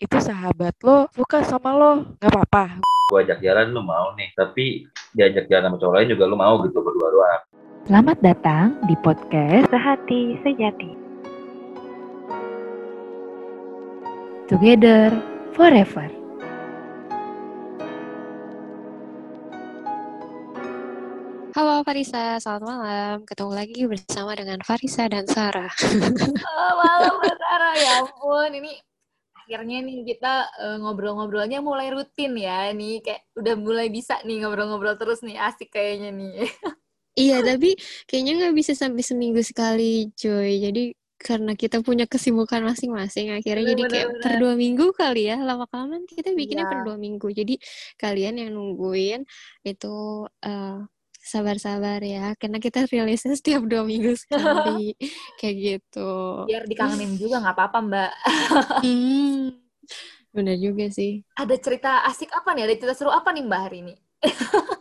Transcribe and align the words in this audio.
itu 0.00 0.16
sahabat 0.16 0.72
lo 0.80 1.12
suka 1.12 1.44
sama 1.44 1.76
lo, 1.76 2.16
nggak 2.16 2.32
apa-apa. 2.32 2.80
Gue 3.12 3.20
ajak 3.20 3.44
jalan 3.44 3.76
lu 3.76 3.84
mau 3.84 4.16
nih, 4.16 4.32
tapi 4.32 4.88
diajak 5.12 5.44
jalan 5.52 5.68
sama 5.68 5.76
cowok 5.76 5.94
lain 6.00 6.08
juga 6.16 6.24
lu 6.24 6.40
mau 6.40 6.56
gitu 6.64 6.80
berdua 6.80 7.08
doang. 7.12 7.42
Selamat 7.84 8.16
datang 8.24 8.80
di 8.88 8.96
podcast 9.04 9.68
Sehati 9.68 10.40
Sejati. 10.40 10.90
Together 14.48 15.12
forever. 15.52 16.08
Halo 21.52 21.84
Farisa, 21.84 22.40
selamat 22.40 22.64
malam. 22.64 23.16
Ketemu 23.28 23.52
lagi 23.52 23.80
bersama 23.84 24.32
dengan 24.32 24.64
Farisa 24.64 25.12
dan 25.12 25.28
Sarah. 25.28 25.68
Oh, 26.40 26.72
malam 26.88 27.20
Sarah, 27.20 27.74
ya 27.76 28.00
ampun. 28.00 28.48
Ini 28.56 28.89
akhirnya 29.50 29.82
nih 29.82 30.06
kita 30.06 30.46
eh, 30.62 30.76
ngobrol-ngobrolnya 30.78 31.58
mulai 31.58 31.90
rutin 31.90 32.38
ya. 32.38 32.70
Nih 32.70 33.02
kayak 33.02 33.26
udah 33.34 33.54
mulai 33.58 33.90
bisa 33.90 34.22
nih 34.22 34.46
ngobrol-ngobrol 34.46 34.94
terus 34.94 35.26
nih. 35.26 35.34
Asik 35.42 35.74
kayaknya 35.74 36.14
nih. 36.14 36.46
iya, 37.18 37.42
tapi 37.42 37.74
kayaknya 38.06 38.32
nggak 38.38 38.54
bisa 38.54 38.72
sampai 38.78 39.02
seminggu 39.02 39.42
sekali, 39.42 40.14
cuy. 40.14 40.62
Jadi 40.62 40.94
karena 41.18 41.52
kita 41.58 41.82
punya 41.82 42.06
kesibukan 42.06 42.62
masing-masing, 42.62 43.34
akhirnya 43.34 43.74
jadi 43.74 43.82
kayak 43.90 44.08
per 44.22 44.38
Bener-bener. 44.38 44.38
dua 44.38 44.52
minggu 44.54 44.86
kali 44.94 45.22
ya. 45.34 45.36
Lama-kelamaan 45.42 46.06
kita 46.06 46.30
bikinnya 46.38 46.70
per 46.70 46.78
Iya. 46.80 46.86
dua 46.86 46.96
minggu. 46.96 47.26
Jadi 47.34 47.54
kalian 47.98 48.34
yang 48.38 48.50
nungguin 48.54 49.26
itu 49.66 49.90
eh, 50.46 50.78
sabar-sabar 51.20 52.00
ya, 52.00 52.32
karena 52.40 52.56
kita 52.56 52.88
rilisnya 52.88 53.36
setiap 53.36 53.62
dua 53.68 53.84
minggu 53.84 54.16
sekali, 54.16 54.96
kayak 55.38 55.56
gitu. 55.60 56.10
Biar 56.48 56.64
dikangenin 56.64 57.14
juga 57.20 57.44
nggak 57.44 57.54
apa-apa 57.56 57.78
Mbak. 57.84 58.12
Hmm, 58.80 59.52
bener 60.34 60.56
juga 60.56 60.88
sih. 60.88 61.20
Ada 61.36 61.56
cerita 61.60 62.02
asik 62.08 62.32
apa 62.32 62.56
nih? 62.56 62.64
Ada 62.66 62.74
cerita 62.80 62.94
seru 62.96 63.12
apa 63.12 63.28
nih 63.30 63.44
Mbak 63.44 63.60
hari 63.60 63.78
ini? 63.84 63.94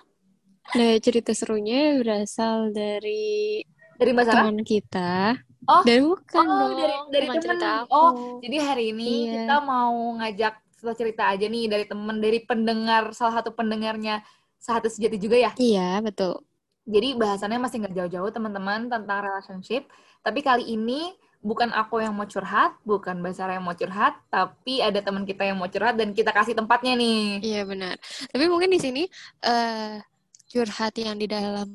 Nah, 0.70 1.02
cerita 1.02 1.34
serunya 1.34 1.98
berasal 1.98 2.70
dari 2.70 3.58
Dari 3.98 4.14
Mbak 4.14 4.26
Sarah? 4.30 4.46
teman 4.46 4.60
kita. 4.62 5.34
Oh, 5.66 5.82
Dan 5.82 6.14
bukan 6.14 6.46
oh 6.46 6.70
dong, 6.78 7.06
dari 7.10 7.26
dari 7.42 7.58
aku. 7.58 7.90
Oh, 7.90 8.12
jadi 8.38 8.58
hari 8.62 8.84
ini 8.94 9.06
Iya. 9.26 9.34
kita 9.34 9.56
mau 9.66 9.98
ngajak 10.22 10.54
cerita 10.80 10.94
cerita 10.96 11.24
aja 11.34 11.46
nih 11.50 11.66
dari 11.68 11.86
temen, 11.90 12.16
dari 12.24 12.40
pendengar 12.46 13.12
salah 13.18 13.42
satu 13.42 13.52
pendengarnya 13.52 14.22
Sehati 14.60 14.92
Sejati 14.92 15.18
juga 15.18 15.40
ya. 15.40 15.52
Iya, 15.56 16.04
betul. 16.04 16.44
Jadi 16.90 17.16
bahasannya 17.16 17.60
masih 17.62 17.86
nggak 17.86 17.96
jauh-jauh 17.96 18.32
teman-teman 18.34 18.92
tentang 18.92 19.20
relationship. 19.24 19.88
Tapi 20.20 20.40
kali 20.44 20.68
ini 20.68 21.16
bukan 21.40 21.72
aku 21.72 22.04
yang 22.04 22.12
mau 22.12 22.28
curhat, 22.28 22.76
bukan 22.84 23.24
Mbak 23.24 23.34
Sarah 23.34 23.56
yang 23.56 23.64
mau 23.64 23.78
curhat, 23.78 24.20
tapi 24.28 24.84
ada 24.84 25.00
teman 25.00 25.24
kita 25.24 25.48
yang 25.48 25.56
mau 25.56 25.72
curhat 25.72 25.96
dan 25.96 26.12
kita 26.12 26.36
kasih 26.36 26.58
tempatnya 26.58 27.00
nih. 27.00 27.40
Iya, 27.40 27.62
benar. 27.64 27.96
Tapi 28.28 28.46
mungkin 28.52 28.70
di 28.74 28.80
sini 28.82 29.04
eh 29.48 30.04
curhat 30.52 30.98
yang 31.00 31.16
di 31.16 31.30
dalam 31.30 31.70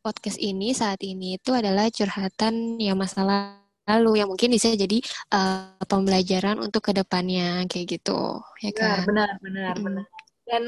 podcast 0.00 0.38
ini 0.38 0.70
saat 0.72 1.02
ini 1.02 1.36
itu 1.36 1.50
adalah 1.50 1.90
curhatan 1.90 2.78
yang 2.78 2.94
masalah 2.96 3.58
lalu 3.86 4.22
yang 4.22 4.30
mungkin 4.30 4.50
bisa 4.54 4.70
jadi 4.74 4.98
eh, 5.34 5.84
pembelajaran 5.86 6.58
untuk 6.62 6.90
ke 6.90 6.92
depannya 6.94 7.66
kayak 7.66 7.98
gitu, 7.98 8.40
ya 8.62 8.70
Benar, 8.70 8.78
kan? 8.78 8.98
benar, 9.06 9.30
benar, 9.42 9.74
Mm-mm. 9.74 9.84
benar. 9.84 10.06
Dan 10.46 10.62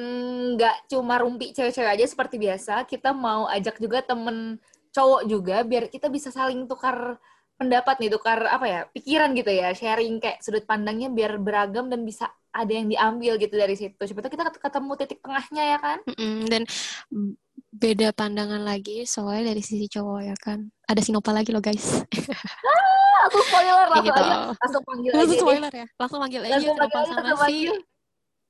nggak 0.59 0.91
cuma 0.91 1.23
rumpi 1.23 1.55
cewek-cewek 1.55 1.95
aja 1.95 2.05
seperti 2.05 2.35
biasa, 2.37 2.83
kita 2.83 3.15
mau 3.15 3.47
ajak 3.47 3.79
juga 3.79 4.03
temen 4.03 4.59
cowok 4.91 5.23
juga 5.31 5.63
biar 5.63 5.87
kita 5.87 6.11
bisa 6.11 6.35
saling 6.35 6.67
tukar 6.67 7.15
pendapat 7.55 7.99
nih, 8.03 8.11
tukar 8.11 8.43
apa 8.47 8.67
ya, 8.67 8.81
pikiran 8.91 9.31
gitu 9.35 9.51
ya, 9.51 9.71
sharing 9.71 10.19
kayak 10.19 10.43
sudut 10.43 10.67
pandangnya 10.67 11.11
biar 11.11 11.39
beragam 11.39 11.87
dan 11.87 12.03
bisa 12.03 12.27
ada 12.51 12.71
yang 12.75 12.91
diambil 12.91 13.39
gitu 13.39 13.55
dari 13.55 13.75
situ. 13.75 13.99
Siapa 13.99 14.19
tahu 14.19 14.35
kita 14.35 14.45
ket- 14.51 14.63
ketemu 14.63 14.93
titik 14.99 15.19
tengahnya 15.23 15.63
ya 15.75 15.79
kan? 15.79 15.99
Mm-mm, 16.07 16.47
Dan 16.47 16.63
beda 17.71 18.11
pandangan 18.11 18.63
lagi 18.63 19.07
soalnya 19.07 19.55
dari 19.55 19.63
sisi 19.63 19.87
cowok 19.87 20.21
ya 20.23 20.37
kan. 20.39 20.67
Ada 20.87 21.03
Sinopa 21.03 21.31
lagi 21.31 21.51
loh 21.55 21.63
guys. 21.63 22.03
Ah, 22.67 23.27
Aku 23.27 23.39
spoiler 23.43 23.87
langsung 23.91 24.07
gitu. 24.15 24.23
aja, 24.23 24.37
langsung 24.55 24.83
panggil 24.87 25.11
aja 25.11 25.19
Langsung 25.19 25.35
deh. 25.35 25.43
spoiler 25.43 25.73
ya. 25.75 25.87
Langsung 25.99 26.19
panggil 26.23 26.41
aja 26.43 26.53
Langsung 26.55 26.77
aja, 26.79 26.99
sama 27.07 27.19
langsung 27.23 27.39
si 27.39 27.43
panggil. 27.43 27.77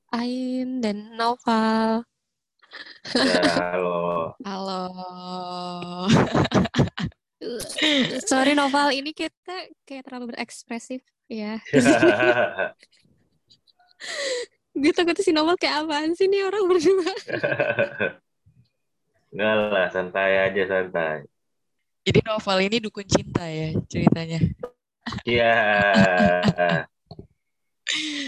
Ain 0.09 0.81
dan 0.81 1.13
Noval. 1.13 2.01
Ya, 3.13 3.45
halo. 3.77 4.33
Halo. 4.41 4.81
Sorry 8.29 8.57
Noval, 8.57 8.89
ini 8.89 9.13
kita 9.13 9.69
kayak 9.85 10.09
terlalu 10.09 10.33
berekspresif 10.33 11.05
ya. 11.29 11.61
Gue 14.73 14.93
takut 14.97 15.13
si 15.21 15.29
Noval 15.29 15.61
kayak 15.61 15.85
apaan 15.85 16.17
sih 16.17 16.25
nih 16.25 16.41
orang 16.41 16.65
berdua. 16.65 17.05
Enggak 19.29 19.53
lah, 19.69 19.87
santai 19.93 20.49
aja, 20.49 20.63
santai. 20.65 21.21
Jadi 22.01 22.25
novel 22.25 22.65
ini 22.65 22.81
dukun 22.81 23.05
cinta 23.05 23.45
ya 23.45 23.77
ceritanya. 23.85 24.41
Iya. 25.21 25.53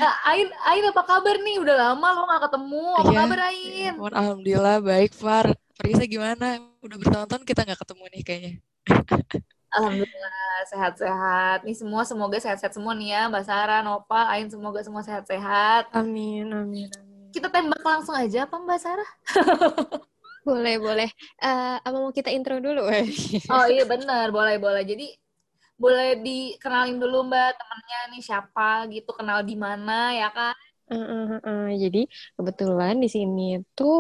Ah, 0.02 0.16
Ain, 0.34 0.48
Ain 0.68 0.84
apa 0.90 1.02
kabar 1.06 1.36
nih? 1.42 1.56
Udah 1.62 1.76
lama 1.78 2.08
lo 2.16 2.22
gak 2.28 2.44
ketemu. 2.50 2.84
Apa 2.98 3.12
Iya. 3.12 3.20
kabar 3.24 3.40
Ain? 3.50 3.92
Mohon 3.98 4.14
alhamdulillah 4.18 4.78
baik 4.82 5.12
Far. 5.14 5.46
Farisa 5.78 6.04
gimana? 6.06 6.62
Udah 6.86 6.98
bertahun-tahun 7.02 7.44
kita 7.46 7.62
nggak 7.66 7.80
ketemu 7.82 8.04
nih 8.14 8.22
kayaknya. 8.26 8.54
Alhamdulillah 9.72 10.68
sehat-sehat. 10.68 11.58
Nih 11.64 11.76
semua 11.80 12.04
semoga 12.04 12.38
sehat-sehat 12.44 12.76
semua 12.76 12.92
nih 12.92 13.16
ya. 13.16 13.22
Mbak 13.32 13.44
Sarah, 13.48 13.80
Nopal, 13.82 14.26
Ain 14.28 14.52
semoga 14.52 14.84
semua 14.84 15.00
sehat-sehat. 15.02 15.88
Amin, 15.96 16.52
amin, 16.52 16.90
amin. 16.92 17.32
Kita 17.32 17.48
tembak 17.48 17.80
langsung 17.80 18.12
aja 18.14 18.44
apa 18.44 18.60
Mbak 18.60 18.80
Sarah? 18.84 19.10
Boleh, 20.42 20.76
boleh. 20.82 21.10
Eh, 21.38 21.76
apa 21.86 21.98
mau 22.02 22.10
kita 22.10 22.34
intro 22.34 22.58
dulu? 22.58 22.90
Oh 23.54 23.66
iya 23.70 23.84
bener, 23.86 24.34
boleh-boleh. 24.34 24.84
Jadi 24.84 25.06
boleh 25.84 26.08
dikenalin 26.26 26.98
dulu 27.04 27.18
Mbak 27.30 27.50
temennya 27.60 28.00
nih 28.12 28.22
siapa 28.28 28.64
gitu, 28.94 29.10
kenal 29.18 29.40
di 29.50 29.56
mana 29.66 29.94
ya 30.22 30.28
kan? 30.38 30.56
Heeh, 30.92 31.22
heeh. 31.32 31.62
Jadi 31.84 32.00
kebetulan 32.36 32.94
di 33.04 33.08
sini 33.16 33.42
tuh 33.78 33.94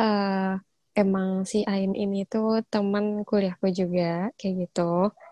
eh 0.00 0.52
emang 1.00 1.28
si 1.52 1.56
Ain 1.70 1.92
ini 2.02 2.16
tuh 2.32 2.46
teman 2.72 3.04
kuliahku 3.28 3.66
juga 3.80 4.02
kayak 4.38 4.54
gitu. 4.62 4.80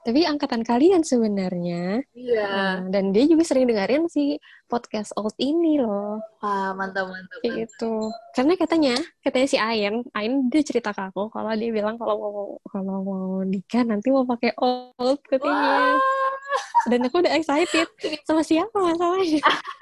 Tapi 0.01 0.25
angkatan 0.25 0.65
kalian 0.65 1.05
sebenarnya. 1.05 2.01
Iya. 2.17 2.49
Nah, 2.49 2.77
dan 2.89 3.13
dia 3.13 3.29
juga 3.29 3.45
sering 3.45 3.69
dengerin 3.69 4.09
si 4.09 4.41
podcast 4.65 5.13
old 5.21 5.37
ini 5.37 5.77
loh. 5.77 6.17
Wah 6.41 6.73
mantap 6.73 7.13
mantap. 7.13 7.39
Kayak 7.45 7.69
gitu. 7.69 8.09
Karena 8.33 8.53
katanya, 8.57 8.95
katanya 9.21 9.49
si 9.49 9.59
Ain, 9.61 10.01
Ain 10.17 10.49
dia 10.49 10.65
cerita 10.65 10.97
ke 10.97 11.03
aku 11.05 11.29
kalau 11.29 11.53
dia 11.53 11.69
bilang 11.69 12.01
kalau 12.01 12.17
mau 12.17 12.49
kalau 12.65 12.97
mau 13.05 13.25
nikah 13.45 13.85
nanti 13.85 14.09
mau 14.09 14.25
pakai 14.25 14.57
old 14.57 15.21
katanya. 15.29 16.01
Wah, 16.01 16.89
Dan 16.89 17.05
aku 17.05 17.21
udah 17.21 17.37
excited. 17.37 17.87
Sama 18.25 18.41
siapa 18.41 18.73
masalahnya? 18.73 19.45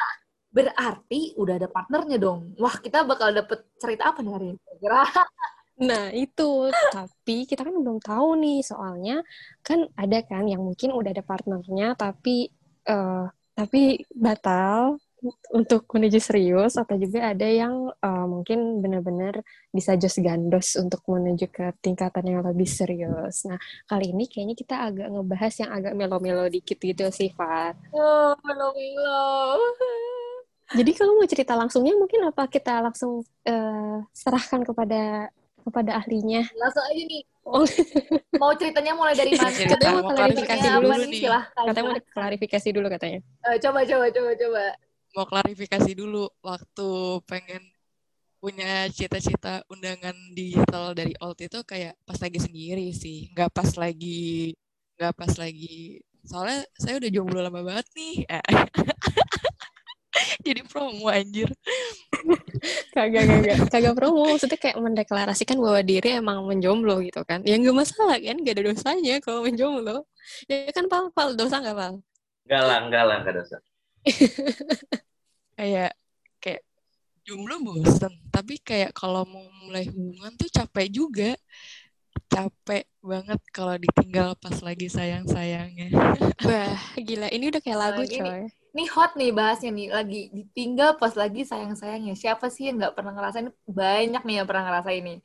berarti 0.48 1.36
udah 1.38 1.54
ada 1.62 1.68
partnernya 1.70 2.18
dong. 2.18 2.58
Wah 2.58 2.74
kita 2.80 3.04
bakal 3.06 3.30
dapet 3.30 3.68
cerita 3.78 4.10
apa 4.10 4.18
nih 4.24 4.32
hari 4.34 4.46
ini? 4.56 4.60
Kira 4.82 5.04
Nah, 5.78 6.10
itu. 6.10 6.70
Tapi 6.90 7.46
kita 7.46 7.62
kan 7.62 7.74
belum 7.74 8.02
tahu 8.02 8.38
nih, 8.42 8.60
soalnya 8.66 9.22
kan 9.62 9.86
ada 9.94 10.18
kan 10.26 10.44
yang 10.50 10.62
mungkin 10.62 10.90
udah 10.94 11.10
ada 11.14 11.24
partnernya 11.24 11.94
tapi 11.94 12.50
eh 12.88 13.26
tapi 13.58 14.06
batal 14.14 15.02
untuk 15.50 15.82
menuju 15.90 16.22
serius 16.22 16.78
atau 16.78 16.94
juga 16.94 17.34
ada 17.34 17.42
yang 17.42 17.90
eh, 17.90 18.26
mungkin 18.30 18.78
benar-benar 18.78 19.42
bisa 19.74 19.98
jos 19.98 20.14
gandos 20.22 20.78
untuk 20.78 21.02
menuju 21.10 21.50
ke 21.50 21.74
tingkatan 21.82 22.38
yang 22.38 22.40
lebih 22.46 22.70
serius. 22.70 23.42
Nah, 23.50 23.58
kali 23.90 24.14
ini 24.14 24.30
kayaknya 24.30 24.54
kita 24.54 24.74
agak 24.78 25.10
ngebahas 25.10 25.54
yang 25.58 25.70
agak 25.74 25.92
melo-melo 25.98 26.46
dikit 26.46 26.78
gitu 26.78 27.10
sih, 27.10 27.34
Fat. 27.34 27.74
Oh, 27.90 28.38
melo-melo. 28.46 29.58
Jadi 30.68 30.90
kalau 30.92 31.16
mau 31.16 31.26
cerita 31.26 31.56
langsungnya 31.56 31.96
mungkin 31.96 32.28
apa 32.28 32.46
kita 32.46 32.78
langsung 32.84 33.24
eh, 33.42 33.98
serahkan 34.14 34.62
kepada 34.62 35.32
kepada 35.68 36.00
ahlinya. 36.00 36.42
Langsung 36.56 36.84
aja 36.88 37.02
nih. 37.04 37.22
Oh. 37.48 37.64
Mau 38.40 38.52
ceritanya 38.56 38.92
mulai 38.92 39.14
dari 39.16 39.32
mana? 39.36 39.52
Cerita, 39.52 39.76
Katanya 39.76 39.94
mau 40.00 40.12
klarifikasi 40.12 40.66
dulu 40.68 40.88
dulu 40.88 41.04
nih. 41.08 41.20
Silahkan. 41.20 41.64
Katanya 41.64 41.84
mau 41.86 41.96
klarifikasi 42.12 42.68
dulu 42.72 42.86
katanya. 42.92 43.20
Eh, 43.22 43.56
coba, 43.60 43.80
coba, 43.84 44.06
coba, 44.12 44.30
coba. 44.36 44.64
Mau 45.16 45.26
klarifikasi 45.26 45.90
dulu 45.96 46.22
waktu 46.44 46.88
pengen 47.24 47.62
punya 48.38 48.86
cita-cita 48.94 49.66
undangan 49.66 50.14
digital 50.30 50.94
dari 50.94 51.10
old 51.18 51.38
itu 51.42 51.58
kayak 51.66 51.98
pas 52.06 52.18
lagi 52.22 52.38
sendiri 52.38 52.94
sih, 52.94 53.34
nggak 53.34 53.50
pas 53.50 53.74
lagi 53.74 54.54
nggak 54.94 55.14
pas 55.14 55.34
lagi 55.38 56.02
soalnya 56.26 56.66
saya 56.74 56.98
udah 57.02 57.10
jomblo 57.10 57.40
lama 57.42 57.64
banget 57.66 57.86
nih. 57.98 58.14
Jadi 60.46 60.60
promo 60.64 61.06
anjir. 61.12 61.52
Kagak, 62.96 63.24
kagak. 63.28 63.56
Kagak 63.68 63.94
promo. 63.94 64.24
Maksudnya 64.24 64.58
kayak 64.58 64.78
mendeklarasikan 64.80 65.60
bahwa 65.60 65.80
diri 65.84 66.16
emang 66.16 66.44
menjomblo 66.48 67.04
gitu 67.04 67.22
kan. 67.28 67.44
Ya 67.44 67.60
nggak 67.60 67.76
masalah 67.76 68.16
kan. 68.16 68.36
Nggak 68.40 68.54
ada 68.56 68.64
dosanya 68.72 69.14
kalau 69.20 69.44
menjomblo. 69.44 70.08
Ya 70.48 70.68
kan, 70.72 70.88
Pal? 70.88 71.12
Pal, 71.12 71.36
dosa 71.36 71.60
nggak, 71.60 71.76
Pal? 71.76 71.94
Enggak 72.48 72.62
lah, 72.64 72.78
enggak 72.84 73.04
lah, 73.04 73.16
enggak 73.20 73.34
dosa. 73.44 73.56
kayak 75.58 75.92
kayak 76.38 76.62
jomblo 77.26 77.58
bosen 77.60 78.14
tapi 78.30 78.62
kayak 78.62 78.94
kalau 78.94 79.26
mau 79.26 79.42
mulai 79.66 79.90
hubungan 79.90 80.32
tuh 80.38 80.46
capek 80.46 80.86
juga 80.86 81.34
capek 82.30 82.86
banget 83.02 83.40
kalau 83.50 83.74
ditinggal 83.74 84.38
pas 84.38 84.54
lagi 84.62 84.86
sayang 84.86 85.26
sayangnya 85.26 85.90
Wah, 86.46 86.78
gila. 86.94 87.26
Ini 87.34 87.50
udah 87.50 87.60
kayak 87.62 87.78
lagu, 87.78 88.02
Lagi 88.06 88.18
coy. 88.22 88.46
Ini 88.46 88.67
hot 88.86 89.18
nih 89.18 89.34
bahasnya 89.34 89.70
nih, 89.74 89.88
lagi 89.90 90.20
ditinggal 90.30 91.00
pas 91.00 91.14
lagi 91.18 91.42
sayang-sayangnya. 91.42 92.14
Siapa 92.14 92.46
sih 92.52 92.70
yang 92.70 92.78
nggak 92.78 92.94
pernah 92.94 93.12
ngerasain? 93.16 93.50
Banyak 93.66 94.22
nih 94.22 94.34
yang 94.42 94.46
pernah 94.46 94.64
ngerasain 94.70 95.02
ini. 95.02 95.18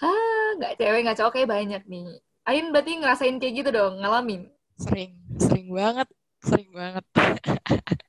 Hah, 0.00 0.58
nggak 0.60 0.72
cewek, 0.76 1.00
nggak 1.06 1.16
cowok, 1.22 1.32
kayak 1.38 1.50
banyak 1.54 1.82
nih. 1.88 2.06
Ain 2.44 2.66
berarti 2.74 2.92
ngerasain 3.00 3.36
kayak 3.40 3.54
gitu 3.64 3.70
dong, 3.72 3.94
ngalamin. 4.02 4.50
sering 4.74 5.14
sering 5.38 5.70
banget 5.70 6.08
sering 6.42 6.66
banget 6.74 7.04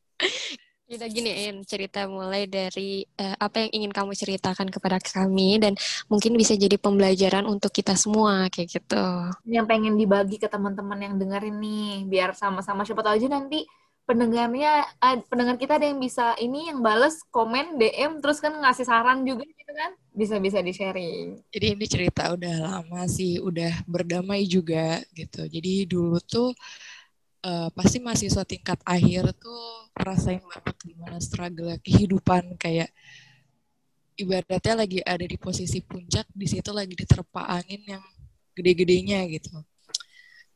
Udah 0.85 1.09
gini, 1.09 1.49
In, 1.49 1.65
cerita 1.65 2.05
mulai 2.05 2.45
dari 2.45 3.01
eh, 3.17 3.35
apa 3.41 3.65
yang 3.65 3.71
ingin 3.73 3.91
kamu 3.91 4.13
ceritakan 4.13 4.69
kepada 4.69 5.01
kami 5.01 5.57
dan 5.57 5.73
mungkin 6.05 6.37
bisa 6.37 6.53
jadi 6.53 6.77
pembelajaran 6.77 7.49
untuk 7.49 7.73
kita 7.73 7.97
semua, 7.97 8.45
kayak 8.53 8.69
gitu. 8.69 9.01
Yang 9.49 9.65
pengen 9.65 9.97
dibagi 9.97 10.37
ke 10.37 10.45
teman-teman 10.45 11.01
yang 11.01 11.17
dengerin 11.17 11.57
nih, 11.57 12.05
biar 12.05 12.37
sama-sama 12.37 12.85
siapa 12.85 13.01
tahu 13.01 13.17
aja 13.17 13.25
nanti 13.33 13.65
pendengarnya, 14.05 14.85
pendengar 15.27 15.57
kita 15.57 15.81
ada 15.81 15.89
yang 15.89 15.97
bisa 15.97 16.37
ini 16.37 16.69
yang 16.69 16.79
bales 16.85 17.19
komen 17.33 17.81
DM 17.81 18.21
terus 18.21 18.37
kan 18.37 18.53
ngasih 18.53 18.85
saran 18.85 19.25
juga 19.25 19.43
gitu 19.43 19.73
kan, 19.73 19.91
bisa-bisa 20.13 20.61
di 20.61 20.71
sharing. 20.71 21.27
jadi 21.49 21.73
ini 21.73 21.85
cerita 21.89 22.31
udah 22.37 22.55
lama 22.63 23.09
sih 23.09 23.41
udah 23.41 23.83
berdamai 23.89 24.45
juga 24.45 25.01
gitu. 25.17 25.49
Jadi 25.49 25.89
dulu 25.89 26.21
tuh 26.21 26.53
eh, 27.43 27.69
pasti 27.73 27.97
mahasiswa 27.99 28.45
tingkat 28.45 28.79
akhir 28.85 29.33
tuh 29.41 29.89
rasain 29.97 30.41
banget 30.45 30.75
gimana 30.85 31.17
struggle 31.17 31.73
kehidupan. 31.81 32.55
Kayak 32.61 32.93
ibaratnya 34.15 34.73
lagi 34.85 34.99
ada 35.03 35.25
di 35.25 35.35
posisi 35.35 35.83
puncak 35.83 36.29
di 36.31 36.47
situ 36.47 36.71
lagi 36.71 36.95
diterpa 36.95 37.51
angin 37.51 37.81
yang 37.97 38.03
gede-gedenya 38.55 39.27
gitu. 39.27 39.59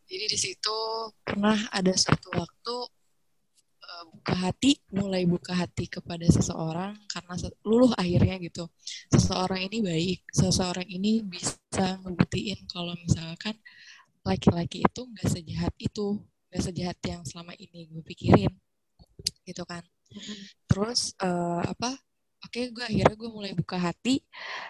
Jadi 0.10 0.26
di 0.26 0.38
situ 0.40 0.78
pernah 1.22 1.70
ada 1.70 1.94
suatu 1.94 2.34
waktu 2.34 2.76
buka 4.20 4.36
hati 4.36 4.76
mulai 4.92 5.24
buka 5.24 5.56
hati 5.56 5.88
kepada 5.88 6.28
seseorang 6.28 6.92
karena 7.08 7.34
luluh 7.64 7.96
akhirnya 7.96 8.36
gitu. 8.44 8.68
Seseorang 9.16 9.72
ini 9.72 9.78
baik 9.80 10.20
seseorang 10.36 10.88
ini 10.92 11.24
bisa 11.24 11.96
ngebuktiin 12.04 12.68
kalau 12.68 12.92
misalkan 13.00 13.56
laki-laki 14.28 14.84
itu 14.84 15.02
nggak 15.08 15.28
sejahat 15.32 15.74
itu 15.80 16.20
nggak 16.52 16.64
sejahat 16.68 16.98
yang 17.08 17.22
selama 17.24 17.56
ini 17.56 17.88
gue 17.88 18.04
pikirin 18.04 18.52
gitu 19.48 19.64
kan. 19.64 19.88
Terus 20.68 21.16
eh, 21.24 21.62
apa 21.64 21.96
oke 22.44 22.60
gue 22.76 22.84
akhirnya 22.84 23.16
gue 23.16 23.30
mulai 23.32 23.52
buka 23.56 23.80
hati 23.80 24.20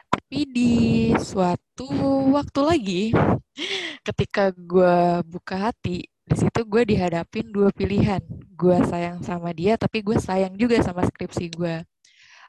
tapi 0.10 0.40
di 0.46 0.74
suatu 1.18 1.90
waktu 2.34 2.60
lagi 2.62 3.04
ketika 4.08 4.54
gue 4.54 5.26
buka 5.26 5.70
hati 5.70 6.06
di 6.30 6.36
situ 6.38 6.62
gue 6.62 6.84
dihadapin 6.86 7.50
dua 7.50 7.74
pilihan. 7.74 8.22
Gue 8.54 8.78
sayang 8.86 9.26
sama 9.26 9.50
dia 9.50 9.74
tapi 9.82 10.06
gue 10.06 10.18
sayang 10.22 10.54
juga 10.54 10.78
sama 10.86 11.02
skripsi 11.10 11.46
gue 11.58 11.82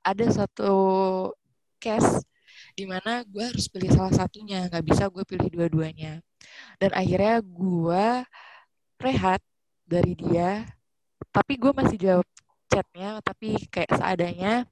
ada 0.04 0.26
satu 0.32 0.72
case 1.80 2.24
di 2.76 2.84
mana 2.88 3.24
gue 3.24 3.40
harus 3.40 3.68
pilih 3.72 3.92
salah 3.92 4.12
satunya 4.12 4.68
nggak 4.68 4.84
bisa 4.84 5.08
gue 5.08 5.24
pilih 5.24 5.48
dua-duanya. 5.48 6.20
Dan 6.76 6.92
akhirnya 6.92 7.40
gue 7.40 8.04
rehat 9.00 9.40
dari 9.88 10.12
dia 10.12 10.68
tapi 11.32 11.56
gue 11.56 11.72
masih 11.72 11.96
jawab 11.96 12.26
chatnya 12.68 13.18
tapi 13.24 13.56
kayak 13.72 13.96
seadanya 13.96 14.68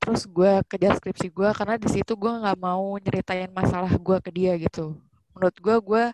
terus 0.00 0.24
gue 0.28 0.60
kejar 0.68 0.96
skripsi 0.96 1.28
gue 1.32 1.48
karena 1.56 1.76
di 1.80 1.88
situ 1.92 2.12
gue 2.16 2.32
nggak 2.32 2.58
mau 2.60 2.96
nyeritain 3.00 3.52
masalah 3.52 3.92
gue 3.92 4.16
ke 4.24 4.30
dia 4.32 4.56
gitu. 4.56 4.96
Menurut 5.36 5.56
gue 5.60 5.76
gue 5.92 6.04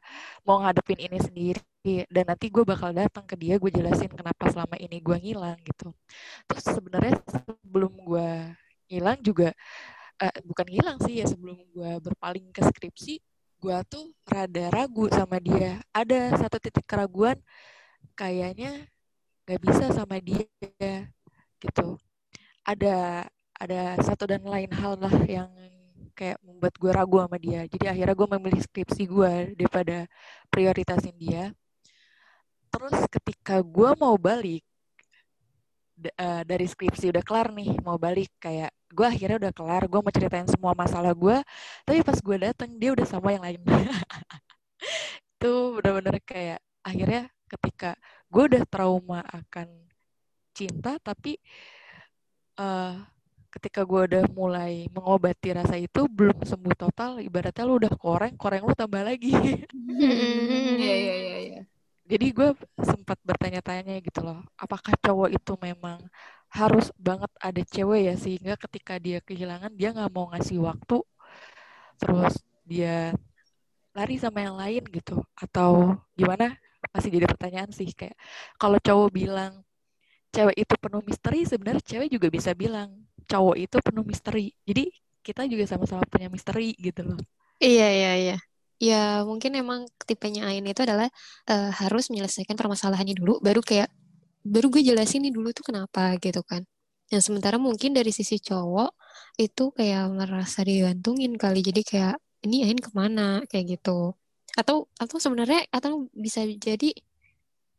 mau 0.46 0.58
ngadepin 0.64 0.98
ini 1.06 1.18
sendiri 1.22 1.69
dan 1.84 2.24
nanti 2.28 2.52
gue 2.52 2.60
bakal 2.60 2.92
datang 2.92 3.24
ke 3.24 3.32
dia 3.40 3.56
gue 3.56 3.72
jelasin 3.72 4.12
kenapa 4.12 4.52
selama 4.52 4.76
ini 4.76 5.00
gue 5.00 5.16
ngilang 5.16 5.56
gitu. 5.64 5.88
Terus 6.44 6.64
sebenarnya 6.76 7.16
sebelum 7.24 7.92
gue 8.04 8.28
ngilang 8.92 9.18
juga 9.24 9.48
eh, 10.20 10.34
bukan 10.44 10.66
ngilang 10.68 10.98
sih 11.00 11.24
ya 11.24 11.26
sebelum 11.28 11.56
gue 11.72 11.90
berpaling 12.04 12.52
ke 12.52 12.60
skripsi 12.68 13.14
gue 13.60 13.76
tuh 13.88 14.12
rada 14.28 14.68
ragu 14.68 15.08
sama 15.08 15.40
dia. 15.40 15.80
Ada 15.92 16.36
satu 16.36 16.60
titik 16.60 16.84
keraguan 16.84 17.40
kayaknya 18.12 18.84
nggak 19.48 19.60
bisa 19.64 19.84
sama 19.96 20.20
dia 20.20 20.44
gitu. 21.60 21.96
Ada 22.64 23.24
ada 23.56 23.80
satu 24.04 24.28
dan 24.28 24.44
lain 24.44 24.68
hal 24.72 25.00
lah 25.00 25.16
yang 25.24 25.48
kayak 26.12 26.36
membuat 26.44 26.74
gue 26.76 26.90
ragu 26.92 27.16
sama 27.24 27.38
dia. 27.40 27.64
Jadi 27.72 27.84
akhirnya 27.88 28.12
gue 28.16 28.28
memilih 28.36 28.60
skripsi 28.60 29.02
gue 29.08 29.32
daripada 29.56 30.04
prioritasin 30.52 31.16
dia 31.16 31.56
terus 32.72 32.98
ketika 33.14 33.54
gue 33.74 33.90
mau 34.02 34.14
balik 34.26 34.62
eh, 36.00 36.42
dari 36.48 36.64
skripsi 36.66 37.12
udah 37.12 37.22
kelar 37.26 37.48
nih 37.52 37.76
mau 37.84 37.96
balik 38.00 38.30
kayak 38.40 38.70
gue 38.90 39.06
akhirnya 39.06 39.36
udah 39.46 39.52
kelar 39.54 39.82
gue 39.86 40.00
mau 40.02 40.12
ceritain 40.12 40.48
semua 40.48 40.72
masalah 40.74 41.12
gue 41.14 41.36
tapi 41.86 41.98
pas 42.02 42.18
gue 42.18 42.36
dateng 42.40 42.70
dia 42.80 42.90
udah 42.96 43.06
sama 43.06 43.28
yang 43.36 43.44
lain 43.46 43.60
itu 45.36 45.52
bener-bener 45.78 46.16
kayak 46.24 46.58
akhirnya 46.84 47.22
ketika 47.50 47.90
gue 48.30 48.42
udah 48.48 48.62
trauma 48.70 49.20
akan 49.26 49.68
cinta 50.56 50.98
tapi 51.02 51.38
eh 52.60 52.92
ketika 53.54 53.80
gue 53.90 54.00
udah 54.08 54.24
mulai 54.38 54.72
mengobati 54.94 55.48
rasa 55.58 55.74
itu 55.86 56.00
belum 56.18 56.38
sembuh 56.50 56.74
total 56.82 57.10
ibaratnya 57.26 57.62
lu 57.66 57.74
udah 57.82 57.92
koreng 58.02 58.34
koreng 58.42 58.62
lu 58.68 58.74
tambah 58.78 59.02
lagi 59.08 59.30
Iya, 60.80 60.92
iya, 61.02 61.12
iya, 61.22 61.36
iya. 61.46 61.58
Jadi 62.12 62.26
gue 62.36 62.48
sempat 62.90 63.18
bertanya-tanya 63.28 63.94
gitu 64.06 64.20
loh 64.26 64.38
apakah 64.64 64.92
cowok 65.04 65.28
itu 65.36 65.52
memang 65.66 65.98
harus 66.58 66.86
banget 67.06 67.30
ada 67.46 67.62
cewek 67.72 68.00
ya 68.08 68.14
sehingga 68.24 68.52
ketika 68.64 68.94
dia 69.04 69.18
kehilangan 69.28 69.72
dia 69.78 69.88
nggak 69.94 70.10
mau 70.14 70.26
ngasih 70.32 70.58
waktu 70.68 70.94
terus 72.00 72.34
dia 72.66 73.12
lari 73.96 74.16
sama 74.20 74.40
yang 74.46 74.56
lain 74.58 74.82
gitu. 74.92 75.16
Atau 75.38 75.98
gimana? 76.18 76.54
Masih 76.94 77.10
jadi 77.16 77.26
pertanyaan 77.30 77.70
sih 77.74 77.90
kayak 77.94 78.16
kalau 78.60 78.78
cowok 78.82 79.10
bilang 79.14 79.52
cewek 80.34 80.56
itu 80.62 80.74
penuh 80.78 81.02
misteri 81.06 81.40
sebenarnya 81.46 81.84
cewek 81.86 82.08
juga 82.14 82.28
bisa 82.32 82.52
bilang 82.54 82.90
cowok 83.30 83.56
itu 83.58 83.76
penuh 83.86 84.04
misteri. 84.06 84.46
Jadi 84.68 84.84
kita 85.26 85.42
juga 85.50 85.64
sama-sama 85.68 86.04
punya 86.08 86.28
misteri 86.32 86.74
gitu 86.78 87.02
loh. 87.06 87.20
Iya, 87.64 87.84
iya, 87.96 88.10
iya. 88.20 88.49
Ya, 88.80 89.28
mungkin 89.28 89.52
emang 89.60 89.84
tipenya 90.08 90.48
Ain 90.48 90.64
itu 90.64 90.80
adalah 90.80 91.12
eh, 91.52 91.70
harus 91.80 92.08
menyelesaikan 92.08 92.56
permasalahannya 92.56 93.12
dulu, 93.12 93.36
baru 93.44 93.60
kayak, 93.60 93.92
baru 94.40 94.72
gue 94.72 94.80
jelasin 94.80 95.20
nih 95.28 95.32
dulu 95.36 95.52
tuh 95.52 95.68
kenapa 95.68 96.16
gitu 96.16 96.40
kan. 96.40 96.64
Yang 97.12 97.28
sementara 97.28 97.60
mungkin 97.60 97.92
dari 97.92 98.08
sisi 98.08 98.40
cowok, 98.40 98.90
itu 99.36 99.68
kayak 99.76 100.08
merasa 100.16 100.64
digantungin 100.64 101.36
kali, 101.36 101.60
jadi 101.60 101.80
kayak, 101.84 102.14
ini 102.48 102.64
Ain 102.64 102.80
ke 102.80 102.88
mana, 102.96 103.44
kayak 103.52 103.76
gitu. 103.76 104.16
Atau, 104.56 104.88
atau 104.96 105.16
sebenarnya, 105.20 105.68
atau 105.68 106.08
bisa 106.16 106.40
jadi, 106.48 106.96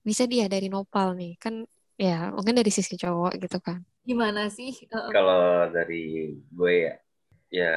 bisa 0.05 0.29
dia 0.29 0.45
dari 0.45 0.69
nopal 0.69 1.17
nih, 1.17 1.33
kan 1.41 1.65
ya 1.97 2.29
mungkin 2.33 2.57
dari 2.57 2.69
sisi 2.69 2.93
cowok 2.97 3.41
gitu 3.41 3.57
kan. 3.57 3.81
Gimana 4.05 4.49
sih? 4.53 4.85
Kalau 4.89 5.69
dari 5.73 6.33
gue 6.49 6.75
ya, 6.89 6.95
ya 7.49 7.73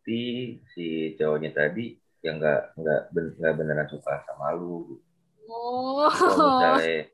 berarti 0.00 0.56
si 0.72 0.86
cowoknya 1.20 1.52
tadi 1.52 1.92
yang 2.24 2.40
nggak 2.40 2.60
nggak 2.76 3.00
ben- 3.12 3.36
nggak 3.36 3.54
beneran 3.56 3.88
suka 3.92 4.24
sama 4.24 4.56
lu. 4.56 4.96
Oh. 5.44 6.08
Kalau 6.08 6.56
misalnya, 6.56 7.04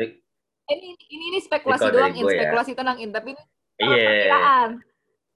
eh, 0.00 0.10
ini 0.72 0.96
ini 1.12 1.24
ini 1.36 1.38
spekulasi 1.44 1.92
doang, 1.92 2.16
in 2.16 2.24
gue 2.24 2.32
ya. 2.32 2.40
spekulasi 2.48 2.72
tenang 2.72 2.98
in, 3.04 3.12
tapi 3.12 3.36
ini 3.36 3.42
iya, 3.84 4.06
perkiraan. 4.08 4.70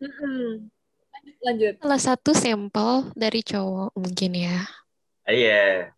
Mm-mm. 0.00 0.44
Lanjut, 1.12 1.36
lanjut. 1.44 1.74
Salah 1.84 2.00
satu 2.00 2.30
sampel 2.32 3.12
dari 3.12 3.40
cowok 3.44 3.92
mungkin 3.92 4.30
ya. 4.40 4.58
iya. 5.28 5.92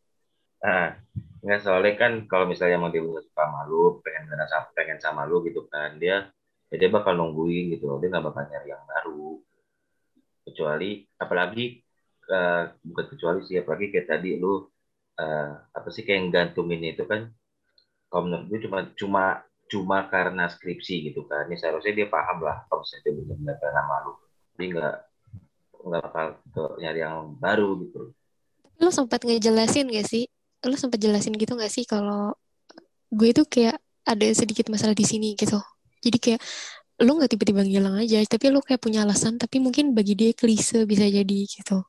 Nah, 0.62 0.99
nggak 1.47 1.61
soalnya 1.62 1.95
kan 1.95 2.12
kalau 2.27 2.51
misalnya 2.51 2.83
mau 2.83 2.91
dia 2.91 3.03
suka 3.07 3.23
sama 3.39 3.71
lu, 3.71 4.03
pengen 4.03 4.27
beneran 4.27 4.67
pengen 4.75 4.99
sama 4.99 5.23
lu 5.31 5.47
gitu 5.47 5.62
kan, 5.71 5.95
dia 6.03 6.27
ya 6.73 6.77
dia 6.81 6.91
bakal 6.91 7.15
nungguin 7.15 7.71
gitu 7.77 7.87
loh, 7.87 8.03
dia 8.03 8.11
nggak 8.11 8.25
bakal 8.27 8.43
nyari 8.51 8.75
yang 8.75 8.83
baru. 8.83 9.39
Kecuali, 10.43 11.07
apalagi 11.19 11.65
eh, 12.31 12.63
bukan 12.83 13.07
kecuali 13.15 13.41
sih, 13.47 13.57
apalagi 13.63 13.87
kayak 13.95 14.09
tadi 14.11 14.31
lu 14.43 14.67
eh, 15.21 15.51
apa 15.77 15.89
sih 15.95 16.03
kayak 16.07 16.33
gantungin 16.35 16.83
itu 16.83 17.05
kan 17.07 17.31
kalau 18.13 18.29
menurut 18.29 18.45
gue 18.51 18.61
cuma 18.69 18.79
cuma 18.97 19.25
cuma 19.73 19.99
karena 20.13 20.45
skripsi 20.53 21.09
gitu 21.13 21.25
kan 21.25 21.49
ini 21.49 21.57
seharusnya 21.57 21.97
dia 21.97 22.09
paham 22.13 22.45
lah 22.45 22.61
kalau 22.69 22.85
misalnya 22.85 23.03
dia 23.09 23.13
benar-benar 23.17 23.57
pengen 23.57 23.77
sama 23.81 23.97
lu 24.05 24.13
dia 24.61 24.67
nggak 24.69 24.97
nggak 25.83 26.03
bakal 26.05 26.27
ke 26.53 26.65
nyari 26.85 27.01
yang 27.01 27.17
baru 27.41 27.69
gitu 27.81 28.13
Lu 28.83 28.91
sempat 28.91 29.23
ngejelasin 29.23 29.87
gak 29.95 30.07
sih? 30.11 30.27
Lu 30.67 30.75
sempat 30.75 30.99
jelasin 30.99 31.35
gitu 31.39 31.55
gak 31.55 31.71
sih 31.71 31.87
kalau 31.87 32.35
gue 33.15 33.29
itu 33.31 33.43
kayak 33.47 33.79
ada 34.03 34.27
sedikit 34.35 34.67
masalah 34.73 34.97
di 34.97 35.07
sini 35.07 35.39
gitu. 35.39 35.59
Jadi 36.03 36.19
kayak 36.19 36.41
lu 37.02 37.18
nggak 37.18 37.30
tiba-tiba 37.35 37.62
ngilang 37.66 37.97
aja, 37.99 38.23
tapi 38.30 38.47
lu 38.54 38.62
kayak 38.62 38.80
punya 38.82 39.02
alasan, 39.02 39.35
tapi 39.37 39.59
mungkin 39.59 39.90
bagi 39.92 40.14
dia 40.14 40.30
klise 40.32 40.87
bisa 40.87 41.04
jadi 41.06 41.38
gitu. 41.47 41.82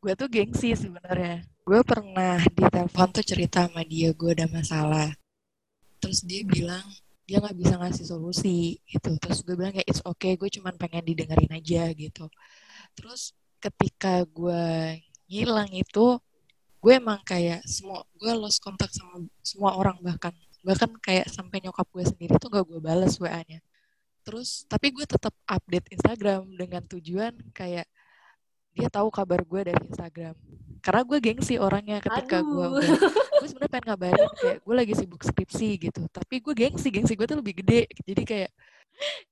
gue 0.00 0.12
tuh 0.16 0.28
gengsi 0.32 0.72
sebenarnya. 0.72 1.44
Gue 1.60 1.80
pernah 1.84 2.40
di 2.40 2.64
telepon 2.72 3.08
tuh 3.12 3.24
cerita 3.24 3.68
sama 3.68 3.84
dia 3.84 4.16
gue 4.16 4.30
ada 4.32 4.48
masalah. 4.48 5.12
Terus 6.00 6.24
dia 6.24 6.40
bilang 6.44 6.84
dia 7.28 7.36
nggak 7.36 7.56
bisa 7.60 7.74
ngasih 7.76 8.06
solusi 8.08 8.80
gitu. 8.88 9.12
Terus 9.20 9.44
gue 9.44 9.54
bilang 9.60 9.76
ya 9.76 9.84
it's 9.84 10.00
okay 10.00 10.40
gue 10.40 10.48
cuman 10.48 10.74
pengen 10.80 11.04
didengerin 11.04 11.52
aja 11.52 11.92
gitu. 11.92 12.32
Terus 12.96 13.36
ketika 13.60 14.24
gue 14.24 14.64
ngilang 15.28 15.68
itu 15.76 16.16
gue 16.80 16.92
emang 16.96 17.20
kayak 17.22 17.60
semua 17.68 18.02
gue 18.16 18.32
lost 18.40 18.64
kontak 18.64 18.88
sama 18.88 19.20
semua 19.44 19.76
orang 19.76 20.00
bahkan 20.00 20.32
bahkan 20.64 20.90
kayak 21.04 21.28
sampai 21.28 21.60
nyokap 21.60 21.84
gue 21.92 22.04
sendiri 22.08 22.34
tuh 22.40 22.48
gak 22.48 22.64
gue 22.64 22.80
balas 22.80 23.20
wa-nya 23.20 23.60
terus 24.22 24.64
tapi 24.70 24.92
gue 24.94 25.04
tetap 25.04 25.34
update 25.48 25.92
Instagram 25.94 26.46
dengan 26.54 26.82
tujuan 26.86 27.34
kayak 27.52 27.86
dia 28.70 28.88
tahu 28.88 29.10
kabar 29.10 29.42
gue 29.42 29.60
dari 29.66 29.82
Instagram. 29.90 30.34
Karena 30.80 31.02
gue 31.04 31.18
gengsi 31.20 31.58
orangnya 31.60 31.98
ketika 32.00 32.40
gue 32.40 32.66
gue 33.40 33.46
sebenarnya 33.48 33.72
pengen 33.72 33.86
ngabarin 33.92 34.30
kayak 34.38 34.58
gue 34.62 34.74
lagi 34.74 34.94
sibuk 34.94 35.22
skripsi 35.26 35.68
gitu. 35.90 36.02
Tapi 36.08 36.40
gue 36.40 36.54
gengsi 36.54 36.88
gengsi 36.88 37.18
gue 37.18 37.26
tuh 37.26 37.38
lebih 37.42 37.60
gede. 37.60 37.90
Jadi 38.06 38.22
kayak 38.22 38.50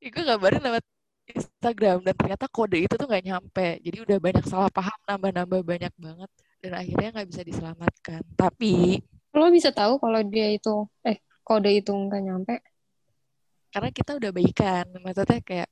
ya 0.02 0.08
gue 0.10 0.22
ngabarin 0.26 0.60
lewat 0.60 0.84
Instagram. 1.30 2.02
Dan 2.02 2.14
ternyata 2.18 2.44
kode 2.50 2.78
itu 2.82 2.94
tuh 2.98 3.06
nggak 3.06 3.24
nyampe. 3.24 3.68
Jadi 3.80 3.96
udah 4.02 4.18
banyak 4.18 4.44
salah 4.44 4.70
paham 4.74 4.98
nambah-nambah 5.06 5.60
banyak 5.62 5.94
banget. 5.96 6.30
Dan 6.58 6.72
akhirnya 6.74 7.08
nggak 7.14 7.28
bisa 7.30 7.42
diselamatkan. 7.46 8.22
Tapi 8.34 8.98
Lo 9.36 9.52
bisa 9.52 9.70
tahu 9.70 10.00
kalau 10.00 10.20
dia 10.24 10.50
itu, 10.50 10.88
eh 11.04 11.20
kode 11.44 11.70
itu 11.70 11.92
nggak 11.92 12.22
nyampe. 12.24 12.54
Karena 13.72 13.90
kita 13.92 14.10
udah 14.18 14.30
baikan. 14.34 14.84
Maksudnya 15.04 15.40
kayak 15.44 15.68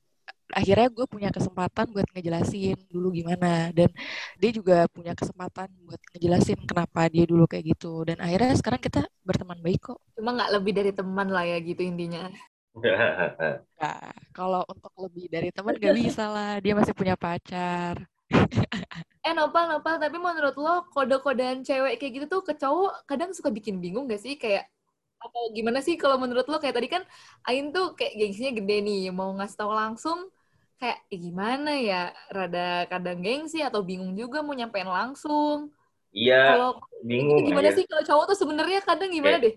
akhirnya 0.47 0.87
gue 0.87 1.05
punya 1.09 1.29
kesempatan 1.33 1.85
buat 1.91 2.07
ngejelasin 2.13 2.77
dulu 2.91 3.07
gimana. 3.13 3.69
Dan 3.73 3.89
dia 4.41 4.51
juga 4.55 4.87
punya 4.89 5.13
kesempatan 5.17 5.67
buat 5.85 6.01
ngejelasin 6.15 6.59
kenapa 6.63 7.09
dia 7.11 7.25
dulu 7.27 7.45
kayak 7.49 7.65
gitu. 7.77 8.05
Dan 8.07 8.17
akhirnya 8.23 8.53
sekarang 8.55 8.81
kita 8.81 9.05
berteman 9.25 9.59
baik 9.59 9.91
kok. 9.93 9.99
Cuma 10.15 10.35
nggak 10.37 10.51
lebih 10.59 10.73
dari 10.75 10.91
teman 10.95 11.27
lah 11.29 11.43
ya 11.43 11.57
gitu 11.61 11.81
intinya. 11.83 12.31
Nah, 12.77 12.77
kalau 14.37 14.61
untuk 14.69 14.93
lebih 15.01 15.25
dari 15.33 15.49
teman 15.49 15.73
gak 15.77 15.97
bisa 15.97 16.29
lah. 16.29 16.61
Dia 16.61 16.73
masih 16.77 16.93
punya 16.93 17.17
pacar. 17.17 17.97
Eh 19.27 19.35
Nopal, 19.35 19.67
Nopal, 19.67 19.99
tapi 19.99 20.15
menurut 20.15 20.55
lo 20.55 20.87
kode-kodean 20.95 21.59
cewek 21.59 21.99
kayak 21.99 22.11
gitu 22.15 22.25
tuh 22.31 22.41
ke 22.47 22.55
cowok 22.55 23.03
kadang 23.03 23.35
suka 23.35 23.51
bikin 23.51 23.83
bingung 23.83 24.07
gak 24.07 24.23
sih? 24.23 24.39
Kayak 24.39 24.71
atau 25.23 25.41
gimana 25.57 25.79
sih 25.85 25.95
kalau 26.01 26.17
menurut 26.23 26.45
lo 26.51 26.55
kayak 26.61 26.75
tadi 26.77 26.87
kan 26.95 27.03
Ain 27.47 27.65
tuh 27.75 27.85
kayak 27.97 28.13
gengsinya 28.19 28.51
gede 28.59 28.73
nih, 28.87 28.99
mau 29.17 29.29
ngasih 29.37 29.57
tahu 29.59 29.71
langsung 29.81 30.19
kayak 30.79 30.97
eh, 31.13 31.19
gimana 31.25 31.69
ya? 31.87 31.95
Rada 32.35 32.59
kadang 32.91 33.17
gengsi 33.25 33.57
atau 33.67 33.81
bingung 33.89 34.13
juga 34.21 34.37
mau 34.45 34.53
nyampein 34.59 34.89
langsung. 34.97 35.57
Iya, 36.19 36.35
Kalau 36.45 36.67
bingung 37.07 37.43
gimana 37.47 37.69
aja. 37.69 37.73
sih 37.75 37.83
kalau 37.89 38.03
cowok 38.09 38.25
tuh 38.31 38.37
sebenarnya 38.41 38.79
kadang 38.89 39.09
gimana 39.17 39.37
deh? 39.45 39.53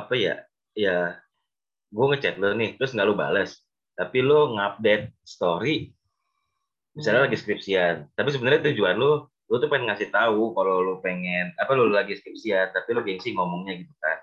Apa 0.00 0.14
ya? 0.16 0.34
Ya, 0.78 1.18
gue 1.94 2.06
ngechat 2.10 2.36
lo 2.42 2.48
nih, 2.60 2.70
terus 2.76 2.92
nggak 2.94 3.08
lo 3.10 3.14
bales. 3.22 3.50
Tapi 3.98 4.18
lo 4.28 4.54
ngupdate 4.56 5.06
story, 5.34 5.92
misalnya 6.96 7.20
lagi 7.26 7.36
skripsian. 7.40 7.94
Tapi 8.16 8.28
sebenarnya 8.34 8.60
tujuan 8.72 8.96
lo, 9.02 9.12
lo 9.48 9.54
tuh 9.62 9.68
pengen 9.72 9.86
ngasih 9.88 10.08
tahu 10.12 10.52
kalau 10.56 10.74
lo 10.86 10.92
pengen, 11.04 11.44
apa 11.60 11.72
lo 11.78 11.84
lagi 11.88 12.12
skripsian, 12.18 12.66
tapi 12.76 12.88
lo 12.96 13.00
gengsi 13.06 13.32
ngomongnya 13.36 13.72
gitu 13.80 13.94
kan. 14.02 14.18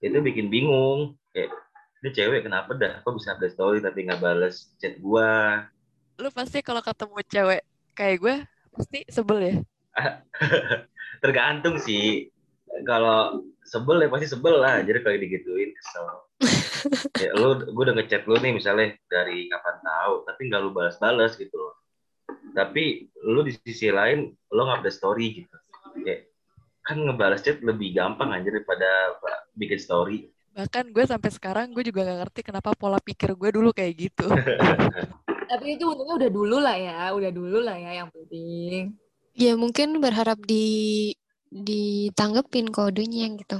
Itu 0.00 0.18
bikin 0.24 0.48
bingung. 0.48 1.14
Kayak, 1.30 1.52
ini 2.02 2.08
cewek 2.16 2.40
kenapa 2.48 2.72
dah? 2.74 3.04
Kok 3.04 3.20
bisa 3.20 3.36
update 3.36 3.54
story 3.54 3.78
tapi 3.84 4.08
nggak 4.08 4.20
bales 4.20 4.72
chat 4.80 4.96
gua? 4.98 5.64
lu 6.20 6.28
pasti 6.28 6.60
kalau 6.60 6.84
ketemu 6.84 7.18
cewek 7.32 7.62
kayak 7.96 8.16
gue 8.20 8.36
pasti 8.76 8.98
sebel 9.08 9.38
ya 9.40 9.56
Tergantung 11.24 11.76
sih. 11.76 12.32
Kalau 12.88 13.44
sebel 13.66 14.00
ya 14.00 14.08
pasti 14.08 14.30
sebel 14.30 14.56
lah. 14.56 14.80
Jadi 14.80 15.04
kalau 15.04 15.20
digituin 15.20 15.72
kesel. 15.76 16.06
ya 17.24 17.36
lu 17.36 17.60
gue 17.60 17.84
udah 17.84 17.96
ngechat 17.98 18.24
lu 18.24 18.40
nih 18.40 18.56
misalnya 18.56 18.96
dari 19.12 19.52
kapan 19.52 19.76
tahu 19.84 20.14
tapi 20.24 20.40
nggak 20.48 20.60
lu 20.64 20.72
balas-balas 20.72 21.36
gitu 21.36 21.52
loh 21.52 21.76
tapi 22.56 23.12
lu 23.20 23.44
di 23.44 23.52
sisi 23.52 23.92
lain 23.92 24.32
lu 24.48 24.62
ngupdate 24.64 24.96
story 24.96 25.44
gitu 25.44 25.56
kayak 26.00 26.29
kan 26.90 26.98
ngebalas 26.98 27.40
chat 27.40 27.62
lebih 27.62 27.94
gampang 27.94 28.34
aja 28.34 28.50
daripada 28.50 29.14
bikin 29.54 29.78
story 29.78 30.18
bahkan 30.50 30.90
gue 30.90 31.06
sampai 31.06 31.30
sekarang 31.30 31.70
gue 31.70 31.86
juga 31.86 32.02
gak 32.02 32.18
ngerti 32.26 32.40
kenapa 32.42 32.74
pola 32.74 32.98
pikir 32.98 33.38
gue 33.38 33.50
dulu 33.54 33.70
kayak 33.70 33.94
gitu 33.94 34.26
Tapi 35.50 35.74
itu 35.74 35.82
untungnya 35.82 36.14
udah 36.14 36.30
dulu 36.30 36.56
lah 36.62 36.78
ya, 36.78 37.10
udah 37.10 37.30
dulu 37.34 37.58
lah 37.58 37.74
ya 37.74 37.90
yang 37.98 38.08
penting. 38.14 38.94
Ya 39.34 39.58
mungkin 39.58 39.98
berharap 39.98 40.38
di 40.46 41.10
ditanggepin 41.50 42.70
kodenya 42.70 43.34
gitu. 43.34 43.58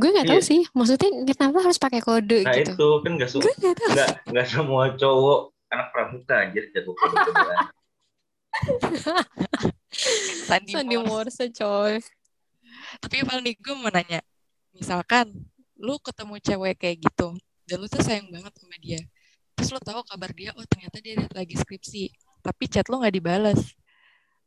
Gue 0.00 0.08
nggak 0.08 0.24
tahu 0.24 0.40
Iya. 0.40 0.48
sih, 0.48 0.60
maksudnya 0.72 1.12
kenapa 1.36 1.68
harus 1.68 1.76
pakai 1.76 2.00
kode 2.00 2.48
nah 2.48 2.56
gitu? 2.56 2.72
itu 2.72 2.88
kan 3.04 3.12
nggak 3.20 3.28
su- 3.28 3.44
Gue 3.44 3.52
nggak 3.60 3.76
tahu. 3.76 3.90
nggak 3.92 4.10
nggak 4.24 4.46
semua 4.48 4.84
cowok 4.96 5.38
anak 5.68 5.88
pramuka 5.92 6.34
anjir 6.48 6.64
jago 6.72 6.96
kode-kodean. 6.96 7.60
Sandi, 10.48 10.72
Sandi 10.80 10.96
Morse. 10.96 11.08
Morse 11.12 11.44
coy. 11.52 11.94
Tapi 13.02 13.26
paling 13.26 13.42
nih 13.42 13.56
gue 13.58 13.74
mau 13.74 13.90
nanya 13.90 14.22
misalkan 14.70 15.26
lu 15.76 15.98
ketemu 15.98 16.38
cewek 16.38 16.74
kayak 16.78 17.02
gitu 17.02 17.34
dan 17.66 17.76
lu 17.82 17.90
tuh 17.90 18.00
sayang 18.00 18.30
banget 18.30 18.54
sama 18.54 18.76
dia 18.78 19.00
terus 19.58 19.74
lu 19.74 19.80
tahu 19.82 20.00
kabar 20.06 20.30
dia 20.30 20.54
oh 20.54 20.64
ternyata 20.64 21.02
dia 21.02 21.18
lagi 21.34 21.58
skripsi 21.58 22.14
tapi 22.40 22.70
chat 22.70 22.86
lu 22.86 23.02
nggak 23.02 23.18
dibalas 23.18 23.74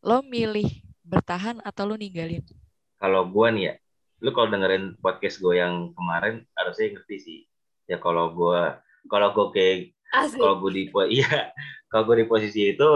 lo 0.06 0.22
milih 0.22 0.86
bertahan 1.02 1.62
atau 1.66 1.90
lu 1.90 1.98
ninggalin? 1.98 2.46
Kalau 3.02 3.26
gua 3.30 3.50
nih 3.50 3.74
ya 3.74 3.76
lu 4.24 4.32
kalau 4.32 4.48
dengerin 4.48 4.96
podcast 5.04 5.38
gue 5.44 5.60
yang 5.60 5.92
kemarin 5.94 6.46
harusnya 6.58 6.98
ngerti 6.98 7.18
sih. 7.18 7.40
Ya 7.90 7.98
kalau 7.98 8.34
gua 8.34 8.82
kalau 9.10 9.34
gue 9.34 9.46
kayak 9.54 9.78
kalau 10.38 10.62
gue 10.62 10.72
di 10.74 10.84
iya 11.22 11.54
kalau 11.90 12.10
gue 12.10 12.22
di 12.22 12.26
posisi 12.30 12.74
itu 12.74 12.90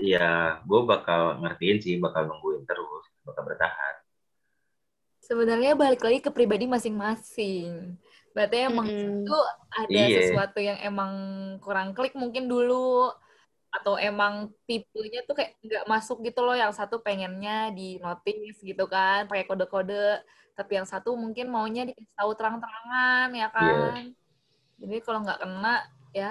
ya 0.00 0.58
gue 0.64 0.80
bakal 0.84 1.40
ngertiin 1.40 1.78
sih 1.80 1.94
bakal 2.02 2.28
nungguin 2.28 2.66
terus 2.66 3.04
bakal 3.24 3.46
bertahan 3.46 3.94
Sebenarnya 5.28 5.72
balik 5.82 6.00
lagi 6.04 6.18
ke 6.20 6.30
pribadi 6.36 6.64
masing-masing. 6.68 7.96
Berarti 8.34 8.56
emang 8.68 8.86
Mm-mm. 8.90 9.24
itu 9.24 9.36
ada 9.72 9.92
Iya. 9.94 10.18
sesuatu 10.20 10.58
yang 10.68 10.78
emang 10.88 11.12
kurang 11.64 11.88
klik 11.96 12.12
mungkin 12.22 12.44
dulu 12.52 13.08
atau 13.74 13.94
emang 13.98 14.34
tipenya 14.68 15.18
tuh 15.26 15.34
kayak 15.38 15.50
nggak 15.66 15.84
masuk 15.92 16.16
gitu 16.26 16.40
loh 16.46 16.54
yang 16.54 16.70
satu 16.70 17.02
pengennya 17.02 17.74
di 17.74 17.98
notice 17.98 18.58
gitu 18.62 18.84
kan 18.86 19.26
pakai 19.26 19.44
kode-kode 19.50 20.22
tapi 20.54 20.72
yang 20.78 20.86
satu 20.86 21.18
mungkin 21.18 21.50
maunya 21.50 21.82
dikasih 21.82 22.14
tahu 22.14 22.30
terang-terangan 22.38 23.26
ya 23.34 23.46
kan 23.50 24.14
jadi 24.80 24.96
kalau 25.06 25.18
nggak 25.26 25.40
kena 25.42 25.74
ya 26.14 26.30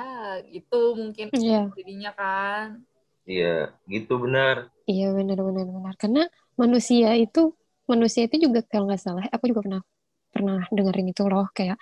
gitu 0.55 0.75
mungkin 1.01 1.27
Iya, 1.33 1.73
jadinya 1.75 2.11
kan 2.15 2.65
iya 3.31 3.45
gitu 3.91 4.13
benar 4.23 4.55
iya 4.91 5.05
benar-benar 5.17 5.65
benar. 5.75 5.93
Karena 6.01 6.21
manusia 6.61 7.07
itu 7.23 7.39
manusia 7.89 8.25
itu 8.27 8.35
juga 8.49 8.63
kalau 8.65 8.87
nggak 8.89 9.01
salah, 9.01 9.25
aku 9.31 9.51
juga 9.51 9.61
pernah 9.65 9.81
pernah 10.33 10.59
dengerin 10.73 11.13
itu 11.13 11.23
loh 11.29 11.45
kayak 11.53 11.77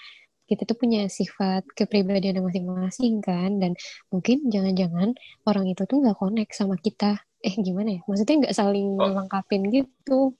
kita 0.49 0.67
tuh 0.67 0.75
punya 0.75 1.07
sifat 1.07 1.63
kepribadian 1.79 2.43
masing-masing 2.43 3.23
kan 3.23 3.55
dan 3.63 3.71
mungkin 4.11 4.51
jangan-jangan 4.51 5.15
orang 5.47 5.65
itu 5.71 5.87
tuh 5.87 6.03
nggak 6.03 6.17
connect 6.19 6.51
sama 6.51 6.75
kita. 6.75 7.23
Eh 7.41 7.55
gimana 7.55 7.95
ya? 7.95 8.01
Maksudnya 8.05 8.35
nggak 8.47 8.55
saling 8.59 8.87
Oh. 8.99 9.07
melengkapin 9.15 9.61
gitu. 9.71 10.35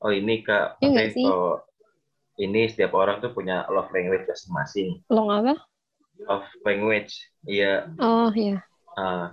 Oh 0.00 0.12
ini 0.14 0.46
kak. 0.46 0.78
Iya 0.80 0.88
nggak 0.94 1.08
sih? 1.18 1.26
kalau 1.26 1.60
ini 2.40 2.70
setiap 2.70 2.94
orang 2.96 3.20
tuh 3.20 3.34
punya 3.34 3.66
love 3.68 3.90
language 3.90 4.24
masing-masing. 4.30 5.02
Lo 5.10 5.26
apa? 5.28 5.58
Love 6.24 6.48
language 6.62 7.12
iya. 7.48 7.90
Oh 7.98 8.30
ya 8.32 8.62
ah, 8.98 9.26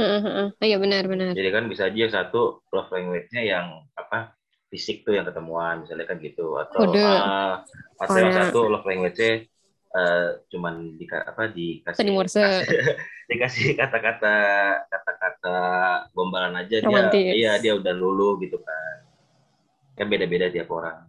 iya 0.64 0.78
benar-benar 0.78 1.34
jadi 1.34 1.50
kan 1.52 1.66
bisa 1.68 1.90
aja 1.90 2.24
satu 2.24 2.62
love 2.72 2.92
language-nya 2.94 3.42
yang 3.44 3.68
apa 3.98 4.36
fisik 4.68 5.08
tuh 5.08 5.16
yang 5.16 5.24
ketemuan 5.24 5.84
misalnya 5.84 6.06
kan 6.08 6.18
gitu 6.20 6.60
atau 6.60 6.92
ah, 7.00 7.64
atau 8.04 8.16
yang 8.20 8.32
Kode. 8.36 8.40
satu 8.52 8.60
love 8.68 8.86
language-nya 8.88 9.48
eh, 9.96 10.28
cuman 10.52 11.00
di 11.00 11.06
apa 11.08 11.44
dikasih 11.48 12.04
dikasih 13.32 13.66
kata-kata 13.76 14.36
kata-kata 14.88 15.58
gombalan 16.12 16.56
aja 16.60 16.84
Romantis. 16.84 17.16
dia 17.16 17.34
iya 17.36 17.52
dia 17.60 17.74
udah 17.76 17.94
lulu 17.96 18.40
gitu 18.44 18.60
kan 18.60 18.96
kan 19.98 20.06
beda-beda 20.12 20.52
tiap 20.52 20.72
orang 20.72 21.08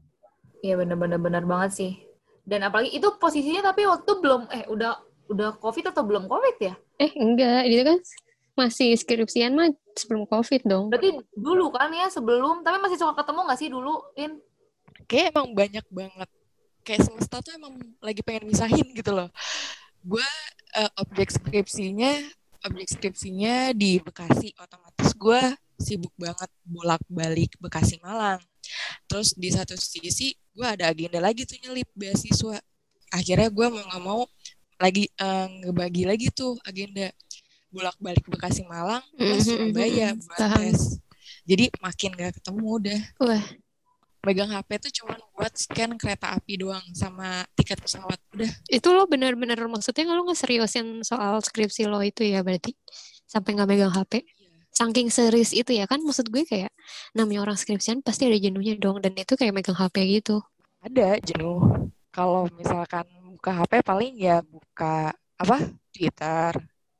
Iya 0.58 0.74
benar-benar 0.74 1.22
benar 1.22 1.44
banget 1.46 1.70
sih. 1.70 1.92
Dan 2.42 2.66
apalagi 2.66 2.90
itu 2.90 3.06
posisinya 3.22 3.70
tapi 3.70 3.86
waktu 3.86 4.10
belum 4.18 4.50
eh 4.50 4.66
udah 4.66 4.98
udah 5.30 5.54
covid 5.62 5.94
atau 5.94 6.02
belum 6.02 6.26
covid 6.26 6.56
ya? 6.58 6.74
eh 6.98 7.12
enggak 7.14 7.62
itu 7.70 7.82
kan 7.86 7.98
masih 8.58 8.98
skripsian 8.98 9.54
mah 9.54 9.70
sebelum 9.94 10.26
covid 10.26 10.66
dong. 10.66 10.90
Berarti 10.90 11.14
dulu 11.38 11.70
kan 11.70 11.94
ya 11.94 12.10
sebelum. 12.10 12.66
Tapi 12.66 12.82
masih 12.82 12.98
suka 12.98 13.14
ketemu 13.22 13.40
nggak 13.46 13.58
sih 13.62 13.70
dulu, 13.70 13.94
In? 14.18 14.42
kayak 15.08 15.32
emang 15.32 15.56
banyak 15.56 15.86
banget. 15.88 16.28
Kayak 16.84 17.08
semesta 17.08 17.40
tuh 17.40 17.56
emang 17.56 17.78
lagi 18.04 18.20
pengen 18.20 18.48
misahin 18.48 18.86
gitu 18.92 19.10
loh. 19.16 19.32
Gue 20.04 20.24
eh, 20.76 20.90
objek 21.00 21.32
skripsinya 21.32 22.12
objek 22.66 22.88
skripsinya 22.92 23.72
di 23.72 24.02
Bekasi. 24.02 24.52
Otomatis 24.60 25.14
gue 25.16 25.40
sibuk 25.78 26.12
banget 26.20 26.50
bolak-balik 26.66 27.54
Bekasi 27.62 27.96
Malang. 28.04 28.42
Terus 29.08 29.32
di 29.32 29.48
satu 29.48 29.78
sisi 29.78 30.36
gue 30.52 30.66
ada 30.66 30.90
agenda 30.90 31.22
lagi 31.22 31.48
tuh 31.48 31.56
nyelip 31.64 31.88
beasiswa. 31.96 32.60
Akhirnya 33.08 33.48
gue 33.48 33.66
mau 33.72 33.84
nggak 33.84 34.02
mau 34.04 34.22
lagi 34.78 35.10
eh, 35.10 35.46
ngebagi 35.64 36.04
lagi 36.06 36.26
tuh 36.30 36.54
agenda 36.62 37.10
bolak-balik 37.68 38.24
Bekasi 38.26 38.64
Malang 38.64 39.04
Mhm, 39.14 39.40
Surabaya 39.40 40.08
mhm, 40.12 40.20
buat 40.24 40.38
paham. 40.38 40.60
tes. 40.64 40.80
Jadi 41.44 41.64
makin 41.80 42.10
gak 42.12 42.32
ketemu 42.40 42.66
udah. 42.78 43.00
Wah, 43.20 43.44
megang 44.20 44.50
HP 44.52 44.68
tuh 44.82 44.92
cuman 45.02 45.18
buat 45.32 45.52
scan 45.54 45.96
kereta 45.96 46.36
api 46.36 46.60
doang 46.60 46.84
sama 46.92 47.44
tiket 47.56 47.80
pesawat. 47.80 48.18
Udah. 48.34 48.50
Itu 48.68 48.92
lo 48.92 49.08
bener-bener 49.08 49.56
maksudnya 49.64 50.04
lo 50.10 50.26
nggak 50.26 50.36
seriusin 50.36 51.00
soal 51.00 51.40
skripsi 51.40 51.88
lo 51.88 52.00
itu 52.02 52.24
ya 52.26 52.44
berarti? 52.44 52.76
Sampai 53.24 53.56
nggak 53.56 53.68
megang 53.68 53.92
HP. 53.94 54.24
Saking 54.68 55.08
serius 55.10 55.50
itu 55.50 55.74
ya 55.74 55.88
kan 55.88 55.98
maksud 56.04 56.28
gue 56.28 56.44
kayak 56.44 56.70
namanya 57.10 57.42
orang 57.42 57.56
skripsian 57.58 57.98
pasti 57.98 58.28
ada 58.30 58.38
jenuhnya 58.38 58.78
dong 58.78 59.00
dan 59.00 59.10
itu 59.16 59.34
kayak 59.34 59.50
megang 59.50 59.74
HP 59.74 60.20
gitu. 60.20 60.38
ada 60.78 61.18
jenuh. 61.18 61.58
Kalau 62.14 62.46
misalkan 62.54 63.02
buka 63.34 63.50
HP 63.50 63.82
paling 63.82 64.14
ya 64.14 64.38
buka 64.42 65.10
apa? 65.34 65.58
Twitter 65.90 66.54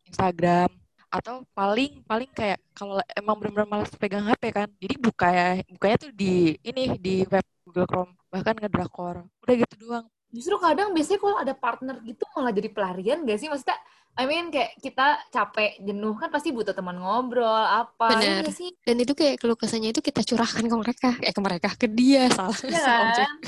Instagram 0.09 0.71
atau 1.09 1.41
paling 1.57 2.05
paling 2.05 2.29
kayak 2.37 2.61
kalau 2.77 3.01
emang 3.17 3.41
benar-benar 3.41 3.69
malas 3.69 3.93
pegang 3.97 4.29
HP 4.29 4.53
kan 4.53 4.69
jadi 4.77 4.95
buka 5.01 5.27
ya 5.33 5.49
bukanya 5.73 5.97
tuh 6.05 6.13
di 6.13 6.53
ini 6.61 7.01
di 7.01 7.25
web 7.25 7.45
Google 7.65 7.89
Chrome 7.89 8.13
bahkan 8.29 8.53
ngedrakor 8.61 9.25
udah 9.25 9.55
gitu 9.57 9.75
doang 9.89 10.07
Justru 10.29 10.61
kadang 10.61 10.93
biasanya 10.93 11.21
kalau 11.25 11.37
ada 11.41 11.55
partner 11.57 11.97
gitu 12.05 12.21
malah 12.37 12.53
jadi 12.53 12.69
pelarian 12.69 13.25
gak 13.25 13.41
sih? 13.41 13.49
Maksudnya, 13.49 13.81
I 14.13 14.29
mean 14.29 14.53
kayak 14.53 14.77
kita 14.77 15.17
capek, 15.33 15.81
jenuh 15.81 16.13
kan 16.21 16.29
pasti 16.29 16.53
butuh 16.53 16.77
teman 16.77 17.01
ngobrol, 17.01 17.49
apa. 17.49 18.13
Iya 18.21 18.45
nggak 18.45 18.53
sih? 18.53 18.69
Dan 18.85 19.01
itu 19.01 19.17
kayak 19.17 19.41
keluh 19.41 19.57
kesahnya 19.57 19.89
itu 19.89 20.05
kita 20.05 20.21
curahkan 20.21 20.69
ke 20.69 20.77
mereka, 20.77 21.11
eh 21.25 21.33
ke 21.33 21.41
mereka 21.41 21.69
ke 21.81 21.89
dia 21.89 22.29
salah 22.29 22.53
Iya 22.61 22.77
salah 22.77 23.01
objek. 23.09 23.25
kan? 23.25 23.39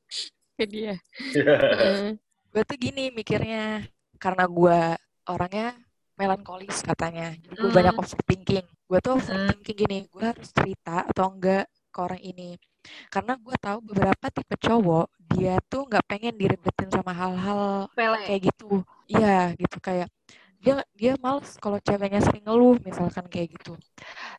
ke 0.58 0.64
dia. 0.66 0.94
Heeh. 1.38 2.18
gue 2.54 2.62
tuh 2.62 2.78
gini 2.78 3.10
mikirnya 3.10 3.82
karena 4.22 4.46
gue 4.46 4.78
orangnya 5.26 5.74
melankolis 6.18 6.82
katanya. 6.84 7.34
Jadi 7.38 7.54
gue 7.58 7.70
Hmm. 7.70 7.76
banyak 7.78 7.94
overthinking. 7.98 8.66
Gue 8.88 8.98
tuh 9.04 9.12
overthinking 9.18 9.76
gini 9.82 9.98
gue 10.12 10.24
harus 10.24 10.48
cerita 10.54 11.04
atau 11.10 11.26
enggak 11.34 11.64
ke 11.94 11.98
orang 12.02 12.22
ini. 12.22 12.56
Karena 13.12 13.34
gue 13.40 13.56
tahu 13.58 13.78
beberapa 13.80 14.26
tipe 14.30 14.56
cowok 14.60 15.06
dia 15.34 15.56
tuh 15.72 15.88
nggak 15.88 16.04
pengen 16.10 16.34
diribetin 16.36 16.88
sama 16.92 17.12
hal-hal 17.16 17.88
kayak 18.26 18.40
gitu. 18.52 18.84
Iya 19.08 19.54
gitu. 19.58 19.76
Kayak 19.80 20.08
dia 20.62 20.74
dia 20.96 21.12
males 21.20 21.56
kalau 21.60 21.78
ceweknya 21.80 22.20
sering 22.24 22.44
ngeluh 22.46 22.76
misalkan 22.84 23.26
kayak 23.28 23.54
gitu. 23.56 23.76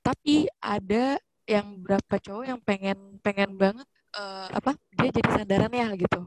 Tapi 0.02 0.48
ada 0.62 1.18
yang 1.46 1.78
beberapa 1.82 2.16
cowok 2.18 2.46
yang 2.50 2.62
pengen 2.66 2.98
pengen 3.22 3.54
banget 3.58 3.88
eh, 4.18 4.48
apa 4.54 4.72
dia 4.98 5.10
jadi 5.14 5.30
sandaran 5.42 5.74
ya 5.74 5.88
gitu. 5.98 6.22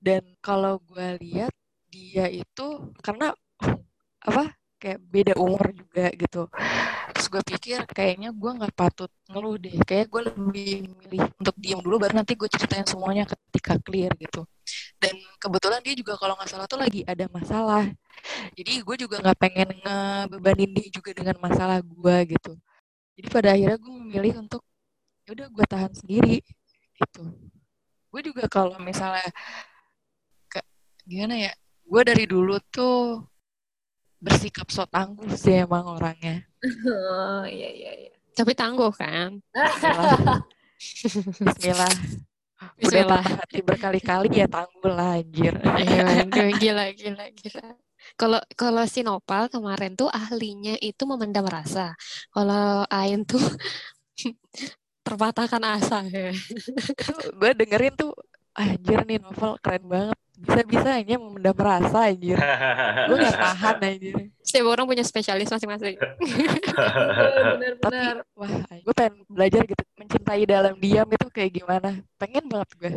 Dan 0.00 0.22
kalau 0.44 0.80
gue 0.84 1.18
lihat 1.24 1.52
dia 1.88 2.26
itu 2.28 2.66
karena 3.04 3.32
apa 4.28 4.52
kayak 4.84 5.00
beda 5.00 5.32
umur 5.40 5.72
juga 5.72 6.12
gitu. 6.12 6.42
Terus 7.16 7.26
gue 7.32 7.42
pikir 7.56 7.78
kayaknya 7.88 8.36
gue 8.36 8.50
nggak 8.60 8.74
patut 8.76 9.08
ngeluh 9.32 9.56
deh. 9.56 9.72
Kayak 9.88 10.12
gue 10.12 10.20
lebih 10.28 10.92
milih 10.92 11.22
untuk 11.40 11.56
diam 11.56 11.80
dulu 11.80 12.04
baru 12.04 12.20
nanti 12.20 12.36
gue 12.36 12.44
ceritain 12.52 12.84
semuanya 12.84 13.24
ketika 13.24 13.80
clear 13.80 14.12
gitu. 14.20 14.44
Dan 15.00 15.16
kebetulan 15.40 15.80
dia 15.80 15.96
juga 15.96 16.20
kalau 16.20 16.36
nggak 16.36 16.50
salah 16.52 16.68
tuh 16.68 16.76
lagi 16.76 17.00
ada 17.08 17.24
masalah. 17.32 17.88
Jadi 18.52 18.72
gue 18.84 18.96
juga 19.00 19.24
nggak 19.24 19.38
pengen 19.40 19.68
ngebebanin 19.80 20.70
dia 20.76 20.88
juga 20.92 21.10
dengan 21.16 21.36
masalah 21.40 21.80
gue 21.80 22.16
gitu. 22.36 22.52
Jadi 23.16 23.28
pada 23.32 23.48
akhirnya 23.56 23.78
gue 23.80 23.92
memilih 24.04 24.44
untuk 24.44 24.60
ya 25.24 25.32
udah 25.32 25.48
gue 25.48 25.64
tahan 25.64 25.92
sendiri 25.96 26.44
gitu. 27.00 27.24
Gue 28.12 28.20
juga 28.20 28.44
kalau 28.52 28.76
misalnya 28.84 29.24
ke- 30.52 30.68
gimana 31.08 31.40
ya 31.40 31.52
gue 31.84 32.02
dari 32.04 32.24
dulu 32.28 32.60
tuh 32.68 33.24
bersikap 34.24 34.68
so 34.72 34.84
tangguh 34.88 35.28
sih 35.36 35.54
emang 35.64 35.84
orangnya 35.86 36.42
Oh, 36.64 37.44
iya, 37.44 37.68
iya, 37.76 37.92
iya. 38.08 38.10
Tapi 38.32 38.56
tangguh 38.56 38.88
kan? 38.96 39.36
Bismillah 39.52 40.16
Bismillah 41.44 41.92
udah 42.64 42.72
Bismillah. 42.80 43.20
patah 43.20 43.34
hati 43.44 43.58
berkali-kali 43.60 44.28
ya 44.32 44.46
tangguh 44.48 44.88
lah 44.88 45.20
anjir 45.20 45.54
Iya, 45.60 46.24
gila, 46.56 46.84
gila, 46.96 47.24
gila. 47.36 47.66
Kalau 48.16 48.40
kalau 48.56 48.84
si 48.88 49.00
Nopal 49.04 49.48
kemarin 49.52 49.92
tuh 49.96 50.08
ahlinya 50.12 50.76
itu 50.80 51.02
memendam 51.08 51.44
rasa. 51.48 51.92
Kalau 52.32 52.84
Ain 52.88 53.24
tuh 53.24 53.40
terpatahkan 55.06 55.62
asa 55.64 55.98
ya. 56.08 56.32
gue 57.40 57.50
dengerin 57.60 57.92
tuh 57.96 58.12
anjir 58.56 59.00
nih 59.04 59.18
novel 59.20 59.58
keren 59.60 59.84
banget 59.84 60.18
bisa-bisanya 60.44 61.16
memendam 61.16 61.56
rasa 61.56 62.12
anjir 62.12 62.36
gue 63.08 63.16
gak 63.16 63.36
tahan 63.40 63.76
anjir 63.80 64.14
Setiap 64.44 64.76
orang 64.76 64.84
punya 64.84 65.00
spesialis 65.00 65.48
masing-masing. 65.48 65.96
Bener. 67.82 68.20
wah 68.36 68.52
gue 68.70 68.94
pengen 68.94 69.24
belajar 69.26 69.64
gitu 69.64 69.82
mencintai 69.96 70.44
dalam 70.44 70.76
diam 70.76 71.08
itu 71.08 71.26
kayak 71.32 71.52
gimana 71.64 72.04
pengen 72.20 72.44
banget 72.46 72.70
gue 72.76 72.92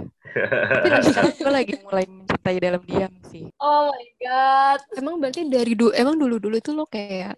tapi 0.84 1.02
sekarang 1.08 1.34
gue 1.40 1.52
lagi 1.52 1.74
mulai 1.82 2.06
mencintai 2.06 2.58
dalam 2.60 2.82
diam 2.84 3.14
sih 3.32 3.48
Oh 3.58 3.90
my 3.90 4.08
God. 4.22 4.80
Emang 4.96 5.16
berarti 5.18 5.50
dari 5.50 5.74
dulu 5.74 5.92
emang 5.92 6.16
dulu-dulu 6.20 6.58
tuh 6.62 6.74
lo 6.78 6.86
kayak 6.86 7.36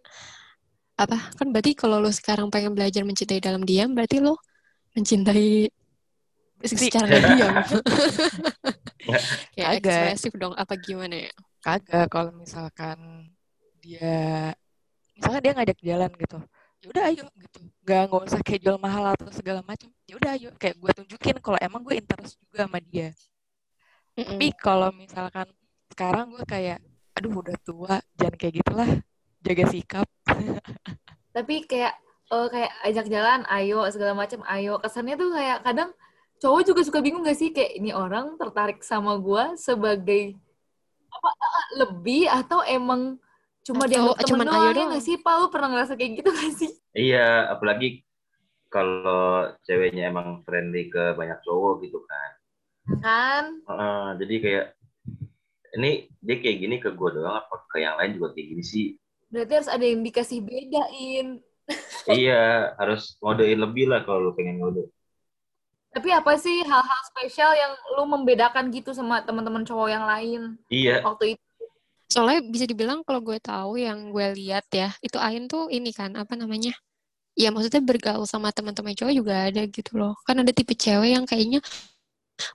apa? 0.99 1.31
Kan 1.39 1.55
berarti 1.55 1.71
kalau 1.79 2.03
lo 2.03 2.11
sekarang 2.11 2.51
pengen 2.51 2.75
belajar 2.75 3.07
mencintai 3.07 3.39
dalam 3.39 3.63
diam, 3.63 3.95
berarti 3.95 4.19
lo 4.19 4.35
mencintai 4.93 5.71
secara 6.65 7.07
diam. 7.07 7.55
kayak 9.55 9.69
ekspresif 9.79 10.31
dong 10.35 10.53
apa 10.55 10.73
gimana 10.77 11.27
ya? 11.29 11.33
kagak 11.59 12.07
kalau 12.07 12.31
misalkan 12.35 13.27
dia 13.83 14.51
misalkan 15.15 15.41
dia 15.43 15.53
ngajak 15.55 15.79
jalan 15.83 16.11
gitu 16.15 16.39
ya 16.79 16.85
udah 16.87 17.03
ayo 17.11 17.25
gitu 17.35 17.59
nggak 17.83 18.01
nggak 18.07 18.21
usah 18.31 18.39
kayak 18.39 18.61
jual 18.63 18.79
mahal 18.79 19.03
atau 19.11 19.27
segala 19.35 19.59
macam 19.67 19.91
ya 20.07 20.15
udah 20.15 20.31
ayo 20.39 20.49
kayak 20.55 20.79
gue 20.79 20.91
tunjukin 21.03 21.35
kalau 21.43 21.59
emang 21.59 21.83
gue 21.83 21.99
interest 21.99 22.39
juga 22.47 22.63
sama 22.63 22.79
dia 22.79 23.11
tapi 24.15 24.47
kalau 24.55 24.87
misalkan 24.95 25.51
sekarang 25.91 26.31
gue 26.31 26.43
kayak 26.47 26.79
aduh 27.19 27.43
udah 27.43 27.57
tua 27.59 27.99
jangan 28.15 28.35
kayak 28.39 28.53
gitulah 28.63 28.89
jaga 29.43 29.65
sikap 29.67 30.07
Tapi 31.35 31.63
kayak 31.65 31.93
eh, 32.33 32.47
kayak 32.49 32.71
ajak 32.89 33.05
jalan, 33.07 33.39
ayo 33.47 33.85
segala 33.93 34.13
macam, 34.17 34.41
ayo. 34.49 34.81
Kesannya 34.81 35.15
tuh 35.15 35.29
kayak 35.33 35.63
kadang 35.63 35.89
cowok 36.39 36.61
juga 36.63 36.81
suka 36.87 36.99
bingung 37.03 37.27
gak 37.27 37.37
sih 37.37 37.51
kayak 37.51 37.77
ini 37.77 37.91
orang 37.91 38.39
tertarik 38.39 38.79
sama 38.81 39.19
gua 39.19 39.53
sebagai 39.59 40.39
apa 41.09 41.29
eh, 41.35 41.65
lebih 41.83 42.23
atau 42.31 42.59
emang 42.63 43.19
cuma 43.65 43.85
dia 43.85 43.99
Atau 44.01 44.15
temen 44.17 44.47
cuman 44.47 44.47
doang 44.47 44.73
ya 44.73 44.85
gak 44.97 45.03
sih? 45.03 45.15
Pak, 45.19 45.33
lu 45.35 45.47
pernah 45.51 45.69
ngerasa 45.75 45.93
kayak 45.99 46.11
gitu 46.23 46.29
gak 46.31 46.53
sih? 46.55 46.71
Iya, 46.95 47.53
apalagi 47.53 48.01
kalau 48.69 49.49
ceweknya 49.65 50.09
emang 50.09 50.41
friendly 50.45 50.89
ke 50.89 51.13
banyak 51.17 51.37
cowok 51.43 51.85
gitu 51.85 51.99
kan. 52.05 52.29
Kan? 53.03 53.43
Heeh, 53.65 54.05
jadi 54.25 54.35
kayak 54.41 54.65
ini 55.77 56.09
dia 56.17 56.35
kayak 56.41 56.57
gini 56.57 56.75
ke 56.81 56.89
gue 56.93 57.09
doang 57.13 57.37
apa 57.37 57.55
ke 57.69 57.77
yang 57.81 57.97
lain 58.01 58.17
juga 58.17 58.33
kayak 58.33 58.47
gini 58.57 58.63
sih? 58.65 58.87
Berarti 59.29 59.53
harus 59.61 59.69
ada 59.69 59.85
yang 59.85 60.01
dikasih 60.01 60.39
bedain. 60.41 61.27
iya, 62.09 62.73
harus 62.81 63.13
ngodein 63.21 63.61
lebih 63.61 63.85
lah 63.85 64.01
kalau 64.01 64.29
lu 64.29 64.31
pengen 64.33 64.57
ngode. 64.57 64.89
Tapi 65.89 66.09
apa 66.13 66.37
sih 66.37 66.61
hal-hal 66.61 67.01
spesial 67.09 67.51
yang 67.57 67.73
lu 67.97 68.05
membedakan 68.05 68.69
gitu 68.69 68.93
sama 68.93 69.25
teman-teman 69.25 69.65
cowok 69.65 69.89
yang 69.89 70.05
lain 70.05 70.41
Iya, 70.69 71.01
waktu 71.01 71.33
itu? 71.33 71.43
Soalnya 72.09 72.45
bisa 72.45 72.65
dibilang 72.69 73.01
kalau 73.05 73.21
gue 73.21 73.37
tahu 73.41 73.81
yang 73.81 74.13
gue 74.13 74.27
lihat 74.37 74.65
ya, 74.69 74.93
itu 75.01 75.17
Ain 75.17 75.49
tuh 75.49 75.69
ini 75.69 75.89
kan 75.93 76.13
apa 76.17 76.37
namanya? 76.37 76.73
Ya 77.37 77.49
maksudnya 77.49 77.81
bergaul 77.81 78.25
sama 78.29 78.53
teman-teman 78.53 78.93
cowok 78.93 79.13
juga 79.13 79.33
ada 79.49 79.61
gitu 79.65 79.97
loh. 79.97 80.13
Kan 80.25 80.41
ada 80.41 80.51
tipe 80.53 80.73
cewek 80.77 81.13
yang 81.17 81.25
kayaknya 81.25 81.61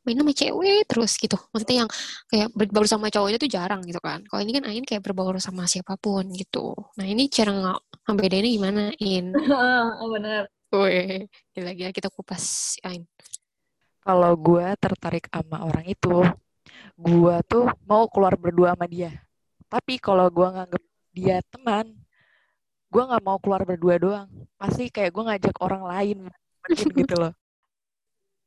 main 0.05 0.17
sama 0.17 0.33
cewek 0.33 0.83
terus 0.89 1.13
gitu. 1.21 1.37
Maksudnya 1.53 1.77
yang 1.85 1.91
kayak 2.31 2.49
berbaur 2.55 2.87
sama 2.89 3.07
cowoknya 3.13 3.39
tuh 3.39 3.51
jarang 3.51 3.81
gitu 3.85 4.01
kan. 4.03 4.23
Kalau 4.27 4.41
ini 4.43 4.53
kan 4.57 4.65
Ain 4.71 4.85
kayak 4.87 5.03
berbaur 5.05 5.37
sama 5.39 5.67
siapa 5.71 5.95
pun 5.99 6.25
gitu. 6.35 6.75
Nah 6.99 7.07
ini 7.07 7.29
cara 7.31 7.51
nggak 7.53 7.81
ngebedainnya 8.11 8.51
gimana 8.51 8.83
In? 9.03 9.35
oh, 10.03 10.09
bener. 10.11 10.51
Weh, 10.75 11.31
gila-gila 11.55 11.91
kita 11.95 12.09
kupas. 12.11 12.77
Ain. 12.83 13.07
kalau 14.05 14.37
gue 14.37 14.67
tertarik 14.77 15.33
sama 15.33 15.65
orang 15.65 15.89
itu 15.89 16.21
gue 17.01 17.37
tuh 17.49 17.65
mau 17.89 18.05
keluar 18.11 18.37
berdua 18.37 18.77
sama 18.77 18.85
dia. 18.85 19.11
Tapi 19.71 19.97
kalau 19.97 20.29
gue 20.29 20.45
nganggep 20.45 20.83
dia 21.15 21.39
teman 21.49 21.87
gue 22.95 23.03
nggak 23.03 23.25
mau 23.27 23.39
keluar 23.43 23.63
berdua 23.67 23.95
doang. 23.99 24.29
Pasti 24.55 24.87
kayak 24.93 25.11
gue 25.11 25.23
ngajak 25.25 25.57
orang 25.59 25.83
lain 25.83 26.19
gitu 26.75 27.15
loh. 27.19 27.35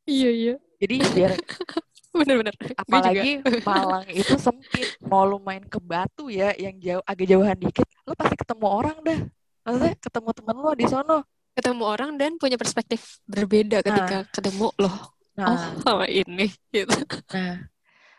Iya 0.07 0.31
iya. 0.31 0.55
jadi 0.79 1.03
biar 1.03 1.31
Bener-bener. 2.15 2.55
Apalagi 2.79 3.43
Malang 3.67 4.07
itu 4.07 4.39
sempit 4.39 4.95
mau 5.03 5.27
lu 5.27 5.35
main 5.43 5.59
ke 5.67 5.83
Batu 5.83 6.31
ya 6.31 6.55
yang 6.55 6.79
jauh 6.79 7.03
agak 7.03 7.27
jauhan 7.27 7.59
dikit 7.59 7.83
lu 8.07 8.15
pasti 8.15 8.39
ketemu 8.39 8.67
orang 8.71 8.97
dah. 9.03 9.19
Maksudnya 9.67 9.93
ketemu 9.99 10.29
temen 10.31 10.55
lu 10.63 10.71
di 10.79 10.85
sono 10.87 11.27
ketemu 11.57 11.83
orang 11.83 12.11
dan 12.21 12.37
punya 12.37 12.55
perspektif 12.55 13.17
berbeda 13.25 13.81
ketika 13.81 14.29
ketemu 14.29 14.69
loh. 14.77 14.95
nah 15.33 15.49
Oh, 15.49 15.61
sama 15.81 16.05
ini 16.09 16.49
gitu. 16.75 16.93
nah 17.33 17.65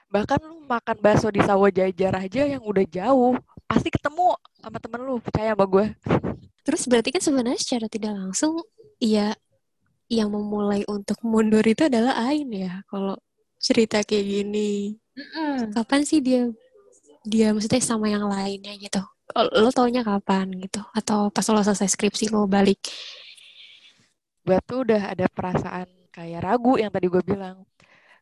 bahkan 0.08 0.40
lu 0.40 0.64
makan 0.64 0.96
bakso 0.98 1.28
di 1.28 1.38
sawah 1.44 1.68
jajar 1.68 2.14
aja 2.16 2.42
yang 2.48 2.62
udah 2.64 2.82
jauh 2.88 3.36
pasti 3.68 3.92
ketemu 3.92 4.34
sama 4.58 4.78
temen 4.80 5.00
lu 5.06 5.20
percaya 5.20 5.52
sama 5.52 5.66
gue 5.68 5.86
Terus 6.68 6.84
berarti 6.84 7.08
kan 7.16 7.22
sebenarnya 7.24 7.56
secara 7.56 7.88
tidak 7.88 8.12
langsung 8.12 8.60
ya 9.00 9.32
yang 10.12 10.28
memulai 10.28 10.84
untuk 10.84 11.16
mundur 11.24 11.64
itu 11.64 11.88
adalah 11.88 12.12
Ain 12.28 12.52
ya. 12.52 12.84
Kalau 12.92 13.16
cerita 13.56 14.04
kayak 14.04 14.24
gini, 14.28 14.92
Mm-mm. 15.16 15.72
kapan 15.72 16.04
sih 16.04 16.20
dia 16.20 16.44
dia 17.24 17.56
maksudnya 17.56 17.80
sama 17.80 18.12
yang 18.12 18.28
lainnya 18.28 18.76
gitu? 18.76 19.00
Lo 19.32 19.72
taunya 19.72 20.04
kapan 20.04 20.60
gitu? 20.60 20.84
Atau 20.92 21.32
pas 21.32 21.44
lo 21.48 21.60
selesai 21.64 21.88
skripsi 21.88 22.28
lo 22.32 22.44
balik? 22.44 22.84
Gue 24.48 24.58
tuh 24.64 24.80
udah 24.88 25.12
ada 25.12 25.28
perasaan 25.28 25.84
kayak 26.08 26.40
ragu 26.40 26.80
yang 26.80 26.88
tadi 26.88 27.12
gue 27.12 27.20
bilang. 27.20 27.68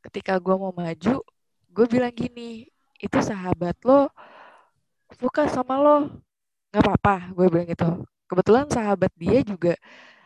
Ketika 0.02 0.42
gue 0.42 0.54
mau 0.58 0.74
maju 0.74 1.22
gue 1.70 1.86
bilang 1.86 2.10
gini 2.10 2.66
itu 2.98 3.18
sahabat 3.22 3.78
lo 3.86 4.10
suka 5.14 5.46
sama 5.46 5.78
lo. 5.78 6.18
Nggak 6.74 6.82
apa-apa 6.82 7.30
gue 7.30 7.46
bilang 7.46 7.68
gitu. 7.70 7.90
Kebetulan 8.26 8.66
sahabat 8.66 9.14
dia 9.14 9.38
juga 9.46 9.78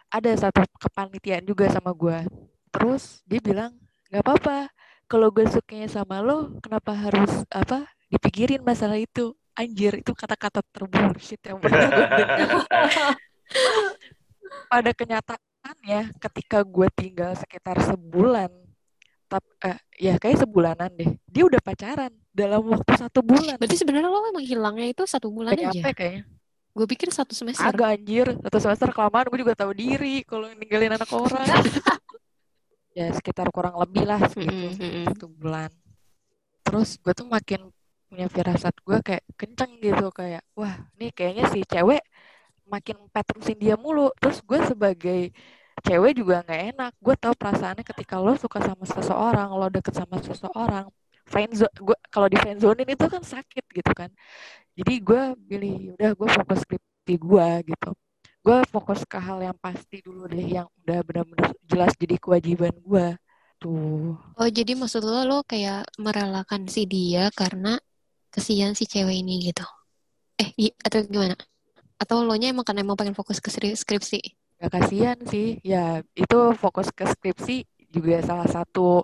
ada 0.08 0.32
satu 0.32 0.64
kepanitiaan 0.80 1.44
juga 1.44 1.68
sama 1.68 1.92
gue 1.92 2.24
terus 2.72 3.20
dia 3.28 3.42
bilang 3.42 3.76
nggak 4.08 4.24
apa-apa 4.24 4.72
kalau 5.10 5.28
gue 5.28 5.44
sukanya 5.46 5.90
sama 5.90 6.24
lo 6.24 6.56
kenapa 6.64 6.96
harus 6.96 7.44
apa 7.52 7.84
dipikirin 8.08 8.64
masalah 8.64 8.96
itu? 8.96 9.36
Anjir 9.52 10.00
itu 10.00 10.16
kata-kata 10.16 10.64
terbullshit 10.72 11.44
yang 11.44 11.60
pernah 11.60 11.92
gue 11.92 12.06
dengar. 12.08 12.64
Pada 14.72 14.90
kenyataannya 15.74 16.00
ketika 16.18 16.59
gue 16.66 16.88
tinggal 16.92 17.33
sekitar 17.38 17.76
sebulan 17.80 18.50
tap, 19.30 19.44
eh, 19.62 19.78
ya 19.98 20.14
kayak 20.18 20.42
sebulanan 20.42 20.90
deh 20.98 21.11
dia 21.30 21.42
udah 21.46 21.61
pacaran 21.62 22.12
dalam 22.35 22.62
waktu 22.66 22.92
satu 22.98 23.20
bulan 23.22 23.54
Berarti 23.59 23.76
sebenarnya 23.78 24.09
lo 24.11 24.18
emang 24.35 24.44
hilangnya 24.46 24.87
itu 24.90 25.02
satu 25.06 25.30
bulan 25.30 25.54
aja. 25.54 25.70
nyampe 25.70 25.90
kayaknya 25.94 26.22
Gue 26.70 26.87
pikir 26.87 27.11
satu 27.11 27.35
semester. 27.35 27.66
agak 27.66 27.88
anjir 27.98 28.26
satu 28.46 28.59
semester 28.62 28.88
kelamaan 28.94 29.26
gue 29.26 29.38
juga 29.42 29.54
tahu 29.59 29.72
diri 29.74 30.22
kalau 30.22 30.46
ninggalin 30.54 30.94
anak 30.94 31.11
orang 31.11 31.42
ya 32.98 33.06
sekitar 33.14 33.46
kurang 33.54 33.74
lebih 33.78 34.02
lah 34.06 34.20
segitu 34.30 34.54
Mm-mm, 34.54 34.74
mm-mm. 34.78 35.04
satu 35.11 35.26
bulan 35.30 35.70
terus 36.66 36.98
gue 37.02 37.12
tuh 37.14 37.26
makin 37.26 37.61
punya 38.11 38.26
firasat 38.26 38.74
gue 38.87 38.98
kayak 39.06 39.24
kenceng 39.38 39.72
gitu 39.78 40.11
kayak 40.11 40.42
wah 40.59 40.74
nih 40.98 41.11
kayaknya 41.14 41.44
si 41.50 41.62
cewek 41.62 42.02
makin 42.70 42.96
petrusin 43.14 43.59
dia 43.59 43.74
mulu 43.78 44.11
terus 44.18 44.38
gue 44.42 44.59
sebagai 44.66 45.20
cewek 45.86 46.12
juga 46.20 46.34
nggak 46.44 46.62
enak 46.76 46.92
gue 47.00 47.14
tahu 47.18 47.34
perasaannya 47.40 47.84
ketika 47.86 48.14
lo 48.20 48.32
suka 48.36 48.58
sama 48.62 48.84
seseorang 48.86 49.48
lo 49.52 49.66
deket 49.72 49.94
sama 49.96 50.16
seseorang 50.22 50.86
friendzone 51.30 51.74
gue 51.78 51.96
kalau 52.12 52.26
di 52.32 52.36
friendzonein 52.42 52.90
itu 52.90 53.06
kan 53.06 53.22
sakit 53.22 53.64
gitu 53.70 53.92
kan 53.94 54.10
jadi 54.78 54.94
gue 55.02 55.22
pilih 55.48 55.74
udah 55.98 56.10
gue 56.18 56.28
fokus 56.38 56.58
skripsi 56.64 57.14
gue 57.18 57.48
gitu 57.74 57.90
gue 58.40 58.58
fokus 58.72 59.00
ke 59.04 59.18
hal 59.20 59.38
yang 59.44 59.58
pasti 59.60 60.00
dulu 60.00 60.24
deh 60.30 60.46
yang 60.56 60.68
udah 60.84 60.98
benar-benar 61.04 61.52
jelas 61.68 61.92
jadi 62.00 62.16
kewajiban 62.16 62.72
gue 62.80 63.06
tuh 63.60 64.16
Oh, 64.40 64.48
jadi 64.48 64.72
maksud 64.72 65.02
lo 65.04 65.20
lo 65.28 65.38
kayak 65.44 65.84
merelakan 66.00 66.64
si 66.74 66.88
dia 66.88 67.28
karena 67.40 67.76
kesian 68.34 68.72
si 68.78 68.84
cewek 68.88 69.16
ini 69.20 69.34
gitu. 69.52 69.64
Eh, 70.40 70.50
atau 70.86 70.98
gimana? 71.04 71.36
Atau 72.02 72.24
lo 72.28 72.34
nya 72.40 72.48
emang 72.54 72.64
karena 72.68 72.80
emang 72.86 72.98
pengen 73.00 73.16
fokus 73.18 73.38
ke 73.44 73.50
skri- 73.54 73.76
skripsi? 73.76 74.20
Gak 74.61 74.70
kasihan 74.77 75.18
sih 75.33 75.46
ya 75.64 76.05
itu 76.23 76.38
fokus 76.62 76.88
ke 76.99 77.05
skripsi 77.12 77.53
juga 77.94 78.16
salah 78.29 78.49
satu 78.57 79.03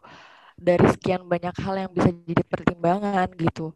dari 0.66 0.86
sekian 0.94 1.22
banyak 1.32 1.54
hal 1.64 1.74
yang 1.82 1.92
bisa 1.96 2.10
jadi 2.28 2.42
pertimbangan 2.52 3.28
gitu 3.44 3.72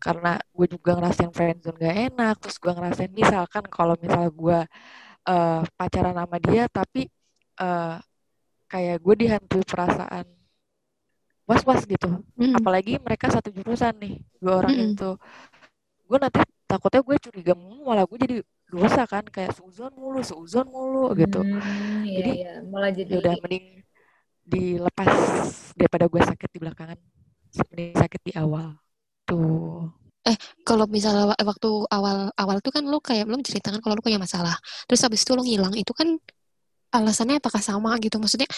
karena 0.00 0.40
gue 0.56 0.66
juga 0.74 0.90
ngerasain 0.96 1.32
friendzone 1.36 1.76
gak 1.84 1.96
enak 2.08 2.34
terus 2.40 2.56
gue 2.62 2.72
ngerasain 2.72 3.12
misalkan 3.12 3.64
kalau 3.68 3.94
misal 4.00 4.24
gue 4.32 4.58
eh, 5.30 5.60
pacaran 5.78 6.16
sama 6.20 6.38
dia 6.48 6.64
tapi 6.78 7.02
eh, 7.60 7.96
kayak 8.72 8.98
gue 9.04 9.14
dihantui 9.22 9.64
perasaan 9.66 10.26
was-was 11.48 11.82
gitu 11.84 12.08
Mm. 12.38 12.56
apalagi 12.56 12.96
mereka 13.02 13.26
satu 13.30 13.48
jurusan 13.50 13.94
nih 14.02 14.14
dua 14.40 14.52
orang 14.64 14.74
Mm-mm. 14.74 14.90
itu 14.94 15.08
gue 16.08 16.18
nanti 16.18 16.40
takutnya 16.70 17.00
gue 17.06 17.16
curiga 17.24 17.52
malah 17.86 18.04
gue 18.08 18.18
jadi 18.18 18.36
dosa 18.74 19.02
kan 19.12 19.24
kayak 19.34 19.52
seuzon 19.58 19.92
mulu 20.00 20.20
seuzon 20.30 20.66
mulu 20.74 21.12
gitu 21.20 21.40
Hmm, 21.42 22.02
iya, 22.10 22.22
Jadi, 22.22 22.30
iya. 22.36 22.48
malah 22.72 22.90
jadi 22.98 23.12
udah 23.22 23.34
mending 23.42 23.66
dilepas 24.52 25.14
daripada 25.78 26.06
gue 26.12 26.22
sakit 26.30 26.50
di 26.54 26.58
belakangan 26.62 26.98
mending 27.70 27.94
sakit 28.02 28.20
di 28.28 28.32
awal 28.42 28.66
tuh 29.28 29.90
Kalau 30.66 30.84
misalnya 30.88 31.24
wa- 31.32 31.40
waktu 31.50 31.68
awal-awal 31.90 32.56
tuh 32.64 32.72
kan 32.76 32.84
lo 32.86 32.98
kayak 33.02 33.24
belum 33.28 33.42
ceritakan 33.46 33.80
kalau 33.82 33.94
lo 33.98 34.02
punya 34.04 34.20
masalah. 34.20 34.54
Terus 34.86 35.00
habis 35.04 35.20
itu 35.24 35.32
lo 35.36 35.42
ngilang, 35.44 35.74
itu 35.76 35.92
kan 35.96 36.08
alasannya 36.94 37.38
apakah 37.42 37.62
sama 37.64 37.96
gitu? 38.04 38.16
Maksudnya 38.22 38.48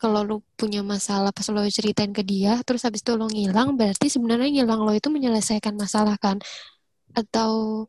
kalau 0.00 0.20
lo 0.28 0.36
punya 0.60 0.80
masalah 0.86 1.30
pas 1.36 1.46
lo 1.52 1.60
ceritain 1.70 2.12
ke 2.16 2.22
dia, 2.26 2.60
terus 2.66 2.82
habis 2.86 3.02
itu 3.04 3.12
lo 3.20 3.26
ngilang, 3.30 3.76
berarti 3.80 4.06
sebenarnya 4.12 4.48
ngilang 4.62 4.80
lo 4.86 4.92
itu 4.96 5.08
menyelesaikan 5.12 5.74
masalah 5.78 6.16
kan? 6.20 6.38
Atau 7.16 7.86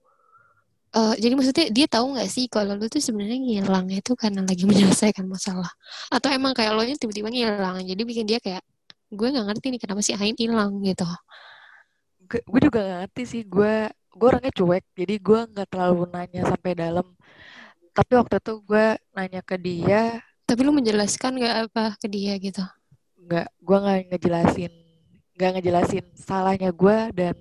eh, 0.98 1.14
jadi 1.24 1.34
maksudnya 1.38 1.66
dia 1.76 1.86
tahu 1.90 2.06
nggak 2.18 2.30
sih 2.36 2.46
kalau 2.54 2.74
lo 2.80 2.86
tuh 2.90 3.02
sebenarnya 3.02 3.38
ngilangnya 3.42 3.98
itu 4.04 4.14
karena 4.18 4.42
lagi 4.50 4.64
menyelesaikan 4.70 5.26
masalah? 5.30 5.70
Atau 6.14 6.30
emang 6.34 6.54
kayak 6.58 6.74
lo 6.78 6.82
nya 6.86 6.96
tiba-tiba 6.98 7.30
ngilang, 7.34 7.84
jadi 7.86 8.02
bikin 8.10 8.26
dia 8.30 8.40
kayak 8.42 8.64
gue 9.14 9.28
nggak 9.34 9.46
ngerti 9.50 9.66
nih 9.74 9.80
kenapa 9.84 10.02
si 10.06 10.14
Ain 10.18 10.36
hilang 10.38 10.72
gitu. 10.86 11.06
gue, 12.30 12.40
gue 12.52 12.60
juga 12.68 12.80
gak 12.86 12.98
ngerti 13.06 13.24
sih 13.32 13.42
gue 13.56 13.74
gue 14.18 14.28
orangnya 14.30 14.54
cuek 14.60 14.84
jadi 15.00 15.16
gue 15.28 15.40
nggak 15.54 15.68
terlalu 15.72 16.02
nanya 16.14 16.42
sampai 16.52 16.72
dalam 16.82 17.06
tapi 17.98 18.12
waktu 18.20 18.36
itu 18.42 18.54
gue 18.70 18.86
nanya 19.16 19.42
ke 19.50 19.56
dia 19.60 20.02
Tapi 20.48 20.62
lo 20.66 20.72
menjelaskan 20.76 21.32
nggak 21.40 21.56
apa 21.70 21.84
ke 22.02 22.08
dia 22.14 22.34
gitu? 22.46 22.64
nggak 23.26 23.48
gue 23.66 23.78
nggak 23.84 23.98
ngejelasin 24.10 24.74
nggak 25.36 25.50
ngejelasin 25.56 26.06
salahnya 26.28 26.70
gue 26.82 26.98
dan 27.20 27.36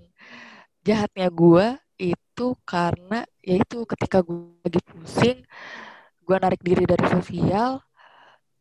jahatnya 0.87 1.29
gue 1.33 1.67
itu 2.38 2.55
karena 2.62 3.27
yaitu 3.42 3.83
ketika 3.83 4.22
gue 4.22 4.62
lagi 4.62 4.79
pusing 4.87 5.42
gue 6.22 6.37
narik 6.38 6.62
diri 6.62 6.87
dari 6.87 7.03
sosial 7.11 7.83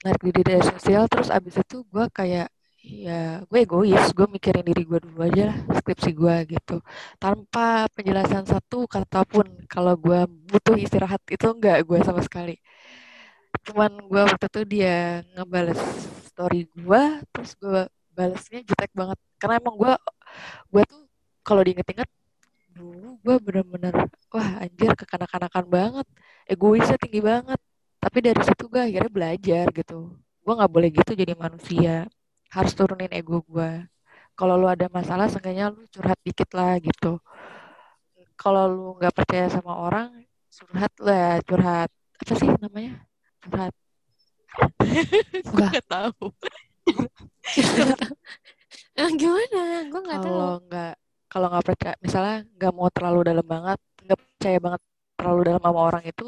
narik 0.01 0.21
diri 0.25 0.41
dari 0.41 0.63
sosial 0.65 1.05
terus 1.05 1.29
abis 1.29 1.61
itu 1.61 1.85
gue 1.85 2.09
kayak 2.09 2.49
ya 2.81 3.45
gue 3.45 3.59
egois 3.61 4.09
gue 4.17 4.25
mikirin 4.33 4.65
diri 4.65 4.81
gue 4.81 4.97
dulu 4.97 5.29
aja 5.29 5.53
lah 5.53 5.57
skripsi 5.77 6.09
gue 6.17 6.35
gitu. 6.57 6.81
Tanpa 7.21 7.85
penjelasan 7.93 8.49
satu 8.49 8.89
kata 8.89 9.21
pun 9.29 9.45
kalau 9.69 9.93
gue 9.93 10.25
butuh 10.49 10.73
istirahat 10.79 11.21
itu 11.29 11.45
enggak 11.53 11.85
gue 11.85 11.99
sama 12.01 12.25
sekali. 12.25 12.57
Cuman 13.61 13.91
gue 14.09 14.21
waktu 14.25 14.45
itu 14.49 14.61
dia 14.65 15.21
ngebales 15.37 15.81
story 16.33 16.65
gue 16.73 17.03
terus 17.29 17.51
gue 17.61 17.81
balesnya 18.15 18.59
jutek 18.65 18.91
banget. 18.97 19.19
Karena 19.37 19.61
emang 19.61 19.75
gue 19.77 19.93
gue 20.73 20.83
tuh 20.89 21.01
kalau 21.45 21.61
diinget-inget 21.61 22.09
dulu 22.77 23.07
gue 23.25 23.35
bener-bener 23.45 23.93
wah 24.33 24.49
anjir 24.63 24.91
kekanak-kanakan 24.99 25.65
banget. 25.77 26.07
Egoisnya 26.51 26.97
tinggi 27.03 27.21
banget. 27.31 27.59
Tapi 28.03 28.17
dari 28.25 28.41
situ 28.47 28.63
gue 28.71 28.81
akhirnya 28.87 29.11
belajar 29.17 29.65
gitu. 29.73 30.13
Gue 30.43 30.53
nggak 30.57 30.71
boleh 30.75 30.89
gitu 30.93 31.11
jadi 31.21 31.33
manusia. 31.35 32.05
Harus 32.55 32.71
turunin 32.77 33.11
ego 33.11 33.43
gue 33.43 33.71
kalau 34.37 34.53
lu 34.53 34.69
ada 34.69 34.85
masalah 34.93 35.25
seenggaknya 35.25 35.73
lu 35.73 35.81
curhat 35.89 36.19
dikit 36.21 36.49
lah 36.53 36.77
gitu. 36.77 37.17
Kalau 38.37 38.63
lu 38.69 38.87
nggak 39.01 39.13
percaya 39.17 39.49
sama 39.49 39.73
orang 39.73 40.13
curhat 40.53 40.93
lah 41.01 41.41
curhat. 41.41 41.89
Apa 42.21 42.33
sih 42.37 42.49
namanya? 42.61 43.01
Curhat. 43.41 43.73
Gue 45.53 45.65
nggak 45.65 45.89
tahu. 45.89 46.25
Eh, 48.97 49.13
gimana? 49.13 49.85
Gue 49.93 50.01
nggak 50.01 50.21
tahu. 50.25 50.33
kalau 50.33 50.53
nggak 50.65 50.93
kalau 51.27 51.47
nggak 51.51 51.65
percaya 51.67 51.95
misalnya 51.99 52.35
nggak 52.55 52.73
mau 52.75 52.89
terlalu 52.91 53.19
dalam 53.29 53.45
banget 53.45 53.79
nggak 54.03 54.19
percaya 54.19 54.57
banget 54.63 54.81
terlalu 55.17 55.41
dalam 55.49 55.61
sama 55.65 55.81
orang 55.81 56.03
itu 56.05 56.27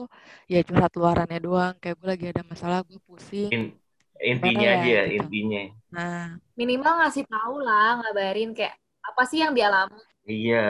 ya 0.49 0.59
curhat 0.65 0.91
luarannya 0.97 1.39
doang. 1.39 1.73
Kayak 1.77 1.95
gue 2.01 2.07
lagi 2.09 2.25
ada 2.33 2.41
masalah 2.43 2.81
gue 2.81 2.99
pusing. 3.05 3.53
In- 3.53 3.77
intinya 4.19 4.67
ya, 4.67 4.75
aja 4.83 4.99
gitu. 5.07 5.15
intinya. 5.23 5.63
Nah. 5.95 6.35
Minimal 6.59 6.93
ngasih 7.05 7.23
tahu 7.29 7.63
lah, 7.63 8.03
ngabarin 8.03 8.51
kayak 8.51 8.75
apa 8.99 9.21
sih 9.29 9.39
yang 9.39 9.55
dialami. 9.55 10.01
iya. 10.27 10.67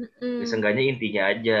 Ya, 0.00 0.44
seenggaknya 0.48 0.88
intinya 0.88 1.22
aja. 1.28 1.60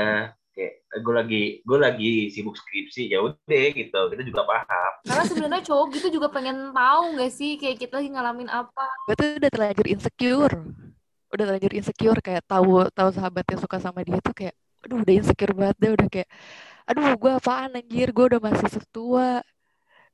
Kayak 0.56 0.72
gue 1.04 1.14
lagi 1.14 1.42
gue 1.60 1.78
lagi 1.78 2.12
sibuk 2.32 2.56
skripsi 2.56 3.12
ya 3.12 3.20
udah 3.20 3.64
gitu. 3.76 4.00
Kita 4.14 4.22
juga 4.24 4.48
paham. 4.48 4.92
Karena 5.04 5.24
sebenarnya 5.28 5.62
cowok 5.66 5.86
gitu 6.00 6.08
juga 6.16 6.32
pengen 6.32 6.72
tahu 6.72 7.04
nggak 7.18 7.32
sih 7.34 7.60
kayak 7.60 7.76
kita 7.84 8.00
lagi 8.00 8.10
ngalamin 8.14 8.48
apa. 8.48 8.86
gue 9.10 9.14
tuh 9.18 9.26
udah 9.36 9.50
terlanjur 9.52 9.86
insecure 9.90 10.56
udah 11.30 11.44
terlanjur 11.46 11.72
insecure 11.78 12.20
kayak 12.20 12.42
tahu 12.46 12.86
tahu 12.90 13.08
sahabatnya 13.14 13.56
suka 13.58 13.78
sama 13.78 14.02
dia 14.02 14.18
tuh 14.18 14.34
kayak 14.34 14.54
aduh 14.82 15.02
udah 15.02 15.14
insecure 15.14 15.54
banget 15.54 15.76
deh 15.78 15.90
udah 15.94 16.08
kayak 16.10 16.28
aduh 16.88 17.14
gue 17.14 17.30
apaan 17.30 17.70
anjir 17.78 18.08
gue 18.10 18.24
udah 18.34 18.40
masih 18.42 18.82
tua 18.90 19.40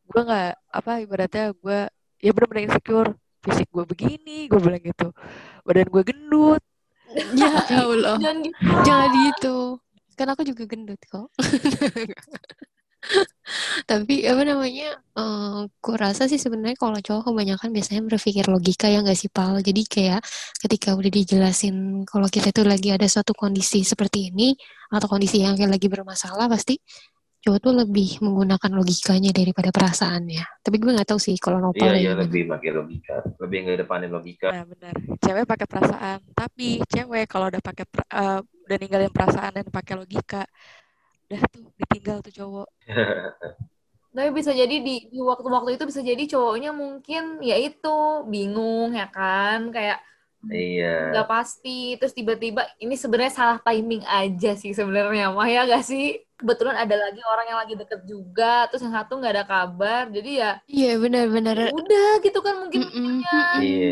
gue 0.06 0.20
nggak 0.22 0.52
apa 0.70 0.90
ibaratnya 1.02 1.44
gue 1.56 1.78
ya 2.20 2.30
bener-bener 2.30 2.70
insecure 2.70 3.10
fisik 3.42 3.68
gue 3.72 3.84
begini 3.88 4.46
gue 4.50 4.58
bilang 4.60 4.82
gitu 4.82 5.10
badan 5.64 5.88
gue 5.88 6.02
gendut 6.04 6.62
Ya 7.38 7.62
Allah. 7.70 8.18
Jangan 8.18 8.38
gitu. 8.42 8.60
Jangan 8.82 9.10
gitu. 9.30 9.56
Kan 10.16 10.26
aku 10.32 10.42
juga 10.42 10.62
gendut 10.66 11.00
kok. 11.06 11.28
Tapi 13.90 14.14
apa 14.26 14.42
namanya? 14.46 14.88
eh 15.18 15.58
ku 15.82 15.90
rasa 15.96 16.22
sih 16.30 16.38
sebenarnya 16.40 16.76
kalau 16.78 16.98
cowok 17.00 17.22
kebanyakan 17.32 17.68
biasanya 17.74 18.02
berpikir 18.10 18.44
logika 18.52 18.86
ya 18.92 18.98
nggak 19.04 19.18
sih 19.18 19.30
Pal. 19.32 19.58
Jadi 19.62 19.82
kayak 19.86 20.20
ketika 20.62 20.88
udah 20.98 21.10
dijelasin 21.10 22.04
kalau 22.10 22.28
kita 22.30 22.48
tuh 22.56 22.66
lagi 22.68 22.88
ada 22.94 23.06
suatu 23.08 23.32
kondisi 23.36 23.82
seperti 23.86 24.30
ini 24.34 24.54
atau 24.92 25.06
kondisi 25.10 25.42
yang 25.42 25.54
kayak 25.58 25.72
lagi 25.78 25.88
bermasalah 25.90 26.46
pasti 26.50 26.78
cowok 27.44 27.58
tuh 27.62 27.72
lebih 27.86 28.08
menggunakan 28.24 28.70
logikanya 28.78 29.30
daripada 29.34 29.70
perasaannya. 29.70 30.42
Tapi 30.64 30.76
gue 30.82 30.90
nggak 30.94 31.08
tahu 31.14 31.20
sih 31.22 31.36
kalau 31.38 31.58
iya 31.76 31.90
nopal 31.90 31.94
iya 32.02 32.12
gimana. 32.12 32.22
lebih 32.22 32.42
pakai 32.50 32.70
logika 32.74 33.14
lebih 33.42 33.58
ngedepanin 33.66 34.10
logika 34.16 34.48
nah 34.50 34.62
benar 34.62 34.94
cewek 35.22 35.44
pakai 35.50 35.66
perasaan 35.66 36.18
tapi 36.38 36.78
cewek 36.86 37.26
kalau 37.26 37.46
udah 37.50 37.58
pakai 37.58 37.84
per- 37.92 38.06
eh, 38.14 38.38
udah 38.66 38.76
ninggalin 38.78 39.10
perasaan 39.10 39.52
dan 39.58 39.66
pakai 39.74 39.94
logika 39.98 40.42
udah 41.26 41.40
tuh 41.52 41.64
ditinggal 41.80 42.18
tuh 42.26 42.32
cowok 42.38 42.68
Tapi 44.16 44.30
bisa 44.32 44.48
jadi 44.56 44.80
di, 44.80 45.12
di 45.12 45.18
waktu-waktu 45.20 45.76
itu 45.76 45.84
bisa 45.84 46.00
jadi 46.00 46.24
cowoknya 46.24 46.70
mungkin 46.72 47.22
ya 47.44 47.56
itu 47.60 48.24
bingung 48.32 48.96
ya 48.96 49.06
kan 49.12 49.68
kayak 49.68 50.00
iya 50.50 50.86
nggak 51.12 51.26
pasti 51.30 51.94
terus 52.00 52.14
tiba-tiba 52.18 52.62
ini 52.82 52.94
sebenarnya 52.98 53.34
salah 53.34 53.58
timing 53.62 54.02
aja 54.08 54.48
sih 54.58 54.72
sebenarnya 54.74 55.30
mah 55.36 55.48
ya 55.54 55.60
gak 55.70 55.82
sih 55.86 56.02
kebetulan 56.38 56.76
ada 56.82 56.96
lagi 56.98 57.20
orang 57.22 57.46
yang 57.50 57.58
lagi 57.62 57.74
deket 57.80 58.00
juga 58.12 58.66
terus 58.68 58.82
yang 58.84 58.94
satu 58.98 59.12
nggak 59.20 59.32
ada 59.36 59.44
kabar 59.46 60.02
jadi 60.10 60.30
ya 60.42 60.50
Iya 60.66 60.88
benar-benar. 61.02 61.56
udah 61.78 62.08
gitu 62.24 62.38
kan 62.46 62.54
mungkin 62.62 62.82
punya. 62.90 63.30
mm-mm. 63.30 63.60
iya 63.62 63.86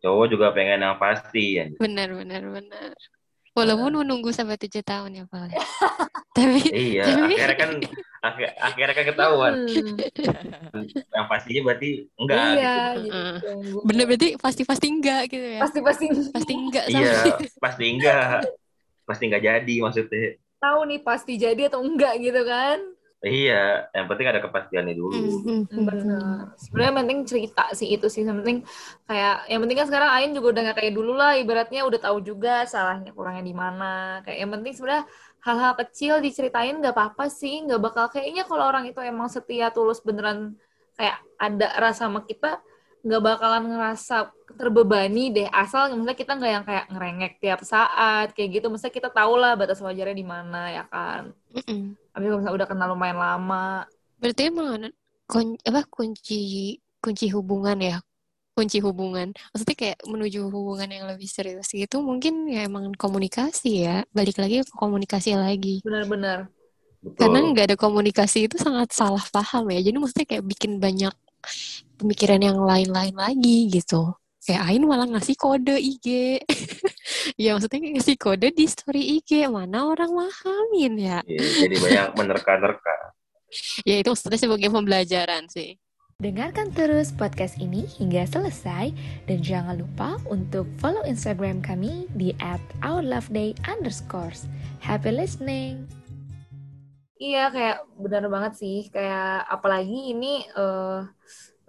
cowok 0.00 0.24
juga 0.32 0.46
pengen 0.56 0.80
yang 0.86 0.96
pasti 1.02 1.42
ya 1.58 1.64
Benar, 1.82 2.08
benar, 2.14 2.42
benar. 2.54 2.92
Walaupun 3.60 3.92
menunggu 3.96 4.30
sampai 4.30 4.56
tujuh 4.56 4.80
tahun 4.80 5.10
ya, 5.14 5.24
Pak. 5.26 5.52
Tapi, 6.36 6.62
iya 6.70 7.04
Tapi- 7.04 7.34
akhirnya 7.34 7.56
kan 7.56 7.70
akhir- 8.22 8.54
akhirnya 8.56 8.94
kan 8.94 9.04
ketahuan 9.04 9.52
Hmm, 9.66 10.86
yang 11.16 11.26
pastinya 11.26 11.60
berarti 11.64 11.90
enggak 12.14 12.38
iya 12.54 12.76
gitu. 12.94 13.18
bener 13.82 14.04
berarti 14.06 14.28
pasti-pasti 14.36 14.86
enggak 14.88 15.26
gitu 15.26 15.42
ya. 15.42 15.60
pasti 15.60 15.78
pasti 15.82 16.04
Pasti 16.30 16.52
enggak 16.54 16.84
iya 16.86 17.12
pasti 17.58 17.84
enggak. 17.88 18.46
Pasti 19.02 19.22
enggak 19.26 19.42
jadi 19.42 19.74
maksudnya. 19.82 20.38
Tahu 20.60 20.80
nih 20.86 21.00
pasti 21.02 21.32
jadi 21.34 21.62
atau 21.66 21.82
enggak 21.82 22.14
gitu 22.20 22.40
kan 22.42 22.78
iya 23.26 23.54
yang 23.96 24.06
penting 24.08 24.26
ada 24.28 24.40
kepastiannya 24.44 24.94
dulu 24.96 25.16
Mm, 25.16 25.42
mm, 25.42 25.62
mm, 25.74 25.84
Benar. 25.90 26.54
Sebenarnya 26.54 26.88
yang 26.94 26.98
penting 27.02 27.18
cerita 27.26 27.62
sih 27.74 27.88
itu 27.94 28.06
sih. 28.06 28.22
Yang 28.22 28.38
penting 28.46 28.58
kayak 29.10 29.34
yang 29.50 29.60
penting 29.62 29.76
kan 29.82 29.86
sekarang 29.90 30.10
Ain 30.14 30.30
juga 30.36 30.46
udah 30.54 30.62
nggak 30.70 30.78
kayak 30.78 30.94
dulu 30.94 31.12
lah. 31.18 31.32
Ibaratnya 31.34 31.80
udah 31.82 32.00
tahu 32.00 32.18
juga 32.22 32.62
salahnya 32.70 33.10
kurangnya 33.10 33.44
di 33.50 33.54
mana. 33.54 34.22
Kayak 34.22 34.38
yang 34.46 34.50
penting 34.54 34.72
sebenarnya 34.78 35.04
hal-hal 35.42 35.72
kecil 35.82 36.14
diceritain 36.22 36.74
nggak 36.78 36.94
apa-apa 36.94 37.24
sih. 37.26 37.54
Nggak 37.66 37.80
bakal 37.82 38.04
kayaknya 38.14 38.42
kalau 38.46 38.64
orang 38.70 38.84
itu 38.86 39.00
emang 39.02 39.26
setia 39.26 39.66
tulus 39.74 39.98
beneran 40.06 40.54
kayak 40.94 41.16
ada 41.42 41.66
rasa 41.82 42.06
sama 42.06 42.22
kita 42.22 42.62
nggak 43.00 43.22
bakalan 43.24 43.64
ngerasa 43.72 44.28
terbebani 44.60 45.32
deh 45.32 45.48
asal 45.48 45.88
misalnya 45.88 46.18
kita 46.20 46.32
nggak 46.36 46.52
yang 46.52 46.64
kayak 46.68 46.84
ngerengek 46.92 47.32
tiap 47.40 47.60
saat 47.64 48.28
kayak 48.36 48.60
gitu 48.60 48.66
misalnya 48.68 48.92
kita 49.00 49.08
tahu 49.08 49.40
lah 49.40 49.56
batas 49.56 49.80
wajarnya 49.80 50.12
di 50.12 50.26
mana 50.26 50.68
ya 50.68 50.84
kan 50.84 51.32
mm, 51.54 51.64
mm. 51.66 51.84
tapi 52.14 52.24
kalau 52.26 52.38
misalnya 52.38 52.56
udah 52.58 52.68
kenal 52.68 52.88
lumayan 52.94 53.18
lama 53.18 53.86
Berarti 54.20 54.52
emang 54.52 54.92
kun, 55.24 55.56
apa 55.64 55.80
kunci 55.88 56.76
kunci 57.00 57.32
hubungan 57.32 57.80
ya? 57.80 57.96
Kunci 58.52 58.84
hubungan. 58.84 59.32
Maksudnya 59.56 59.76
kayak 59.80 59.98
menuju 60.04 60.52
hubungan 60.52 60.92
yang 60.92 61.08
lebih 61.08 61.24
serius 61.24 61.72
gitu 61.72 62.04
mungkin 62.04 62.44
ya 62.52 62.68
emang 62.68 62.92
komunikasi 63.00 63.88
ya. 63.88 64.04
Balik 64.12 64.36
lagi 64.36 64.60
ke 64.60 64.74
komunikasi 64.76 65.40
lagi. 65.40 65.80
benar-benar 65.80 66.52
Karena 67.16 67.40
nggak 67.40 67.72
ada 67.72 67.76
komunikasi 67.80 68.44
itu 68.44 68.60
sangat 68.60 68.92
salah 68.92 69.24
paham 69.32 69.72
ya. 69.72 69.80
Jadi 69.80 69.96
maksudnya 69.96 70.28
kayak 70.28 70.44
bikin 70.44 70.76
banyak 70.76 71.16
pemikiran 71.96 72.44
yang 72.44 72.60
lain-lain 72.60 73.16
lagi 73.16 73.72
gitu. 73.72 74.12
Kayak 74.40 74.62
Ain 74.72 74.84
malah 74.88 75.04
ngasih 75.04 75.36
kode 75.36 75.76
IG. 75.76 76.40
ya 77.44 77.52
maksudnya 77.52 77.92
ngasih 77.92 78.16
kode 78.16 78.48
di 78.56 78.64
story 78.64 79.20
IG. 79.20 79.44
Mana 79.52 79.84
orang 79.84 80.08
pahamin 80.08 80.96
ya. 80.96 81.18
Iya, 81.28 81.68
jadi 81.68 81.76
banyak 81.76 82.08
menerka-nerka 82.16 82.94
Ya 83.88 84.00
itu 84.00 84.08
maksudnya 84.08 84.40
sebagai 84.40 84.72
pembelajaran 84.72 85.44
sih. 85.52 85.76
Dengarkan 86.20 86.72
terus 86.76 87.16
podcast 87.16 87.56
ini 87.56 87.88
hingga 87.96 88.28
selesai 88.28 88.92
dan 89.24 89.38
jangan 89.40 89.80
lupa 89.80 90.20
untuk 90.28 90.68
follow 90.76 91.00
Instagram 91.04 91.64
kami 91.64 92.08
di 92.12 92.36
@ourloveday 92.84 93.56
underscores. 93.64 94.44
Happy 94.84 95.12
listening! 95.12 95.88
Iya, 97.20 97.52
kayak 97.52 97.78
benar 98.00 98.24
banget 98.32 98.52
sih. 98.56 98.88
Kayak 98.88 99.48
apalagi 99.48 100.16
ini 100.16 100.44
eh, 100.44 101.00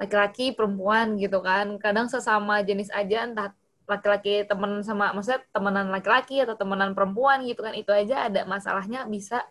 laki-laki 0.02 0.58
perempuan 0.58 1.22
gitu 1.22 1.40
kan. 1.46 1.78
Kadang 1.78 2.10
sesama 2.10 2.66
jenis 2.66 2.90
aja 2.90 3.30
entah 3.30 3.54
laki-laki 3.86 4.48
temen 4.50 4.82
sama 4.82 5.14
maksudnya 5.14 5.46
temenan 5.54 5.94
laki-laki 5.94 6.42
atau 6.42 6.58
temenan 6.58 6.98
perempuan 6.98 7.46
gitu 7.46 7.62
kan. 7.62 7.78
Itu 7.78 7.94
aja 7.94 8.26
ada 8.26 8.42
masalahnya 8.50 9.06
bisa 9.06 9.46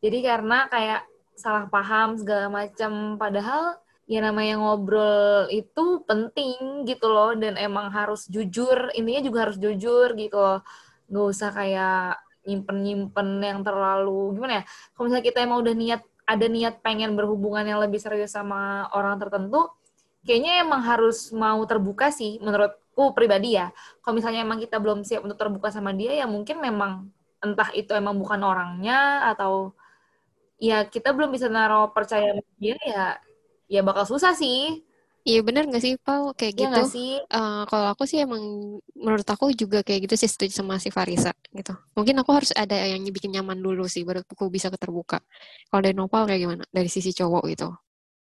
jadi 0.00 0.18
karena 0.24 0.66
kayak 0.72 1.04
salah 1.36 1.68
paham 1.68 2.16
segala 2.16 2.48
macam 2.48 3.16
padahal 3.20 3.80
ya 4.10 4.20
namanya 4.20 4.58
ngobrol 4.58 5.46
itu 5.54 6.02
penting 6.02 6.82
gitu 6.82 7.06
loh 7.06 7.32
dan 7.38 7.54
emang 7.54 7.94
harus 7.94 8.26
jujur 8.26 8.90
intinya 8.98 9.22
juga 9.22 9.38
harus 9.46 9.58
jujur 9.62 10.18
gitu 10.18 10.34
loh 10.34 10.58
nggak 11.06 11.26
usah 11.30 11.50
kayak 11.54 12.18
nyimpen-nyimpen 12.42 13.28
yang 13.38 13.60
terlalu 13.62 14.34
gimana 14.34 14.52
ya 14.60 14.64
kalau 14.92 15.04
misalnya 15.06 15.26
kita 15.30 15.38
emang 15.46 15.58
udah 15.62 15.74
niat 15.78 16.02
ada 16.26 16.46
niat 16.46 16.74
pengen 16.82 17.14
berhubungan 17.14 17.62
yang 17.62 17.78
lebih 17.78 18.02
serius 18.02 18.34
sama 18.34 18.90
orang 18.94 19.14
tertentu 19.22 19.70
kayaknya 20.26 20.52
emang 20.64 20.80
harus 20.90 21.16
mau 21.42 21.60
terbuka 21.70 22.06
sih 22.18 22.30
menurutku 22.44 23.02
pribadi 23.16 23.48
ya 23.58 23.64
kalau 24.02 24.14
misalnya 24.18 24.40
emang 24.46 24.58
kita 24.64 24.76
belum 24.82 24.98
siap 25.08 25.20
untuk 25.26 25.38
terbuka 25.42 25.68
sama 25.76 25.90
dia 26.00 26.12
ya 26.20 26.26
mungkin 26.34 26.56
memang 26.66 26.92
entah 27.44 27.70
itu 27.78 27.90
emang 27.96 28.14
bukan 28.22 28.40
orangnya 28.44 29.24
atau 29.32 29.72
ya 30.68 30.74
kita 30.94 31.08
belum 31.16 31.30
bisa 31.34 31.48
naruh 31.54 31.84
percaya 31.96 32.26
sama 32.36 32.44
dia 32.62 32.76
ya 32.92 33.00
ya 33.74 33.80
bakal 33.88 34.04
susah 34.10 34.32
sih 34.40 34.56
Iya 35.28 35.38
bener 35.46 35.62
gak 35.72 35.82
sih 35.84 35.94
Pau 36.06 36.24
kayak 36.38 36.54
ya 36.56 36.66
gitu? 36.66 36.80
sih 36.92 37.10
Eh, 37.36 37.60
kalau 37.70 37.86
aku 37.92 38.02
sih 38.10 38.18
emang 38.26 38.42
menurut 39.04 39.28
aku 39.34 39.44
juga 39.60 39.78
kayak 39.86 40.00
gitu 40.08 40.14
sih 40.20 40.30
setuju 40.32 40.52
sama 40.60 40.74
si 40.84 40.88
Farisa 40.96 41.30
gitu. 41.58 41.72
Mungkin 41.96 42.14
aku 42.20 42.30
harus 42.36 42.50
ada 42.62 42.74
yang 42.92 43.00
bikin 43.16 43.30
nyaman 43.36 43.58
dulu 43.66 43.82
sih 43.94 44.02
baru 44.08 44.20
aku 44.32 44.44
bisa 44.56 44.66
terbuka. 44.82 45.16
Kalau 45.68 45.80
dari 45.84 45.94
Nopal 45.98 46.22
kayak 46.28 46.40
gimana? 46.44 46.64
Dari 46.76 46.88
sisi 46.90 47.10
cowok 47.18 47.42
gitu. 47.52 47.66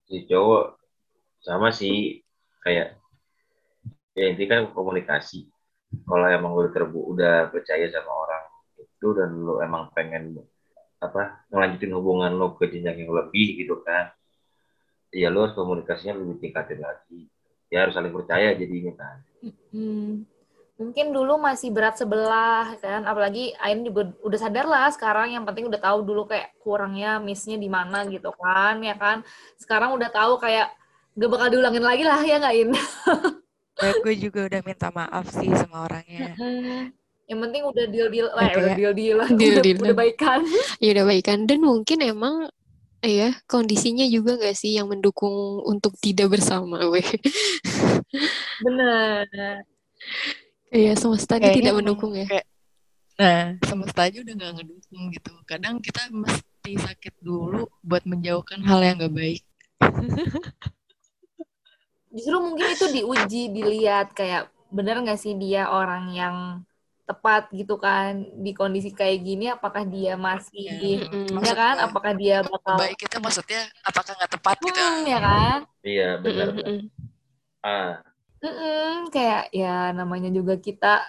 si 0.07 0.17
cowok 0.29 0.80
sama 1.41 1.73
sih 1.73 2.21
kayak 2.65 3.01
ya 4.15 4.25
intinya 4.31 4.61
kan 4.61 4.77
komunikasi. 4.77 5.49
Kalau 6.07 6.27
emang 6.31 6.55
lu 6.55 6.71
terbu 6.71 7.17
udah 7.17 7.51
percaya 7.51 7.91
sama 7.91 8.13
orang 8.15 8.45
itu 8.79 9.09
dan 9.17 9.35
lu 9.35 9.59
emang 9.59 9.91
pengen 9.91 10.39
apa 11.01 11.49
ngelanjutin 11.51 11.97
hubungan 11.97 12.37
lo 12.37 12.55
ke 12.55 12.69
jenjang 12.69 13.03
yang 13.03 13.13
lebih 13.17 13.65
gitu 13.65 13.81
kan 13.81 14.13
ya 15.11 15.27
lu 15.29 15.43
harus 15.43 15.55
komunikasinya 15.59 16.15
lebih 16.17 16.39
tingkatin 16.39 16.81
lagi. 16.81 17.27
Ya 17.71 17.87
harus 17.87 17.95
saling 17.95 18.11
percaya 18.11 18.55
jadinya 18.55 18.95
kan. 18.99 19.17
Hmm, 19.71 20.27
mungkin 20.75 21.15
dulu 21.15 21.39
masih 21.39 21.71
berat 21.71 21.99
sebelah 21.99 22.75
kan, 22.83 23.07
apalagi 23.07 23.55
Ain 23.63 23.87
juga 23.87 24.11
udah 24.27 24.39
sadar 24.39 24.67
lah 24.67 24.91
sekarang 24.91 25.39
yang 25.39 25.47
penting 25.47 25.71
udah 25.71 25.79
tahu 25.79 26.03
dulu 26.03 26.27
kayak 26.27 26.51
kurangnya 26.59 27.23
missnya 27.23 27.55
di 27.55 27.71
mana 27.71 28.03
gitu 28.11 28.35
kan, 28.35 28.83
ya 28.83 28.99
kan. 28.99 29.23
Sekarang 29.55 29.95
udah 29.95 30.11
tahu 30.11 30.43
kayak 30.43 30.75
gak 31.17 31.31
bakal 31.31 31.49
diulangin 31.51 31.85
lagi 31.85 32.05
lah 32.07 32.21
ya 32.23 32.37
nggak 32.39 32.55
In? 32.57 32.71
Gue 34.05 34.15
juga 34.21 34.45
udah 34.45 34.61
minta 34.61 34.89
maaf 34.93 35.27
sih 35.33 35.49
sama 35.57 35.89
orangnya. 35.89 36.37
Yang 37.25 37.39
penting 37.47 37.63
udah 37.65 37.85
deal 37.89 38.09
deal, 38.13 38.29
Ya, 38.29 38.43
eh, 38.45 38.53
udah 38.59 38.75
deal 38.77 38.93
deal 38.93 39.17
lah, 39.23 39.29
udah, 39.33 39.39
Deal-dealan. 39.41 39.83
udah 39.87 39.97
baikan. 39.97 40.41
Ya 40.85 40.89
udah 40.99 41.05
baik 41.09 41.25
kan. 41.25 41.39
Dan 41.49 41.65
mungkin 41.65 41.99
emang 42.05 42.35
ya 43.01 43.33
kondisinya 43.49 44.05
juga 44.05 44.37
gak 44.37 44.53
sih 44.53 44.77
yang 44.77 44.91
mendukung 44.93 45.65
untuk 45.65 45.97
tidak 45.97 46.37
bersama, 46.37 46.85
weh. 46.93 47.07
Bener. 48.61 49.25
Iya 50.71 50.93
semesta 50.95 51.41
ini 51.41 51.65
tidak 51.65 51.81
mendukung 51.81 52.13
ya. 52.15 52.27
Kayak 52.29 52.47
Nah, 53.21 53.53
semesta 53.69 54.09
aja 54.09 54.25
udah 54.25 54.33
nggak 54.33 54.53
ngedukung 54.57 55.03
gitu. 55.13 55.33
Kadang 55.45 55.77
kita 55.85 56.09
mesti 56.09 56.73
sakit 56.73 57.21
dulu 57.21 57.69
buat 57.85 58.09
menjauhkan 58.09 58.65
hal 58.65 58.81
yang 58.81 58.97
gak 58.97 59.13
baik. 59.13 59.45
Justru 62.11 62.37
mungkin 62.43 62.67
itu 62.75 62.87
diuji, 62.91 63.43
dilihat 63.55 64.11
kayak 64.19 64.51
bener 64.71 65.03
nggak 65.03 65.19
sih 65.19 65.35
dia 65.39 65.67
orang 65.71 66.11
yang 66.15 66.37
tepat 67.11 67.51
gitu 67.51 67.75
kan 67.75 68.23
di 68.39 68.55
kondisi 68.55 68.95
kayak 68.95 69.19
gini 69.27 69.51
apakah 69.51 69.83
dia 69.83 70.15
masih 70.15 70.63
Ya, 70.63 71.03
Mm-mm. 71.03 71.43
ya 71.43 71.53
kan 71.59 71.75
apakah 71.83 72.15
dia 72.15 72.47
bakal 72.47 72.79
baik 72.79 72.99
itu 73.03 73.17
maksudnya 73.19 73.67
apakah 73.83 74.15
nggak 74.15 74.33
tepat 74.39 74.57
gitu? 74.63 74.79
hmm, 74.79 75.11
ya 75.11 75.19
kan 75.19 75.59
Iya, 75.83 76.09
benar. 76.23 76.49
Mm-mm. 76.55 76.79
Ah, 77.67 77.99
Mm-mm, 78.41 79.11
kayak 79.13 79.53
ya 79.53 79.91
namanya 79.93 80.31
juga 80.33 80.55
kita 80.57 81.03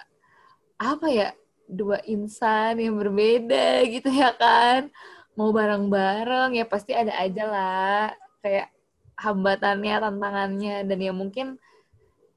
apa 0.76 1.06
ya 1.08 1.28
dua 1.70 2.02
insan 2.04 2.76
yang 2.82 2.98
berbeda 3.00 3.86
gitu 3.88 4.08
ya 4.12 4.34
kan 4.36 4.90
mau 5.38 5.48
bareng-bareng 5.54 6.58
ya 6.58 6.64
pasti 6.68 6.92
ada 6.92 7.14
aja 7.16 7.42
lah 7.48 8.04
kayak 8.44 8.68
hambatannya 9.18 9.94
tantangannya 10.02 10.74
dan 10.88 10.98
ya 10.98 11.12
mungkin 11.12 11.46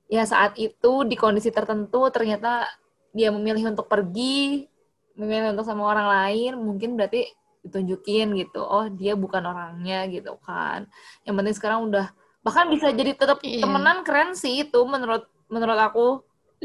ya 0.05 0.23
saat 0.25 0.53
itu 0.59 1.01
di 1.07 1.15
kondisi 1.17 1.49
tertentu 1.49 2.07
ternyata 2.13 2.69
dia 3.15 3.31
memilih 3.33 3.73
untuk 3.73 3.89
pergi 3.89 4.67
memilih 5.15 5.55
untuk 5.55 5.65
sama 5.65 5.87
orang 5.87 6.07
lain 6.11 6.51
mungkin 6.59 6.99
berarti 6.99 7.25
ditunjukin 7.65 8.37
gitu 8.37 8.61
oh 8.61 8.85
dia 8.93 9.17
bukan 9.17 9.41
orangnya 9.41 10.05
gitu 10.11 10.37
kan 10.45 10.85
yang 11.25 11.33
penting 11.33 11.55
sekarang 11.57 11.89
udah 11.89 12.13
bahkan 12.45 12.69
bisa 12.69 12.93
jadi 12.93 13.17
tetap 13.17 13.41
Iya. 13.41 13.65
temenan 13.65 14.05
keren 14.05 14.37
sih 14.37 14.67
itu 14.67 14.79
menurut 14.85 15.25
menurut 15.49 15.79
aku 15.79 16.07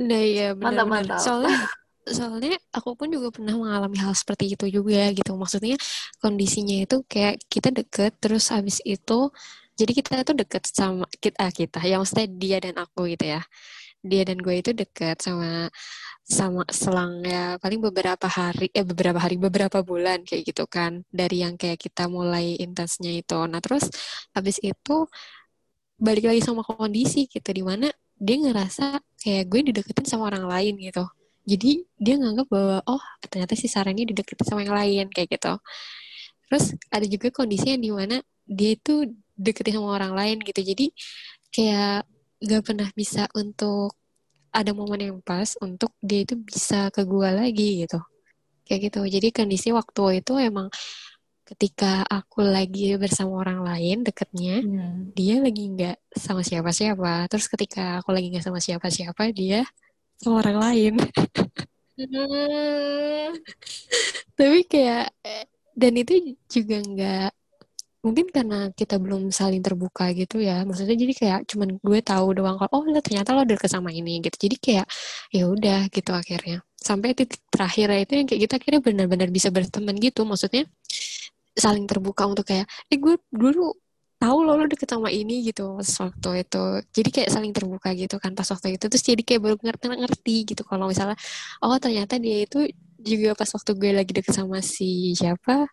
Nah 0.01 0.23
iya 0.23 0.55
Mantap, 0.55 0.87
benar-benar. 0.87 1.19
mantap. 1.19 1.21
Soalnya 1.21 1.57
soalnya 2.09 2.57
aku 2.73 2.95
pun 2.97 3.11
juga 3.11 3.29
pernah 3.35 3.53
mengalami 3.59 3.99
hal 4.01 4.15
seperti 4.15 4.55
itu 4.55 4.65
juga 4.71 5.11
gitu. 5.13 5.35
Maksudnya 5.35 5.77
kondisinya 6.23 6.87
itu 6.87 7.03
kayak 7.05 7.43
kita 7.51 7.69
deket 7.75 8.17
terus 8.23 8.49
habis 8.55 8.81
itu 8.87 9.29
jadi 9.81 9.93
kita 9.99 10.13
tuh 10.29 10.37
deket 10.41 10.63
sama 10.69 11.07
kita 11.25 11.45
kita 11.59 11.81
ya 11.89 11.97
maksudnya 12.01 12.29
dia 12.43 12.59
dan 12.65 12.77
aku 12.85 13.01
gitu 13.13 13.25
ya. 13.37 13.43
Dia 14.01 14.23
dan 14.29 14.39
gue 14.41 14.55
itu 14.61 14.71
deket 14.73 15.17
sama 15.21 15.69
sama 16.25 16.63
selang 16.73 17.21
ya 17.25 17.57
paling 17.63 17.81
beberapa 17.87 18.27
hari 18.29 18.67
eh 18.73 18.85
beberapa 18.87 19.19
hari 19.25 19.37
beberapa 19.37 19.79
bulan 19.91 20.19
kayak 20.29 20.43
gitu 20.53 20.65
kan 20.71 21.05
dari 21.13 21.43
yang 21.45 21.55
kayak 21.61 21.79
kita 21.85 22.09
mulai 22.09 22.57
intensnya 22.65 23.13
itu. 23.13 23.39
Nah 23.51 23.61
terus 23.65 23.85
habis 24.37 24.57
itu 24.63 25.09
balik 26.01 26.25
lagi 26.33 26.41
sama 26.41 26.63
kondisi 26.65 27.29
gitu 27.29 27.51
di 27.53 27.61
mana 27.61 27.93
dia 28.17 28.37
ngerasa 28.41 29.01
kayak 29.21 29.45
gue 29.53 29.61
dideketin 29.73 30.07
sama 30.09 30.33
orang 30.33 30.49
lain 30.49 30.75
gitu 30.81 31.05
jadi 31.45 31.85
dia 31.97 32.15
nganggap 32.21 32.47
bahwa 32.53 32.79
oh 32.89 33.03
ternyata 33.29 33.53
si 33.57 33.69
Sarah 33.69 33.93
ini 33.93 34.09
dideketin 34.09 34.47
sama 34.49 34.61
yang 34.65 34.77
lain 34.77 35.07
kayak 35.13 35.41
gitu 35.41 35.57
terus 36.49 36.77
ada 36.89 37.07
juga 37.09 37.29
kondisi 37.33 37.73
yang 37.73 37.83
di 37.85 37.93
mana 37.93 38.17
dia 38.49 38.77
itu 38.77 39.09
deketin 39.41 39.81
sama 39.81 39.97
orang 39.97 40.13
lain 40.13 40.37
gitu 40.45 40.61
jadi 40.61 40.87
kayak 41.49 42.05
gak 42.45 42.63
pernah 42.69 42.89
bisa 42.93 43.27
untuk 43.33 43.97
ada 44.53 44.71
momen 44.77 45.01
yang 45.01 45.19
pas 45.25 45.57
untuk 45.65 45.95
dia 46.05 46.27
itu 46.27 46.37
bisa 46.37 46.93
ke 46.93 47.03
gue 47.09 47.29
lagi 47.33 47.87
gitu 47.87 47.99
kayak 48.69 48.93
gitu 48.93 49.01
jadi 49.09 49.29
kondisi 49.33 49.73
waktu 49.73 50.23
itu 50.23 50.39
emang 50.39 50.69
ketika 51.51 52.07
aku 52.07 52.47
lagi 52.47 52.95
bersama 52.95 53.43
orang 53.43 53.67
lain 53.67 54.07
deketnya 54.07 54.63
Hmm. 54.63 55.11
dia 55.19 55.43
lagi 55.43 55.67
nggak 55.67 55.97
sama 56.15 56.47
siapa-siapa. 56.47 57.27
Terus 57.27 57.51
ketika 57.51 57.99
aku 57.99 58.15
lagi 58.15 58.31
nggak 58.31 58.47
sama 58.47 58.63
siapa-siapa, 58.63 59.35
dia 59.35 59.67
sama 60.15 60.47
orang 60.47 60.59
lain. 60.63 60.95
Hmm. 61.99 63.35
Tapi 64.39 64.59
kayak 64.71 65.11
eh, 65.27 65.45
dan 65.75 65.93
itu 65.99 66.39
juga 66.47 66.77
nggak 66.87 67.31
mungkin 68.05 68.27
karena 68.33 68.73
kita 68.73 68.97
belum 68.97 69.29
saling 69.33 69.61
terbuka 69.61 70.13
gitu 70.17 70.41
ya. 70.41 70.65
Maksudnya 70.69 70.97
jadi 70.97 71.13
kayak 71.21 71.41
cuman 71.51 71.69
gue 71.81 72.01
tahu 72.01 72.27
doang 72.39 72.57
kalau 72.61 72.71
oh 72.81 72.85
lo 72.89 73.01
ternyata 73.05 73.31
lo 73.37 73.43
deket 73.45 73.71
sama 73.73 73.91
ini 73.93 74.21
gitu. 74.25 74.37
Jadi 74.49 74.57
kayak 74.57 74.87
ya 75.35 75.45
udah 75.49 75.89
gitu 75.93 76.11
akhirnya. 76.17 76.65
Sampai 76.81 77.13
titik 77.19 77.45
terakhir 77.53 77.93
itu 78.01 78.13
yang 78.19 78.27
kayak 78.29 78.41
kita 78.49 78.55
akhirnya 78.61 78.81
benar-benar 78.81 79.29
bisa 79.29 79.49
berteman 79.53 79.97
gitu. 80.01 80.25
Maksudnya 80.25 80.65
saling 81.57 81.85
terbuka 81.91 82.25
untuk 82.31 82.47
kayak 82.49 82.67
eh 82.89 82.99
gue 82.99 83.15
dulu 83.31 83.75
tahu 84.21 84.39
lo 84.45 84.53
lo 84.61 84.65
deket 84.69 84.89
sama 84.93 85.09
ini 85.09 85.49
gitu 85.49 85.81
pas 85.81 85.91
waktu 86.05 86.45
itu 86.45 86.63
jadi 86.93 87.09
kayak 87.09 87.31
saling 87.33 87.53
terbuka 87.57 87.89
gitu 87.97 88.17
kan 88.21 88.37
pas 88.37 88.45
waktu 88.53 88.77
itu 88.77 88.85
terus 88.93 89.01
jadi 89.05 89.23
kayak 89.25 89.41
baru 89.41 89.57
ngerti 89.57 89.85
ngerti 89.97 90.37
gitu 90.53 90.63
kalau 90.69 90.93
misalnya 90.93 91.17
oh 91.65 91.77
ternyata 91.81 92.21
dia 92.21 92.45
itu 92.45 92.69
juga 93.01 93.33
pas 93.33 93.49
waktu 93.49 93.73
gue 93.81 93.91
lagi 93.97 94.13
deket 94.13 94.37
sama 94.37 94.61
si 94.61 95.17
siapa 95.17 95.65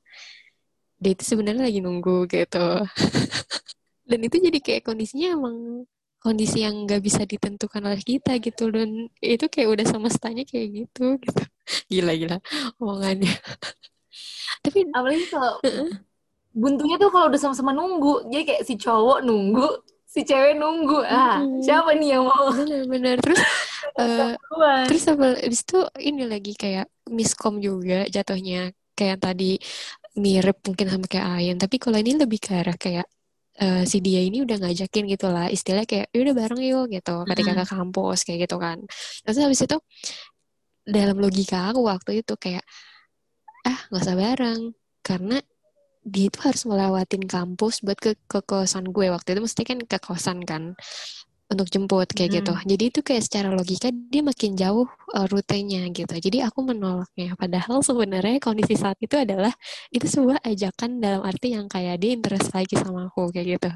dia 1.01 1.11
itu 1.13 1.23
sebenarnya 1.25 1.63
lagi 1.67 1.79
nunggu 1.85 2.25
gitu. 2.29 2.57
Dan 4.09 4.19
itu 4.23 4.37
jadi 4.39 4.59
kayak 4.63 4.81
kondisinya 4.87 5.27
emang 5.35 5.55
kondisi 6.23 6.63
yang 6.65 6.87
nggak 6.87 7.01
bisa 7.03 7.23
ditentukan 7.27 7.83
oleh 7.87 8.01
kita 8.01 8.39
gitu. 8.39 8.71
Dan 8.71 9.11
itu 9.21 9.45
kayak 9.51 9.69
udah 9.73 9.85
semestanya 9.87 10.43
kayak 10.47 10.67
gitu 10.85 11.19
gitu. 11.21 11.41
Gila 11.91 12.13
gila 12.15 12.37
omongannya. 12.79 13.33
Tapi 14.63 14.79
apalagi 14.91 15.25
kalau 15.31 15.59
buntunya 16.57 16.95
tuh 16.97 17.09
kalau 17.13 17.29
udah 17.29 17.39
sama-sama 17.41 17.71
nunggu 17.75 18.27
jadi 18.33 18.43
kayak 18.49 18.63
si 18.65 18.73
cowok 18.81 19.19
nunggu 19.27 19.67
si 20.07 20.19
cewek 20.25 20.57
nunggu. 20.57 21.05
Ah 21.05 21.45
Mm-mm. 21.45 21.61
siapa 21.61 21.93
nih 21.99 22.17
yang 22.17 22.23
mau 22.25 22.49
bener-bener. 22.57 23.17
Terus 23.21 23.41
duluan? 23.95 24.85
Terus 24.87 25.03
abis 25.11 25.61
itu 25.67 25.77
ini 25.99 26.23
lagi 26.25 26.51
kayak 26.57 26.87
miskom 27.11 27.59
juga 27.61 28.07
jatuhnya. 28.09 28.71
Kayak 28.97 29.17
tadi 29.29 29.61
mirip 30.17 30.57
mungkin 30.65 30.87
sama 30.89 31.05
kayak 31.05 31.25
Ayan 31.37 31.57
tapi 31.61 31.77
kalau 31.77 31.97
ini 32.01 32.17
lebih 32.17 32.39
ke 32.41 32.51
arah 32.57 32.75
kayak 32.77 33.05
eh, 33.61 33.83
si 33.89 33.97
dia 34.05 34.21
ini 34.21 34.41
udah 34.45 34.57
ngajakin 34.61 35.03
gitu 35.13 35.27
lah 35.33 35.47
istilahnya 35.49 35.87
kayak 35.89 36.07
"Ya 36.13 36.19
udah 36.25 36.35
bareng 36.37 36.61
yuk 36.65 36.85
gitu 36.93 37.15
ketika 37.29 37.51
ke 37.61 37.65
kampus 37.73 38.19
kayak 38.25 38.39
gitu 38.49 38.57
kan. 38.61 38.77
Terus 39.25 39.37
habis 39.41 39.59
itu 39.65 39.77
dalam 40.87 41.17
logika 41.19 41.69
aku 41.69 41.81
waktu 41.83 42.23
itu 42.23 42.33
kayak 42.39 42.63
ah 43.67 43.79
nggak 43.91 44.01
usah 44.03 44.15
bareng 44.17 44.61
karena 45.03 45.37
dia 46.07 46.31
itu 46.31 46.39
harus 46.39 46.63
melewatin 46.63 47.23
kampus 47.27 47.83
buat 47.83 47.99
ke 47.99 48.15
ke 48.31 48.39
kosan 48.47 48.85
gue. 48.95 49.11
Waktu 49.11 49.35
itu 49.35 49.41
mesti 49.43 49.61
kan 49.67 49.79
ke 49.83 49.97
kosan 49.99 50.47
kan 50.47 50.63
untuk 51.47 51.67
jemput 51.71 52.11
kayak 52.11 52.43
gitu. 52.43 52.53
Jadi 52.67 52.83
itu 52.91 52.99
kayak 52.99 53.23
secara 53.23 53.49
logika 53.55 53.87
dia 53.91 54.19
makin 54.19 54.59
jauh 54.59 54.87
uh, 55.15 55.27
rutenya 55.31 55.87
gitu. 55.95 56.11
Jadi 56.11 56.43
aku 56.43 56.59
menolaknya. 56.67 57.39
Padahal 57.39 57.79
sebenarnya 57.79 58.37
kondisi 58.43 58.75
saat 58.75 58.99
itu 58.99 59.15
adalah 59.15 59.51
itu 59.89 60.03
sebuah 60.03 60.43
ajakan 60.43 60.99
dalam 60.99 61.23
arti 61.23 61.55
yang 61.55 61.71
kayak 61.71 62.03
dia 62.03 62.11
interest 62.15 62.51
lagi 62.51 62.75
sama 62.75 63.07
aku 63.07 63.31
kayak 63.31 63.59
gitu. 63.59 63.69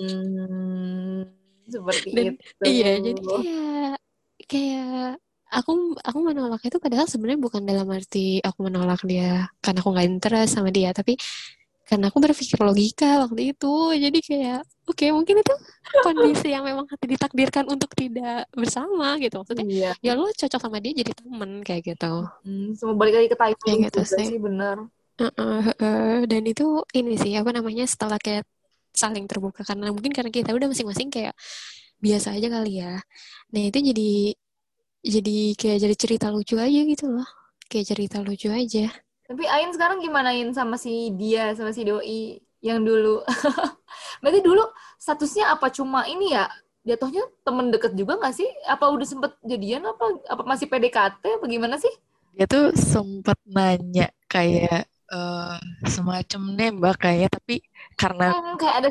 Hmm, 0.00 1.28
seperti 1.68 2.08
Dan- 2.16 2.36
itu 2.40 2.64
Iya, 2.64 2.92
jadi 3.04 3.20
kayak 3.20 3.92
kayak 4.50 4.94
aku 5.50 5.72
aku 6.00 6.18
menolak 6.22 6.62
itu 6.64 6.78
padahal 6.80 7.06
sebenarnya 7.10 7.40
bukan 7.42 7.62
dalam 7.66 7.86
arti 7.90 8.40
aku 8.40 8.58
menolak 8.70 9.02
dia 9.04 9.50
karena 9.60 9.78
aku 9.82 9.90
nggak 9.92 10.08
interest 10.08 10.50
sama 10.56 10.70
dia, 10.72 10.90
tapi 10.96 11.20
karena 11.90 12.06
aku 12.10 12.18
berpikir 12.24 12.58
logika 12.68 13.06
waktu 13.26 13.40
itu. 13.52 13.66
Jadi 14.04 14.18
kayak 14.28 14.58
oke 14.90 15.04
mungkin 15.16 15.36
itu 15.42 15.54
kondisi 16.04 16.46
yang 16.54 16.64
memang 16.68 16.86
ditakdirkan 17.12 17.64
untuk 17.74 17.90
tidak 18.00 18.46
bersama 18.60 19.06
gitu 19.22 19.34
maksudnya. 19.42 19.66
iya 19.66 19.94
Ya 20.06 20.10
lo 20.18 20.24
cocok 20.40 20.60
sama 20.64 20.78
dia 20.84 20.92
jadi 21.00 21.12
temen 21.18 21.50
kayak 21.66 21.82
gitu. 21.96 22.06
hmm, 22.44 22.64
semua 22.78 22.94
balik 23.00 23.14
lagi 23.16 23.28
ke 23.32 23.38
timing 23.40 23.58
Kayak 23.64 23.78
gitu 23.92 24.00
sih. 24.16 24.28
sih 24.28 24.38
bener 24.44 24.76
Heeh, 25.20 25.58
heeh. 25.68 26.24
dan 26.30 26.42
itu 26.50 26.64
ini 26.98 27.12
sih 27.22 27.32
apa 27.40 27.50
namanya 27.56 27.84
setelah 27.92 28.18
kayak 28.26 28.44
saling 28.96 29.24
terbuka 29.30 29.62
karena 29.68 29.92
mungkin 29.94 30.12
karena 30.16 30.30
kita 30.34 30.50
udah 30.56 30.68
masing-masing 30.72 31.08
kayak 31.14 31.34
biasa 32.04 32.28
aja 32.36 32.48
kali 32.54 32.70
ya. 32.82 33.00
Nah 33.54 33.62
itu 33.68 33.78
jadi 33.90 34.08
jadi 35.04 35.36
kayak 35.60 35.78
jadi 35.84 35.94
cerita 36.02 36.26
lucu 36.34 36.54
aja 36.60 36.80
gitu 36.92 37.04
loh. 37.14 37.28
Kayak 37.70 37.86
cerita 37.96 38.16
lucu 38.26 38.48
aja. 38.52 38.86
Tapi 39.30 39.44
Ain 39.46 39.70
sekarang 39.74 40.02
gimana 40.02 40.34
Ain 40.34 40.50
sama 40.58 40.74
si 40.84 41.14
dia 41.14 41.54
sama 41.54 41.70
si 41.76 41.82
doi 41.86 42.42
yang 42.60 42.82
dulu? 42.82 43.22
Berarti 44.22 44.40
dulu 44.44 44.62
statusnya 44.98 45.54
apa? 45.54 45.70
Cuma 45.72 46.04
ini 46.10 46.34
ya 46.36 46.50
jatuhnya 46.88 47.22
temen 47.46 47.70
deket 47.74 47.92
juga 47.94 48.18
nggak 48.20 48.34
sih? 48.34 48.48
Apa 48.66 48.90
udah 48.94 49.06
sempet 49.08 49.32
jadian 49.46 49.86
apa 49.86 50.04
apa 50.32 50.42
masih 50.50 50.66
PDKT 50.70 51.22
apa 51.38 51.46
gimana 51.46 51.76
sih? 51.78 51.92
Dia 52.36 52.46
tuh 52.52 52.64
sempet 52.92 53.38
nanya 53.56 54.06
kayak 54.32 54.80
eh, 55.14 55.56
semacam 55.94 56.40
nembak 56.58 56.94
kayak 57.04 57.28
tapi 57.36 57.54
karena 58.00 58.24
Hmm, 58.24 58.52
kayak 58.60 58.74
ada 58.80 58.90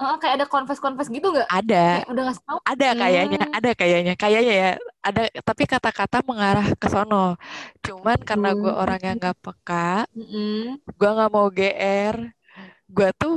eh, 0.00 0.14
kayak 0.20 0.34
ada 0.38 0.46
confess-confess 0.54 1.08
gitu 1.16 1.26
nggak? 1.34 1.48
ada 1.48 1.76
Kayak 1.92 2.06
udah 2.12 2.22
ngasih 2.26 2.44
tahu. 2.48 2.60
ada 2.70 2.86
kayaknya 3.00 3.38
Hmm. 3.38 3.56
ada 3.56 3.70
kayaknya 3.80 4.12
kayaknya 4.22 4.52
ya 4.62 4.68
ada 5.06 5.20
tapi 5.48 5.64
kata-kata 5.72 6.16
mengarah 6.28 6.66
ke 6.80 6.86
sono 6.92 7.16
cuman 7.84 8.18
karena 8.28 8.48
gue 8.60 8.72
Hmm. 8.72 8.82
orang 8.82 9.00
yang 9.06 9.16
nggak 9.20 9.36
peka 9.44 10.08
Mm-mm. 10.16 10.78
gue 10.98 11.08
nggak 11.16 11.30
mau 11.34 11.46
gr 11.58 12.16
gue 12.96 13.08
tuh 13.20 13.34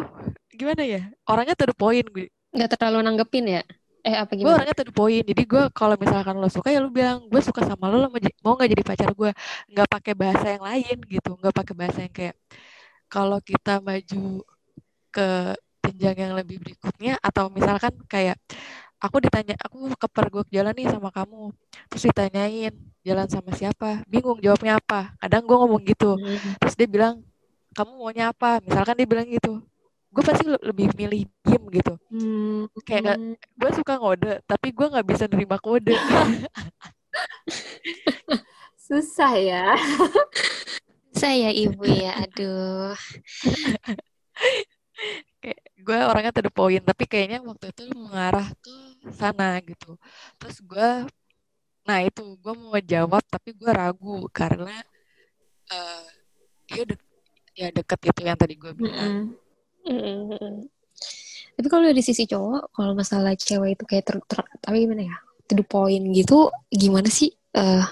gimana 0.60 0.84
ya 0.93 1.01
orangnya 1.30 1.55
to 1.60 1.66
the 1.70 1.76
point 1.84 2.08
gue 2.16 2.28
Nggak 2.55 2.70
terlalu 2.74 2.97
nanggepin 3.05 3.45
ya? 3.55 3.62
Eh 4.08 4.16
apa 4.24 4.34
gue 4.38 4.38
gimana? 4.41 4.55
orangnya 4.55 4.76
to 4.78 4.84
the 4.89 4.93
point 4.99 5.24
jadi 5.30 5.41
gue 5.51 5.64
kalau 5.78 5.95
misalkan 6.03 6.36
lo 6.41 6.47
suka 6.55 6.70
ya 6.74 6.80
lo 6.86 6.89
bilang 6.97 7.18
gue 7.32 7.41
suka 7.47 7.62
sama 7.70 7.86
lo 7.91 7.95
lo 8.03 8.08
mau 8.45 8.53
nggak 8.58 8.70
jadi 8.74 8.84
pacar 8.89 9.10
gue 9.20 9.30
nggak 9.72 9.88
pakai 9.93 10.14
bahasa 10.22 10.45
yang 10.53 10.64
lain 10.70 10.95
gitu 11.14 11.30
nggak 11.39 11.53
pakai 11.60 11.74
bahasa 11.82 11.99
yang 12.05 12.14
kayak 12.18 12.36
kalau 13.14 13.39
kita 13.49 13.72
maju 13.88 14.18
ke 15.14 15.22
jenjang 15.88 16.28
yang 16.28 16.34
lebih 16.36 16.60
berikutnya 16.60 17.16
atau 17.24 17.48
misalkan 17.48 17.96
kayak 18.12 18.36
aku 18.98 19.22
ditanya 19.22 19.54
aku 19.62 19.94
kepergok 19.96 20.50
jalan 20.52 20.74
nih 20.76 20.90
sama 20.92 21.14
kamu. 21.14 21.54
Terus 21.88 22.04
ditanyain 22.12 22.74
jalan 23.06 23.28
sama 23.30 23.54
siapa? 23.56 24.04
Bingung 24.10 24.42
jawabnya 24.44 24.82
apa. 24.82 25.14
Kadang 25.22 25.48
gue 25.48 25.56
ngomong 25.56 25.82
gitu. 25.88 26.18
Hmm. 26.18 26.58
terus 26.60 26.76
dia 26.76 26.90
bilang 26.90 27.24
kamu 27.78 27.92
maunya 27.96 28.34
apa? 28.34 28.60
Misalkan 28.66 28.98
dia 28.98 29.08
bilang 29.08 29.30
gitu. 29.30 29.62
Gue 30.12 30.24
pasti 30.26 30.44
le- 30.50 30.64
lebih 30.66 30.92
milih 30.98 31.30
diem 31.46 31.64
gitu. 31.72 31.94
Hmm. 32.12 32.66
kayak 32.84 33.02
nggak 33.06 33.18
gue 33.38 33.72
suka 33.78 33.94
ngode 34.02 34.42
tapi 34.50 34.74
gue 34.74 34.88
nggak 34.90 35.08
bisa 35.08 35.30
nerima 35.30 35.62
kode. 35.62 35.94
Susah 38.88 39.36
ya. 39.36 39.76
Saya 41.18 41.50
ibu 41.50 41.82
ya, 41.82 42.14
aduh. 42.14 42.94
kayak 45.48 45.60
gue 45.80 45.98
orangnya 46.04 46.32
to 46.36 46.43
the 46.43 46.52
point 46.52 46.84
tapi 46.84 47.08
kayaknya 47.08 47.39
waktu 47.39 47.72
itu 47.72 47.88
mengarah 47.95 48.52
ke 48.60 48.76
sana 49.16 49.64
gitu 49.64 49.95
terus 50.36 50.60
gue 50.60 51.08
nah 51.88 52.04
itu 52.04 52.36
gue 52.36 52.54
mau 52.60 52.76
jawab 52.84 53.24
tapi 53.32 53.56
gue 53.56 53.72
ragu 53.72 54.28
karena 54.36 54.84
eh 55.72 56.04
dia 56.68 56.84
de- 56.84 57.08
ya 57.56 57.72
deket 57.72 58.12
itu 58.12 58.22
yang 58.28 58.36
tadi 58.36 58.60
gue 58.60 58.76
bilang 58.76 59.32
Mm-mm. 59.88 60.28
Mm-mm. 60.36 60.56
Tapi 61.56 61.68
kalau 61.72 61.88
dari 61.88 62.04
sisi 62.04 62.28
cowok, 62.28 62.76
kalau 62.76 62.91
masalah 62.91 63.34
cewek 63.34 63.80
itu 63.80 63.84
kayak 63.88 64.04
ter, 64.06 64.18
ter- 64.28 64.52
tapi 64.60 64.84
gimana 64.86 65.08
ya, 65.08 65.18
to 65.48 65.56
the 65.56 65.64
point 65.66 66.04
gitu, 66.14 66.52
gimana 66.70 67.08
sih? 67.08 67.32
eh 67.56 67.86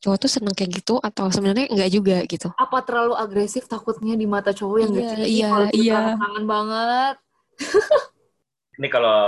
cowok 0.00 0.16
tuh 0.16 0.30
seneng 0.32 0.56
kayak 0.56 0.80
gitu 0.80 0.96
atau 0.96 1.28
sebenarnya 1.28 1.68
enggak 1.68 1.90
juga 1.92 2.16
gitu? 2.24 2.48
Apa 2.56 2.80
terlalu 2.82 3.14
agresif 3.20 3.68
takutnya 3.68 4.16
di 4.16 4.24
mata 4.24 4.50
cowok 4.56 4.76
yang 4.80 4.92
Iya, 4.96 5.00
gitu? 5.00 5.14
iya, 5.28 5.50
iya. 5.76 6.00
kangen 6.16 6.44
banget. 6.48 7.16
Ini 8.80 8.88
kalau 8.88 9.20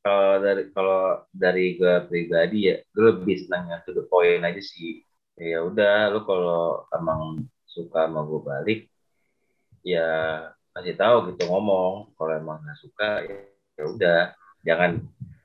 kalau 0.00 0.40
dari 0.40 0.62
kalau 0.72 1.02
dari 1.28 1.76
gue 1.76 1.94
pribadi 2.08 2.72
ya, 2.72 2.80
gue 2.80 3.04
lebih 3.12 3.36
senangnya 3.44 3.84
to 3.84 3.92
the 3.92 4.08
point 4.08 4.40
aja 4.40 4.62
sih. 4.64 5.04
Ya 5.36 5.60
udah, 5.60 6.08
lu 6.08 6.24
kalau 6.24 6.88
emang 6.96 7.44
suka 7.68 8.08
sama 8.08 8.24
gue 8.24 8.40
balik, 8.40 8.80
ya 9.84 10.08
kasih 10.72 10.96
tahu 10.96 11.30
gitu 11.30 11.52
ngomong. 11.52 12.16
Kalau 12.16 12.32
emang 12.32 12.64
nggak 12.64 12.78
suka, 12.80 13.10
ya 13.28 13.36
ya 13.78 13.84
udah, 13.86 14.20
jangan 14.64 14.90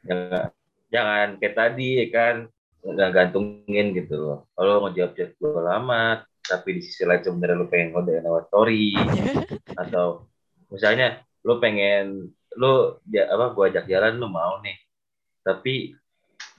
jangan 0.07 0.49
jangan 0.89 1.27
kayak 1.37 1.55
tadi 1.57 1.89
ya 1.99 2.07
kan 2.09 2.35
nggak 2.83 3.11
gantungin 3.15 3.95
gitu 3.95 4.15
loh. 4.19 4.39
Kalau 4.53 4.83
ngejawab 4.87 5.11
chat 5.15 5.31
gue 5.39 5.61
lama, 5.63 6.23
tapi 6.43 6.69
di 6.77 6.81
sisi 6.83 7.07
lain 7.07 7.23
sebenarnya 7.23 7.55
lu 7.55 7.67
pengen 7.71 7.87
ngodain 7.95 8.23
lewat 8.23 8.51
story 8.51 8.91
atau 9.81 10.27
misalnya 10.67 11.23
lu 11.47 11.57
pengen 11.63 12.35
lu 12.59 12.99
dia 13.07 13.31
apa 13.31 13.55
gua 13.55 13.71
ajak 13.71 13.87
jalan 13.87 14.19
lu 14.19 14.27
mau 14.27 14.59
nih 14.59 14.75
tapi 15.41 15.95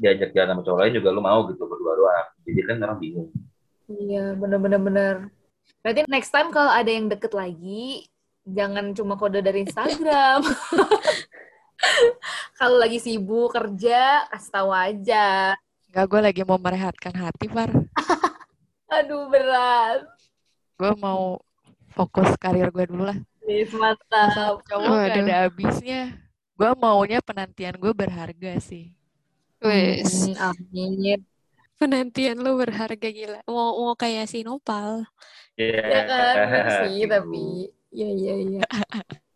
diajak 0.00 0.32
jalan 0.32 0.56
sama 0.56 0.62
cowok 0.64 0.80
lain 0.80 0.96
juga 0.96 1.08
lu 1.12 1.20
mau 1.20 1.44
gitu 1.52 1.62
berdua 1.68 1.92
doang 1.94 2.28
jadi 2.48 2.60
kan 2.64 2.76
orang 2.80 3.00
bingung 3.00 3.30
Iya, 3.84 4.32
bener-bener 4.40 4.80
bener. 4.80 5.16
Berarti 5.84 6.08
next 6.08 6.32
time 6.32 6.48
kalau 6.48 6.72
ada 6.72 6.88
yang 6.88 7.12
deket 7.12 7.36
lagi, 7.36 8.08
jangan 8.48 8.96
cuma 8.96 9.20
kode 9.20 9.44
dari 9.44 9.60
Instagram. 9.60 10.40
kalau 12.58 12.80
lagi 12.80 12.96
sibuk 12.96 13.52
kerja, 13.52 14.24
kasih 14.32 14.52
tahu 14.56 14.72
aja. 14.72 15.52
Nggak 15.94 16.06
gue 16.06 16.20
lagi 16.20 16.42
mau 16.42 16.58
merehatkan 16.58 17.14
hati 17.14 17.46
Far 17.46 17.70
Aduh, 18.94 19.26
berat. 19.26 20.02
gue 20.74 20.92
mau 20.96 21.38
fokus 21.88 22.34
karir 22.36 22.68
gue 22.68 22.84
dulu 22.84 23.06
lah 23.06 23.18
Nih, 23.40 23.62
Masalah 23.68 23.94
mantap. 23.94 24.54
cowok 24.64 24.82
gak 24.82 24.90
Waduh. 24.90 25.22
ada 25.22 25.34
habisnya 25.40 26.00
gue 26.52 26.70
maunya 26.74 27.18
penantian 27.20 27.74
gue 27.74 27.92
berharga 27.92 28.52
sih 28.58 28.90
Wes, 29.58 30.28
Hmm, 30.28 30.52
amin. 30.52 31.24
penantian 31.74 32.36
lu 32.36 32.52
berharga 32.54 33.08
gila. 33.08 33.40
Mau 33.46 33.72
mau 33.82 33.96
kayak 33.96 34.28
si 34.28 34.44
Nopal. 34.44 35.08
ya 35.54 35.80
Ya 35.80 36.00
kan, 36.04 36.34
bener 36.36 36.66
sih, 36.84 36.92
gitu. 36.98 37.08
tapi 37.08 37.44
iya 37.88 38.08
iya 38.10 38.34
iya. 38.36 38.60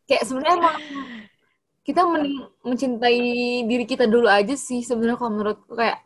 Kayak 0.04 0.28
sebenarnya 0.28 0.54
emang 0.58 0.76
kita 1.80 2.00
mending 2.04 2.36
mencintai 2.60 3.20
diri 3.64 3.84
kita 3.84 4.04
dulu 4.04 4.28
aja 4.28 4.52
sih 4.52 4.84
sebenarnya 4.84 5.16
kalau 5.16 5.32
menurutku 5.32 5.72
kayak 5.72 5.96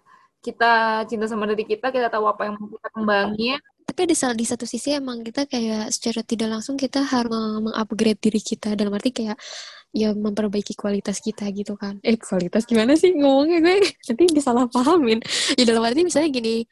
kita 0.43 1.07
cinta 1.07 1.30
sama 1.30 1.47
diri 1.47 1.64
kita, 1.64 1.95
kita 1.95 2.11
tahu 2.11 2.26
apa 2.26 2.51
yang 2.51 2.59
mau 2.59 2.66
kita 2.66 2.88
kembangin. 2.90 3.59
Tapi 3.86 4.03
di, 4.11 4.16
di 4.18 4.47
satu 4.47 4.66
sisi 4.66 4.95
emang 4.95 5.22
kita 5.22 5.47
kayak 5.47 5.95
secara 5.95 6.26
tidak 6.26 6.49
langsung 6.59 6.74
kita 6.74 7.07
harus 7.07 7.30
meng- 7.30 7.70
mengupgrade 7.70 8.18
diri 8.18 8.40
kita 8.43 8.74
dalam 8.74 8.90
arti 8.95 9.14
kayak 9.14 9.38
ya 9.93 10.11
memperbaiki 10.16 10.74
kualitas 10.74 11.22
kita 11.22 11.47
gitu 11.55 11.78
kan. 11.78 12.03
Eh 12.03 12.18
kualitas 12.18 12.66
gimana 12.66 12.99
sih 12.99 13.12
ngomongnya 13.14 13.62
gue 13.62 13.76
nanti 14.11 14.24
disalah 14.34 14.66
pahamin. 14.66 15.22
Ya 15.55 15.64
dalam 15.68 15.84
arti 15.86 16.03
misalnya 16.03 16.30
gini, 16.32 16.66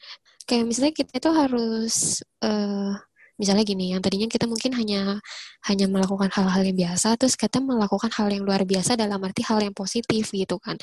kayak 0.49 0.65
misalnya 0.67 0.93
kita 0.97 1.13
itu 1.23 1.31
harus 1.31 2.25
eh 2.43 2.93
misalnya 3.41 3.65
gini, 3.65 3.97
yang 3.97 4.05
tadinya 4.05 4.29
kita 4.29 4.45
mungkin 4.45 4.77
hanya 4.77 5.17
hanya 5.65 5.87
melakukan 5.89 6.29
hal-hal 6.29 6.61
yang 6.61 6.77
biasa, 6.77 7.17
terus 7.17 7.41
kita 7.41 7.57
melakukan 7.61 8.13
hal 8.13 8.29
yang 8.29 8.45
luar 8.45 8.65
biasa 8.69 9.01
dalam 9.01 9.17
arti 9.25 9.41
hal 9.49 9.65
yang 9.65 9.73
positif 9.73 10.29
gitu 10.29 10.57
kan. 10.61 10.77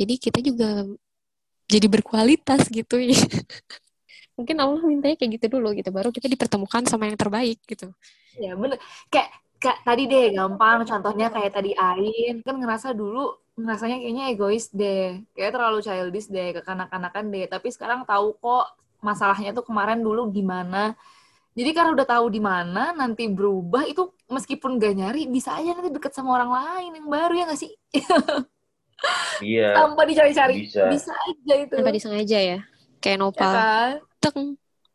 Jadi 0.00 0.14
kita 0.16 0.40
juga 0.40 0.88
jadi 1.70 1.86
berkualitas 1.86 2.66
gitu 2.68 2.98
ya. 2.98 3.14
Mungkin 4.36 4.56
Allah 4.58 4.82
mintanya 4.82 5.14
kayak 5.14 5.38
gitu 5.38 5.46
dulu 5.60 5.70
gitu, 5.76 5.92
baru 5.94 6.10
kita 6.10 6.26
dipertemukan 6.26 6.88
sama 6.90 7.06
yang 7.06 7.14
terbaik 7.14 7.60
gitu. 7.68 7.92
Ya 8.40 8.56
bener. 8.56 8.80
Kayak, 9.12 9.30
kayak 9.60 9.78
tadi 9.84 10.02
deh 10.08 10.26
gampang 10.32 10.88
contohnya 10.88 11.28
kayak 11.28 11.52
tadi 11.52 11.76
Ain 11.76 12.40
kan 12.40 12.56
ngerasa 12.56 12.96
dulu 12.96 13.36
ngerasanya 13.60 14.00
kayaknya 14.00 14.24
egois 14.32 14.72
deh 14.72 15.20
kayak 15.36 15.52
terlalu 15.52 15.78
childish 15.84 16.32
deh 16.32 16.56
kekanak-kanakan 16.56 17.24
deh 17.28 17.44
tapi 17.44 17.68
sekarang 17.68 18.08
tahu 18.08 18.32
kok 18.40 18.72
masalahnya 19.04 19.52
tuh 19.52 19.64
kemarin 19.68 20.00
dulu 20.00 20.32
gimana 20.32 20.96
jadi 21.52 21.76
karena 21.76 21.90
udah 21.92 22.08
tahu 22.08 22.26
di 22.32 22.40
mana 22.40 22.96
nanti 22.96 23.28
berubah 23.28 23.84
itu 23.84 24.08
meskipun 24.32 24.80
gak 24.80 24.94
nyari 24.96 25.28
bisa 25.28 25.52
aja 25.60 25.76
nanti 25.76 25.92
deket 25.92 26.16
sama 26.16 26.40
orang 26.40 26.50
lain 26.56 26.90
yang 27.04 27.08
baru 27.12 27.32
ya 27.36 27.44
gak 27.52 27.60
sih 27.60 27.72
iya 29.40 29.72
tanpa 29.72 30.02
dicari-cari 30.04 30.68
bisa. 30.68 30.88
bisa 30.92 31.12
aja 31.12 31.54
itu 31.56 31.74
Tanpa 31.74 31.92
disengaja 31.92 32.38
ya. 32.38 32.58
Kayak 33.00 33.16
ya 33.16 33.22
Nopal. 33.24 33.52
kan 33.52 33.92
Teng. 34.20 34.40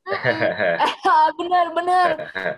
bener-bener 1.41 2.10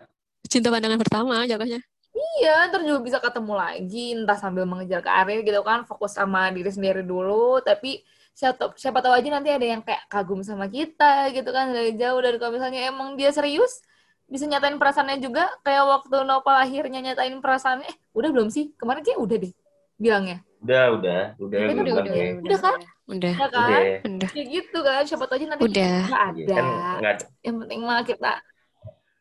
Cinta 0.52 0.72
pandangan 0.72 1.00
pertama 1.00 1.44
jatuhnya. 1.44 1.84
Iya, 2.18 2.72
ntar 2.72 2.82
juga 2.82 3.00
bisa 3.04 3.18
ketemu 3.22 3.54
lagi, 3.54 4.16
entah 4.18 4.40
sambil 4.40 4.66
mengejar 4.66 5.06
karir 5.06 5.46
gitu 5.46 5.62
kan, 5.62 5.86
fokus 5.86 6.18
sama 6.18 6.50
diri 6.50 6.72
sendiri 6.74 7.06
dulu, 7.06 7.62
tapi 7.62 8.02
siapa, 8.34 8.74
siapa 8.74 9.06
tahu 9.06 9.14
aja 9.14 9.30
nanti 9.30 9.54
ada 9.54 9.62
yang 9.62 9.82
kayak 9.86 10.10
kagum 10.10 10.42
sama 10.42 10.66
kita 10.66 11.30
gitu 11.30 11.50
kan, 11.54 11.70
dari 11.70 11.94
jauh, 11.94 12.18
dan 12.18 12.42
kalau 12.42 12.58
misalnya 12.58 12.90
emang 12.90 13.14
dia 13.20 13.30
serius, 13.30 13.86
bisa 14.26 14.50
nyatain 14.50 14.82
perasaannya 14.82 15.22
juga, 15.22 15.46
kayak 15.62 15.84
waktu 15.86 16.18
Nopal 16.26 16.58
akhirnya 16.58 17.06
nyatain 17.06 17.38
perasaannya, 17.38 17.86
eh 17.86 17.98
udah 18.18 18.30
belum 18.34 18.50
sih? 18.50 18.74
Kemarin 18.74 19.06
kayak 19.06 19.20
udah 19.22 19.38
deh, 19.38 19.54
bilangnya. 20.02 20.47
Udah 20.58 20.84
udah 20.98 21.22
udah 21.38 21.58
Udah, 21.60 21.74
udah, 21.74 21.84
bilang 21.86 22.06
udah, 22.08 22.16
ya. 22.18 22.28
Udah 22.42 22.60
kan? 22.60 22.80
Udah. 23.08 23.34
Ya 23.34 23.48
kan? 23.48 23.62
udah 23.62 24.10
Udah. 24.10 24.30
Kayak 24.34 24.48
gitu 24.52 24.80
kan, 24.84 25.02
siapa 25.06 25.24
tahu 25.30 25.36
aja 25.38 25.46
nanti 25.48 25.64
Udah. 25.64 25.98
nggak 26.08 26.22
Iya, 26.34 26.46
ada. 26.46 26.56
kan 26.58 26.66
nggak 27.00 27.16
Yang 27.46 27.56
penting 27.62 27.80
mah 27.86 28.02
kita, 28.04 28.32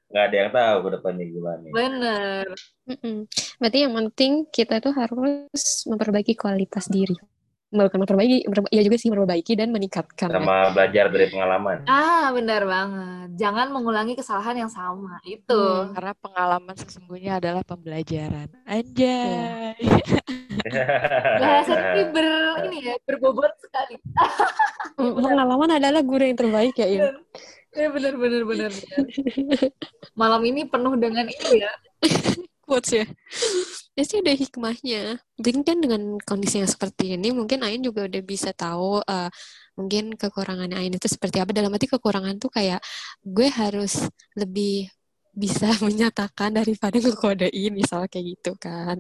nggak 0.07 0.25
ada 0.31 0.37
yang 0.39 0.51
tahu 0.55 0.77
ke 0.81 0.89
depannya 0.97 1.25
gimana 1.29 1.67
bener. 1.75 2.47
Mm-mm. 2.87 3.17
Berarti 3.59 3.79
yang 3.83 3.95
penting 3.99 4.33
kita 4.55 4.75
tuh 4.79 4.95
harus 4.95 5.63
memperbaiki 5.91 6.35
kualitas 6.39 6.87
diri. 6.87 7.15
Bukan 7.67 7.99
memperbaiki, 7.99 8.47
memperba- 8.47 8.71
ya 8.71 8.79
juga 8.81 8.95
sih 8.95 9.11
memperbaiki 9.11 9.53
dan 9.55 9.69
meningkatkan. 9.69 10.29
ya. 10.29 10.39
sama 10.39 10.71
belajar 10.71 11.11
dari 11.11 11.27
pengalaman 11.27 11.77
Ah, 11.85 12.31
benar 12.31 12.63
banget. 12.63 13.29
Jangan 13.35 13.67
mengulangi 13.69 14.15
kesalahan 14.15 14.55
yang 14.57 14.71
sama. 14.71 15.19
Itu. 15.23 15.59
Hmm. 15.83 15.91
karena 15.91 16.13
pengalaman 16.17 16.75
sesungguhnya 16.75 17.33
adalah 17.37 17.63
pembelajaran 17.63 18.49
anjay 18.65 19.75
Bahasa 21.43 21.73
ini 21.93 22.03
ber 22.09 22.27
ini 22.65 22.79
ya 22.85 22.95
berbobot 23.03 23.53
sekali. 23.59 23.99
Mm, 24.97 25.13
Pengalaman 25.13 25.77
adalah 25.77 26.01
guru 26.01 26.25
yang 26.25 26.41
terbaik 26.41 26.73
ya, 26.73 26.89
In. 26.89 27.05
Ya 27.71 27.93
benar 27.93 28.17
benar 28.17 28.43
benar. 28.43 28.73
benar. 28.73 29.69
Malam 30.17 30.41
ini 30.43 30.65
penuh 30.65 30.97
dengan 30.97 31.29
ini 31.29 31.61
ya. 31.61 31.69
Quotes 32.67 32.91
ya. 32.99 33.07
Ya 33.97 34.03
sih 34.05 34.19
ada 34.21 34.35
hikmahnya. 34.35 35.23
Mungkin 35.39 35.63
kan 35.63 35.77
dengan 35.79 36.03
kondisi 36.27 36.59
yang 36.61 36.69
seperti 36.69 37.15
ini, 37.15 37.31
mungkin 37.31 37.63
Ain 37.63 37.81
juga 37.81 38.05
udah 38.11 38.23
bisa 38.27 38.51
tahu 38.53 39.01
eh, 39.07 39.31
mungkin 39.79 40.05
kekurangan 40.19 40.71
Ain 40.77 40.93
itu 40.93 41.07
seperti 41.07 41.39
apa. 41.41 41.55
Dalam 41.55 41.71
arti 41.73 41.87
kekurangan 41.87 42.37
tuh 42.43 42.51
kayak 42.51 42.83
gue 43.23 43.49
harus 43.49 43.93
lebih 44.35 44.91
bisa 45.37 45.69
menyatakan 45.87 46.51
daripada 46.59 46.97
ngekodein 46.97 47.73
misal 47.77 48.09
kayak 48.09 48.25
gitu 48.41 48.57
kan 48.57 48.97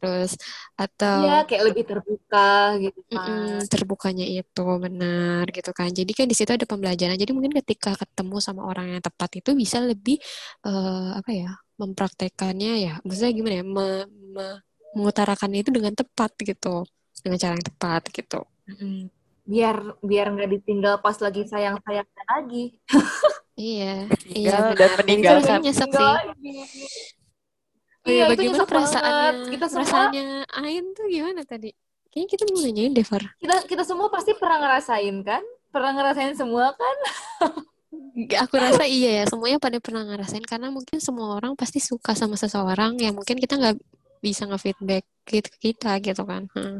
terus 0.00 0.40
atau 0.72 1.20
Iya, 1.20 1.36
kayak 1.48 1.64
lebih 1.68 1.84
terbuka 1.84 2.48
gitu 2.80 3.00
kan. 3.12 3.60
terbukanya 3.72 4.24
itu 4.24 4.64
benar 4.84 5.44
gitu 5.52 5.70
kan. 5.76 5.88
Jadi 5.92 6.12
kan 6.16 6.26
di 6.28 6.36
situ 6.36 6.48
ada 6.52 6.64
pembelajaran. 6.68 7.16
Jadi 7.20 7.32
mungkin 7.36 7.52
ketika 7.60 7.92
ketemu 7.96 8.36
sama 8.40 8.64
orang 8.64 8.86
yang 8.96 9.02
tepat 9.04 9.30
itu 9.40 9.50
bisa 9.52 9.78
lebih 9.84 10.16
eh, 10.64 11.08
apa 11.20 11.30
ya 11.32 11.50
mempraktekannya 11.80 12.72
ya. 12.84 12.92
Maksudnya 13.04 13.32
gimana 13.38 13.54
ya? 13.60 13.64
me- 13.76 14.08
me- 14.34 14.60
mengutarakannya 14.96 15.58
itu 15.62 15.70
dengan 15.76 15.92
tepat 16.00 16.30
gitu, 16.40 16.68
dengan 17.22 17.38
cara 17.42 17.52
yang 17.56 17.66
tepat 17.70 18.02
gitu. 18.16 18.40
Mm-mm. 18.68 18.96
Biar 19.46 19.76
biar 20.02 20.26
nggak 20.34 20.50
ditinggal 20.58 20.94
pas 21.04 21.16
lagi 21.24 21.42
sayang-sayangnya 21.46 22.24
lagi. 22.32 22.64
Iya, 23.56 23.84
iya 24.36 24.50
dan. 24.76 24.90
Dan 25.00 25.16
itu 25.24 25.56
nyesek 25.64 25.88
sih. 25.88 26.10
lagi. 26.12 26.52
Oh 28.04 28.10
iya, 28.12 28.24
Iya, 28.24 28.24
itu 28.28 28.30
bagaimana 28.32 28.64
perasaannya? 28.68 29.30
Kita 29.52 29.66
semua 29.66 29.82
Perasaannya 29.82 30.24
Ain 30.60 30.84
tuh 30.96 31.06
gimana 31.08 31.42
tadi? 31.42 31.68
Kayaknya 32.12 32.28
kita 32.32 32.44
mau 32.52 32.60
nanyain 32.64 32.92
deh, 32.96 33.06
Far. 33.10 33.24
kita 33.40 33.54
kita 33.68 33.82
semua 33.84 34.08
pasti 34.12 34.32
pernah 34.36 34.58
ngerasain 34.62 35.16
kan? 35.24 35.42
Pernah 35.72 35.90
ngerasain 35.96 36.34
semua 36.36 36.66
kan? 36.76 36.96
Aku 38.44 38.54
rasa 38.56 38.84
iya 38.88 39.08
ya, 39.18 39.24
semuanya 39.30 39.58
pada 39.60 39.78
pernah 39.84 40.02
ngerasain 40.08 40.44
karena 40.52 40.68
mungkin 40.76 40.98
semua 41.06 41.36
orang 41.36 41.52
pasti 41.60 41.78
suka 41.90 42.12
sama 42.20 42.36
seseorang 42.42 42.92
yang 43.04 43.14
mungkin 43.18 43.36
kita 43.42 43.54
nggak 43.60 43.76
bisa 44.24 44.42
nge-feedback 44.48 45.04
gitu 45.28 45.48
ke 45.54 45.58
kita 45.72 45.90
gitu 46.06 46.22
kan. 46.30 46.42
Hmm. 46.54 46.76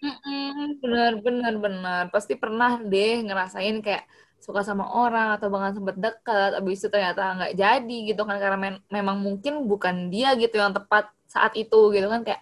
Mm-mm, 0.00 0.80
benar 0.80 1.12
benar 1.20 1.54
benar 1.64 2.02
pasti 2.14 2.32
pernah 2.42 2.80
deh 2.80 3.20
ngerasain 3.20 3.76
kayak 3.84 4.04
suka 4.40 4.60
sama 4.64 4.84
orang 4.96 5.36
atau 5.36 5.52
bahkan 5.52 5.76
sempet 5.76 5.96
dekat 6.00 6.50
abis 6.56 6.80
itu 6.80 6.88
ternyata 6.88 7.20
nggak 7.36 7.52
jadi 7.62 7.96
gitu 8.08 8.22
kan 8.24 8.36
karena 8.40 8.56
men- 8.64 8.84
memang 8.88 9.16
mungkin 9.20 9.68
bukan 9.68 10.08
dia 10.08 10.32
gitu 10.40 10.56
yang 10.56 10.72
tepat 10.72 11.04
saat 11.28 11.52
itu 11.52 11.76
gitu 11.92 12.08
kan 12.08 12.20
kayak 12.24 12.40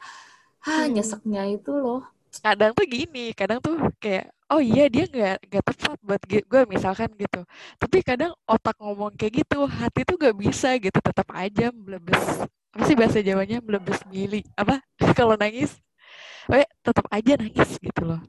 ah 0.66 0.86
Hmm. 0.86 0.94
nyeseknya 0.94 1.42
itu 1.54 1.70
loh 1.74 2.00
kadang 2.44 2.70
tuh 2.76 2.86
gini 2.86 3.32
kadang 3.32 3.58
tuh 3.58 3.76
kayak 4.02 4.30
oh 4.52 4.60
iya 4.62 4.88
dia 4.88 5.04
nggak 5.08 5.36
nggak 5.48 5.62
tepat 5.64 5.98
buat 6.00 6.22
gue 6.28 6.60
misalkan 6.68 7.10
gitu. 7.16 7.40
Tapi 7.80 7.96
kadang 8.04 8.32
otak 8.48 8.76
ngomong 8.80 9.12
kayak 9.16 9.44
gitu 9.44 9.64
hati 9.68 10.04
tuh 10.08 10.16
nggak 10.16 10.36
bisa 10.36 10.76
gitu 10.80 10.98
tetap 10.98 11.28
aja 11.36 11.72
melebes 11.72 12.44
apa 12.72 12.82
sih 12.86 12.96
bahasa 12.96 13.18
Jawanya? 13.20 13.58
Melebes 13.64 14.00
mili 14.08 14.44
apa? 14.56 14.80
Kalau 15.18 15.34
nangis 15.36 15.76
eh 16.48 16.64
tetap 16.80 17.04
aja 17.12 17.36
nangis 17.36 17.76
gitu 17.76 18.02
loh. 18.08 18.20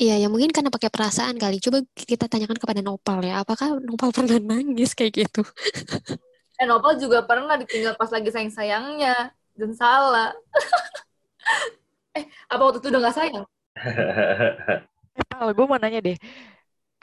Iya, 0.00 0.16
ya 0.16 0.28
mungkin 0.32 0.48
karena 0.48 0.72
pakai 0.72 0.88
perasaan 0.88 1.36
kali. 1.36 1.60
Coba 1.60 1.84
kita 1.92 2.24
tanyakan 2.24 2.56
kepada 2.56 2.80
Nopal 2.80 3.20
ya, 3.20 3.44
apakah 3.44 3.76
Nopal 3.84 4.16
pernah 4.16 4.40
nangis 4.40 4.96
kayak 4.96 5.28
gitu? 5.28 5.44
eh 6.60 6.66
Nopal 6.68 7.00
juga 7.00 7.24
pernah 7.24 7.56
ditinggal 7.56 7.96
pas 7.96 8.12
lagi 8.12 8.28
sayang 8.28 8.52
sayangnya 8.52 9.32
dan 9.56 9.72
salah 9.72 10.36
eh 12.20 12.24
apa 12.52 12.62
waktu 12.62 12.78
itu 12.84 12.88
udah 12.92 13.00
nggak 13.02 13.16
sayang? 13.16 13.44
Pal 15.30 15.48
gue 15.56 15.66
mau 15.66 15.78
nanya 15.80 16.00
deh. 16.04 16.16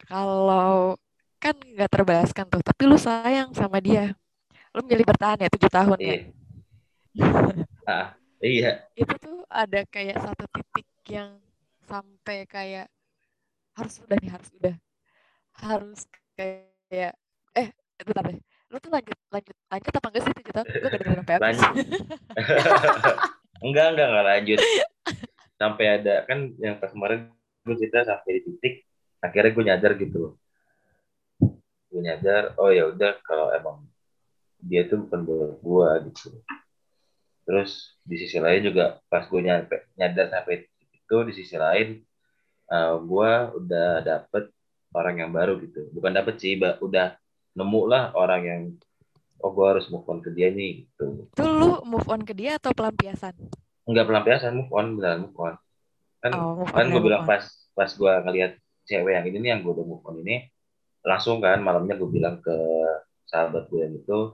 Kalau 0.07 0.95
kan 1.41 1.55
nggak 1.57 1.89
terbalaskan 1.89 2.45
tuh 2.49 2.61
tapi 2.61 2.81
lu 2.89 2.97
sayang 2.97 3.49
sama 3.53 3.77
dia. 3.81 4.13
Lu 4.75 4.81
milih 4.85 5.05
bertahan 5.05 5.41
ya 5.41 5.49
tujuh 5.49 5.71
tahun 5.71 5.99
ya? 5.99 6.15
Iya. 6.15 6.17
Ah, 7.87 8.19
iya. 8.43 8.83
itu 8.99 9.15
tuh 9.15 9.39
ada 9.47 9.87
kayak 9.87 10.19
satu 10.19 10.43
titik 10.51 10.87
yang 11.07 11.39
sampai 11.87 12.43
kayak 12.43 12.91
harus 13.79 13.95
udah 14.03 14.17
nih 14.19 14.31
harus 14.35 14.49
udah. 14.59 14.75
Harus 15.55 16.01
kayak 16.35 17.15
eh 17.55 17.67
bentar 18.03 18.23
deh. 18.27 18.39
Lu 18.67 18.77
tuh 18.83 18.91
lanjut 18.91 19.17
lanjut 19.31 19.55
lanjut 19.71 19.93
apa 19.95 20.07
enggak 20.11 20.23
sih 20.27 20.33
tujuh 20.35 20.53
tahun? 20.53 20.67
Gue 20.67 20.89
gak 20.91 20.99
dengerin 20.99 21.19
sampai 21.23 21.35
habis. 21.39 21.59
enggak, 23.63 23.87
enggak, 23.93 24.07
enggak 24.09 24.25
lanjut. 24.25 24.59
Sampai 25.61 25.85
ada 25.99 26.15
kan 26.29 26.53
yang 26.61 26.77
pas 26.77 26.93
kemarin 26.93 27.33
gue 27.65 27.75
cerita 27.75 28.05
sampai 28.05 28.39
di 28.39 28.41
titik 28.45 28.73
akhirnya 29.19 29.51
gue 29.51 29.63
nyadar 29.65 29.91
gitu 29.97 30.17
loh. 30.21 30.33
Gue 31.89 32.01
nyadar, 32.05 32.53
oh 32.61 32.69
ya 32.69 32.87
udah 32.93 33.17
kalau 33.25 33.49
emang 33.51 33.83
dia 34.61 34.85
tuh 34.85 35.01
bukan 35.03 35.25
buat 35.25 35.51
gue 35.59 35.89
gitu. 36.13 36.29
Terus 37.49 37.97
di 38.05 38.15
sisi 38.21 38.37
lain 38.37 38.69
juga 38.69 39.01
pas 39.09 39.25
gue 39.25 39.41
nyampe 39.41 39.89
nyadar 39.97 40.29
sampai 40.29 40.69
itu 40.93 41.17
di 41.25 41.33
sisi 41.33 41.55
lain 41.57 42.05
eh, 42.69 42.95
gue 43.01 43.31
udah 43.57 43.89
dapet 44.05 44.53
orang 44.93 45.15
yang 45.25 45.31
baru 45.33 45.59
gitu. 45.59 45.89
Bukan 45.91 46.13
dapet 46.13 46.37
sih, 46.37 46.55
udah 46.61 47.17
nemu 47.57 47.81
lah 47.89 48.13
orang 48.13 48.41
yang 48.45 48.61
oh 49.43 49.51
gue 49.53 49.65
harus 49.65 49.85
move 49.93 50.07
on 50.09 50.19
ke 50.21 50.29
dia 50.33 50.49
nih 50.49 50.85
gitu. 50.85 51.29
itu 51.29 51.43
lu 51.45 51.81
move 51.85 52.07
on 52.09 52.21
ke 52.25 52.33
dia 52.33 52.57
atau 52.57 52.73
pelampiasan? 52.73 53.33
Enggak 53.87 54.05
pelampiasan 54.09 54.53
move 54.57 54.71
on 54.73 54.97
beneran 54.97 55.29
move 55.29 55.37
on. 55.37 55.55
Kan 56.23 56.31
oh 56.33 56.51
move 56.63 56.71
on 56.71 56.77
kan 56.77 56.85
gue 56.89 57.01
bilang 57.01 57.23
on. 57.23 57.29
pas 57.29 57.43
pas 57.77 57.89
gue 57.89 58.11
ngeliat 58.25 58.51
cewek 58.87 59.13
yang 59.13 59.25
ini 59.29 59.37
nih 59.43 59.49
yang 59.53 59.61
gue 59.61 59.73
udah 59.73 59.85
move 59.85 60.03
on 60.07 60.17
ini 60.23 60.49
langsung 61.05 61.39
kan 61.39 61.61
malamnya 61.61 61.95
gue 61.95 62.09
bilang 62.09 62.41
ke 62.41 62.57
sahabat 63.27 63.69
gue 63.69 63.79
yang 63.83 63.95
itu 63.95 64.33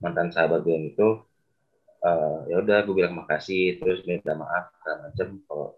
mantan 0.00 0.32
sahabat 0.32 0.64
gue 0.64 0.72
yang 0.72 0.86
itu 0.90 1.08
eh, 2.02 2.38
ya 2.50 2.56
udah 2.62 2.78
gue 2.86 2.94
bilang 2.96 3.14
makasih 3.14 3.78
terus 3.78 4.02
minta 4.08 4.32
maaf 4.32 4.72
segala 4.80 5.10
macem 5.10 5.28
kalau 5.44 5.76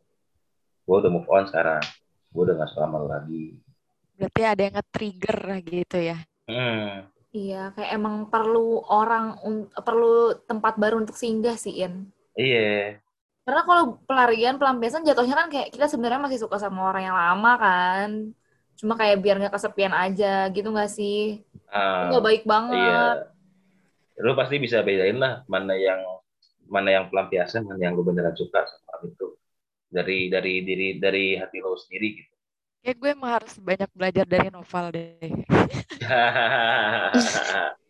gue 0.83 0.97
udah 0.99 1.11
move 1.11 1.29
on 1.29 1.45
sekarang 1.49 1.83
gue 2.33 2.43
udah 2.49 2.55
gak 2.65 2.71
suka 2.73 2.89
sama 2.89 2.99
lagi. 3.05 3.61
Berarti 4.17 4.43
ada 4.45 4.61
yang 4.65 4.75
nge-trigger 4.81 5.39
gitu 5.69 5.99
ya? 6.01 6.19
Hmm, 6.49 7.12
iya 7.33 7.73
kayak 7.75 7.91
emang 7.97 8.15
perlu 8.33 8.81
orang 8.89 9.25
perlu 9.87 10.37
tempat 10.49 10.75
baru 10.83 11.01
untuk 11.03 11.17
singgah 11.17 11.57
sih 11.57 11.75
In 11.85 11.95
iya 12.37 13.01
Karena 13.47 13.63
kalau 13.67 13.85
pelarian 14.07 14.55
pelampiasan 14.61 15.03
jatuhnya 15.03 15.35
kan 15.35 15.49
kayak 15.51 15.69
kita 15.75 15.91
sebenarnya 15.91 16.21
masih 16.23 16.39
suka 16.47 16.57
sama 16.63 16.81
orang 16.91 17.03
yang 17.11 17.19
lama 17.19 17.53
kan. 17.59 18.11
Cuma 18.79 18.95
kayak 18.95 19.19
biar 19.23 19.35
nggak 19.43 19.55
kesepian 19.59 19.95
aja 20.05 20.47
gitu 20.55 20.69
nggak 20.71 20.91
sih? 20.91 21.43
Ah, 21.67 22.07
nggak 22.07 22.23
baik 22.23 22.43
iya 22.47 22.51
banget. 22.53 23.17
lu 24.25 24.33
pasti 24.39 24.57
bisa 24.65 24.85
bedain 24.87 25.19
lah 25.19 25.43
mana 25.49 25.75
yang 25.75 26.01
mana 26.69 26.89
yang 26.97 27.05
pelampiasan 27.11 27.65
mana 27.69 27.81
yang 27.91 27.95
lu 27.99 28.05
beneran 28.05 28.37
suka 28.37 28.61
sama 28.69 29.09
itu 29.09 29.29
dari 29.89 30.29
dari 30.33 30.55
diri 30.69 30.89
dari 31.01 31.25
hati 31.41 31.59
lo 31.65 31.77
sendiri 31.77 32.09
gitu 32.21 32.35
kayak 32.83 32.97
gue 32.99 33.11
emang 33.15 33.33
harus 33.39 33.55
banyak 33.63 33.91
belajar 33.95 34.27
dari 34.27 34.51
novel 34.51 34.87
deh 34.91 35.31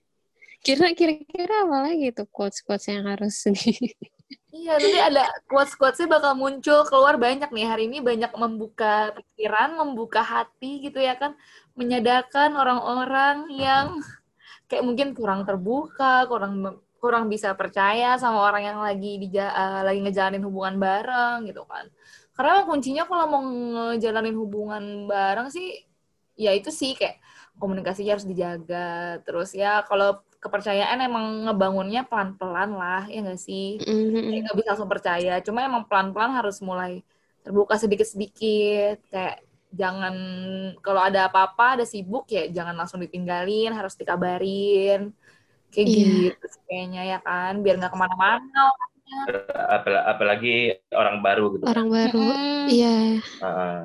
Kira 0.62 0.95
kira-kira 0.95 1.66
apa 1.66 1.90
lagi 1.90 2.14
tuh 2.14 2.30
quotes-quotes 2.30 2.86
yang 2.86 3.11
harus 3.11 3.34
di 3.51 3.74
Iya, 4.53 4.76
nanti 4.76 5.01
ada 5.01 5.24
quotes-quotesnya 5.49 6.07
bakal 6.07 6.36
muncul 6.36 6.84
keluar 6.86 7.16
banyak 7.16 7.49
nih. 7.51 7.66
Hari 7.66 7.88
ini 7.88 7.99
banyak 8.05 8.30
membuka 8.36 9.11
pikiran, 9.16 9.80
membuka 9.80 10.20
hati 10.20 10.86
gitu 10.86 11.01
ya 11.01 11.16
kan. 11.16 11.32
Menyadarkan 11.72 12.53
orang-orang 12.55 13.49
yang 13.57 13.99
kayak 14.68 14.84
mungkin 14.84 15.16
kurang 15.16 15.49
terbuka, 15.49 16.28
kurang 16.28 16.84
kurang 17.01 17.26
bisa 17.32 17.57
percaya 17.57 18.14
sama 18.20 18.45
orang 18.45 18.62
yang 18.62 18.78
lagi 18.78 19.18
di 19.18 19.28
lagi 19.82 19.99
ngejalanin 20.05 20.45
hubungan 20.45 20.76
bareng 20.76 21.49
gitu 21.49 21.64
kan. 21.64 21.88
Karena 22.33 22.64
kuncinya 22.64 23.05
kalau 23.05 23.24
mau 23.28 23.43
ngejalanin 23.45 24.37
hubungan 24.37 24.83
bareng 25.05 25.53
sih 25.53 25.85
ya 26.33 26.51
itu 26.57 26.72
sih 26.72 26.97
kayak 26.97 27.20
komunikasinya 27.61 28.16
harus 28.16 28.24
dijaga. 28.24 29.20
Terus 29.24 29.53
ya 29.53 29.85
kalau 29.85 30.20
kepercayaan 30.43 30.99
emang 31.07 31.47
ngebangunnya 31.47 32.03
pelan-pelan 32.09 32.74
lah, 32.74 33.07
ya 33.07 33.22
nggak 33.22 33.39
sih? 33.39 33.78
Kayak 34.26 34.41
nggak 34.49 34.57
bisa 34.59 34.68
langsung 34.74 34.91
percaya. 34.91 35.33
Cuma 35.45 35.62
emang 35.62 35.85
pelan-pelan 35.87 36.33
harus 36.35 36.59
mulai 36.64 37.05
terbuka 37.45 37.76
sedikit-sedikit. 37.78 38.97
Kayak 39.12 39.45
jangan 39.72 40.14
kalau 40.83 41.01
ada 41.05 41.30
apa-apa, 41.30 41.78
ada 41.78 41.85
sibuk 41.87 42.26
ya 42.33 42.49
jangan 42.51 42.74
langsung 42.74 42.99
ditinggalin, 43.05 43.70
harus 43.76 43.95
dikabarin. 43.95 45.12
Kayak 45.72 45.87
Iya. 45.89 46.05
gitu 46.37 46.47
kayaknya 46.68 47.03
ya 47.16 47.18
kan, 47.24 47.53
biar 47.64 47.74
nggak 47.80 47.93
ke 47.95 47.99
mana-mana. 48.03 48.61
Apal- 49.68 50.04
apalagi 50.06 50.54
orang 50.92 51.20
baru 51.20 51.44
gitu 51.56 51.64
kan. 51.64 51.70
orang 51.72 51.88
baru. 51.88 52.26
Iya. 52.68 52.96
Heeh. 53.20 53.76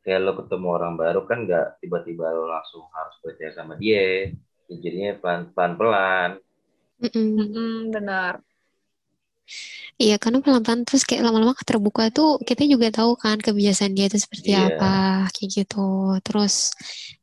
kayak 0.00 0.20
lo 0.24 0.32
ketemu 0.32 0.68
orang 0.80 0.94
baru 0.96 1.20
kan 1.28 1.44
nggak 1.44 1.84
tiba-tiba 1.84 2.32
lo 2.32 2.48
langsung 2.48 2.88
harus 2.96 3.14
percaya 3.20 3.52
sama 3.52 3.76
dia 3.76 4.32
Ya, 4.64 4.74
jadinya 4.80 5.12
pelan 5.20 5.76
pelan 5.76 6.30
Mm-mm. 7.04 7.28
Mm-mm, 7.36 7.92
benar. 7.92 8.40
Iya, 10.00 10.16
karena 10.16 10.40
pelan-pelan 10.40 10.88
terus 10.88 11.04
kayak 11.04 11.20
lama-lama 11.28 11.52
terbuka 11.60 12.08
tuh 12.08 12.40
kita 12.48 12.64
juga 12.64 12.88
tahu 12.88 13.12
kan 13.20 13.36
kebiasaan 13.36 13.92
dia 13.92 14.08
itu 14.08 14.16
seperti 14.16 14.56
Iya. 14.56 14.72
apa, 14.80 14.92
kayak 15.36 15.50
gitu. 15.60 16.16
Terus 16.24 16.72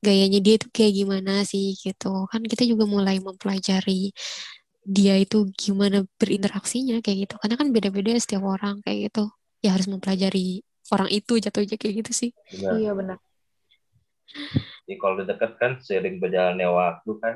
gayanya 0.06 0.38
dia 0.46 0.62
itu 0.62 0.68
kayak 0.70 0.94
gimana 0.94 1.42
sih 1.48 1.74
gitu. 1.82 2.30
Kan 2.30 2.46
kita 2.46 2.62
juga 2.70 2.86
mulai 2.86 3.18
mempelajari 3.18 4.14
dia 4.88 5.20
itu 5.20 5.52
gimana 5.52 6.08
berinteraksinya 6.16 7.04
kayak 7.04 7.18
gitu. 7.28 7.36
Karena 7.44 7.56
kan 7.60 7.68
beda-beda 7.76 8.16
setiap 8.16 8.44
orang 8.48 8.80
kayak 8.88 9.12
gitu. 9.12 9.28
Ya 9.60 9.76
harus 9.76 9.92
mempelajari 9.92 10.64
orang 10.96 11.10
itu 11.12 11.34
jatuhnya 11.44 11.76
kayak 11.76 11.94
gitu 12.06 12.12
sih. 12.16 12.30
benar 12.56 12.72
Iya 12.80 12.92
benar. 12.96 13.18
jadi 14.88 14.96
kalau 15.04 15.20
udah 15.20 15.28
deket 15.28 15.52
kan 15.60 15.72
sering 15.84 16.16
berjalannya 16.24 16.68
waktu 16.72 17.12
kan 17.20 17.36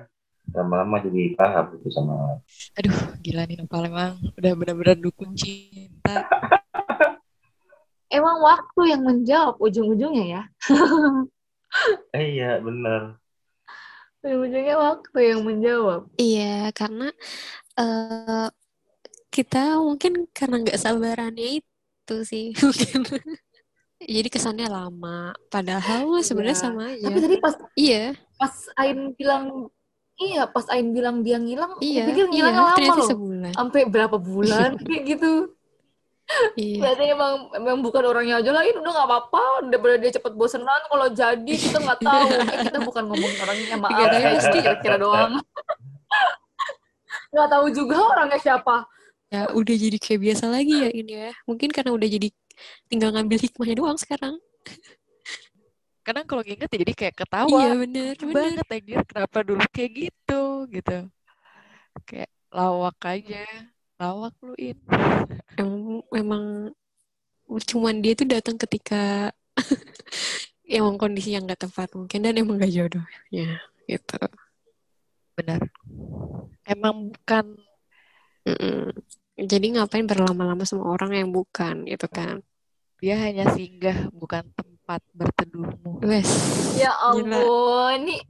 lama-lama 0.55 1.03
jadi 1.03 1.35
paham 1.35 1.65
gitu 1.75 1.87
sama 1.91 2.39
Aduh, 2.79 2.95
gila 3.19 3.43
nih 3.47 3.59
Nopal 3.59 3.87
emang 3.91 4.15
udah 4.39 4.51
benar-benar 4.55 4.97
dukun 4.99 5.35
cinta. 5.35 6.27
Emang 8.11 8.43
waktu 8.43 8.91
yang 8.91 9.07
menjawab 9.07 9.55
ujung-ujungnya 9.63 10.25
ya. 10.27 10.41
eh 12.11 12.25
iya 12.35 12.59
bener 12.59 13.20
Ujung-ujungnya 14.21 14.75
waktu 14.77 15.17
yang 15.33 15.41
menjawab. 15.41 16.05
Iya, 16.21 16.69
karena 16.77 17.09
eh 17.79 18.47
kita 19.31 19.79
mungkin 19.81 20.27
karena 20.35 20.55
nggak 20.61 20.77
sabarannya 20.77 21.47
itu 21.63 22.15
sih 22.27 22.53
mungkin. 22.61 23.01
Jadi 24.01 24.27
kesannya 24.33 24.65
lama, 24.69 25.33
padahal 25.53 26.09
mah 26.09 26.21
sebenarnya 26.25 26.57
Iya. 26.57 26.65
sama 26.65 26.81
aja. 26.93 27.05
Tapi 27.05 27.19
tadi 27.21 27.35
pas 27.37 27.55
Iya, 27.77 28.03
pas 28.37 28.55
Ain 28.77 28.99
bilang 29.17 29.45
iya, 30.21 30.41
pas 30.49 30.65
Ain 30.73 30.87
bilang 30.93 31.21
dia 31.25 31.37
ngilang, 31.41 31.77
iya, 31.81 32.05
pikir 32.09 32.25
iya. 32.29 32.31
ngilangnya 32.33 32.63
lama 32.77 32.93
loh. 32.97 33.07
sebulan. 33.09 33.53
Sampai 33.57 33.81
berapa 33.89 34.17
bulan 34.21 34.69
kayak 34.89 35.03
gitu. 35.17 35.33
Iya. 36.55 36.79
Berarti 36.79 37.03
emang 37.11 37.33
emang 37.53 37.79
bukan 37.83 38.03
orangnya 38.07 38.35
aja 38.39 38.51
lah, 38.55 38.63
ini 38.63 38.77
udah 38.79 38.93
gak 38.93 39.07
apa-apa, 39.07 39.43
daripada 39.67 39.95
dia 39.99 40.11
cepet 40.15 40.33
bosenan, 40.35 40.81
kalau 40.87 41.07
jadi 41.11 41.53
kita 41.53 41.77
nggak 41.79 41.99
tahu. 41.99 42.27
Eh, 42.31 42.57
kita 42.71 42.79
bukan 42.83 43.03
ngomongin 43.11 43.37
orangnya, 43.43 43.75
maaf, 43.77 43.91
Nggak 43.91 44.07
tahu 44.07 44.21
kayak 44.21 44.35
pasti. 44.39 44.57
kira-kira 44.63 44.95
doang. 45.01 45.33
Nggak 47.31 47.47
tahu 47.51 47.65
juga 47.71 47.95
orangnya 48.15 48.39
siapa. 48.39 48.75
Ya 49.31 49.47
udah 49.51 49.75
jadi 49.75 49.97
kayak 49.99 50.19
biasa 50.27 50.45
lagi 50.51 50.75
ya 50.75 50.89
ini 50.91 51.13
ya. 51.15 51.31
Mungkin 51.47 51.71
karena 51.71 51.91
udah 51.95 52.07
jadi 52.07 52.27
tinggal 52.91 53.15
ngambil 53.15 53.39
hikmahnya 53.39 53.75
doang 53.79 53.95
sekarang. 53.95 54.35
Kadang 56.03 56.25
kalau 56.27 56.43
inget 56.43 56.67
ya 56.67 56.77
jadi 56.83 56.93
kayak 56.97 57.15
ketawa. 57.15 57.47
Iya 57.47 57.71
bener, 57.79 58.13
bener. 58.19 58.33
banget 58.35 58.67
anjir 58.67 58.99
kenapa 59.07 59.37
dulu 59.45 59.63
kayak 59.71 59.91
gitu 59.95 60.41
gitu 60.71 60.97
kayak 62.07 62.31
lawak 62.51 62.97
aja 63.03 63.43
lawak 63.99 64.33
lu 64.41 64.55
in 64.57 64.77
Emang, 65.59 66.03
emang 66.15 66.43
cuman 67.67 67.99
dia 67.99 68.15
tuh 68.15 68.27
datang 68.27 68.55
ketika 68.55 69.31
emang 70.67 70.95
kondisi 70.95 71.35
yang 71.35 71.43
gak 71.43 71.67
tepat 71.67 71.91
mungkin 71.91 72.23
dan 72.23 72.39
emang 72.39 72.55
gak 72.59 72.71
jodoh 72.71 73.03
ya 73.27 73.59
gitu. 73.87 74.15
benar 75.35 75.59
emang 76.63 77.11
bukan 77.11 77.45
Mm-mm. 78.41 78.89
Jadi 79.41 79.73
ngapain 79.73 80.05
berlama-lama 80.05 80.65
sama 80.65 80.85
orang 80.89 81.13
yang 81.13 81.29
bukan 81.29 81.85
gitu 81.85 82.05
kan? 82.09 82.41
dia 83.01 83.17
hanya 83.17 83.49
singgah 83.57 84.13
bukan 84.13 84.45
tempat 84.53 85.01
berteduhmu 85.17 86.05
Wes. 86.05 86.29
Ya 86.77 86.93
Gila. 86.93 87.33
ampun, 87.33 87.97
nih 88.05 88.21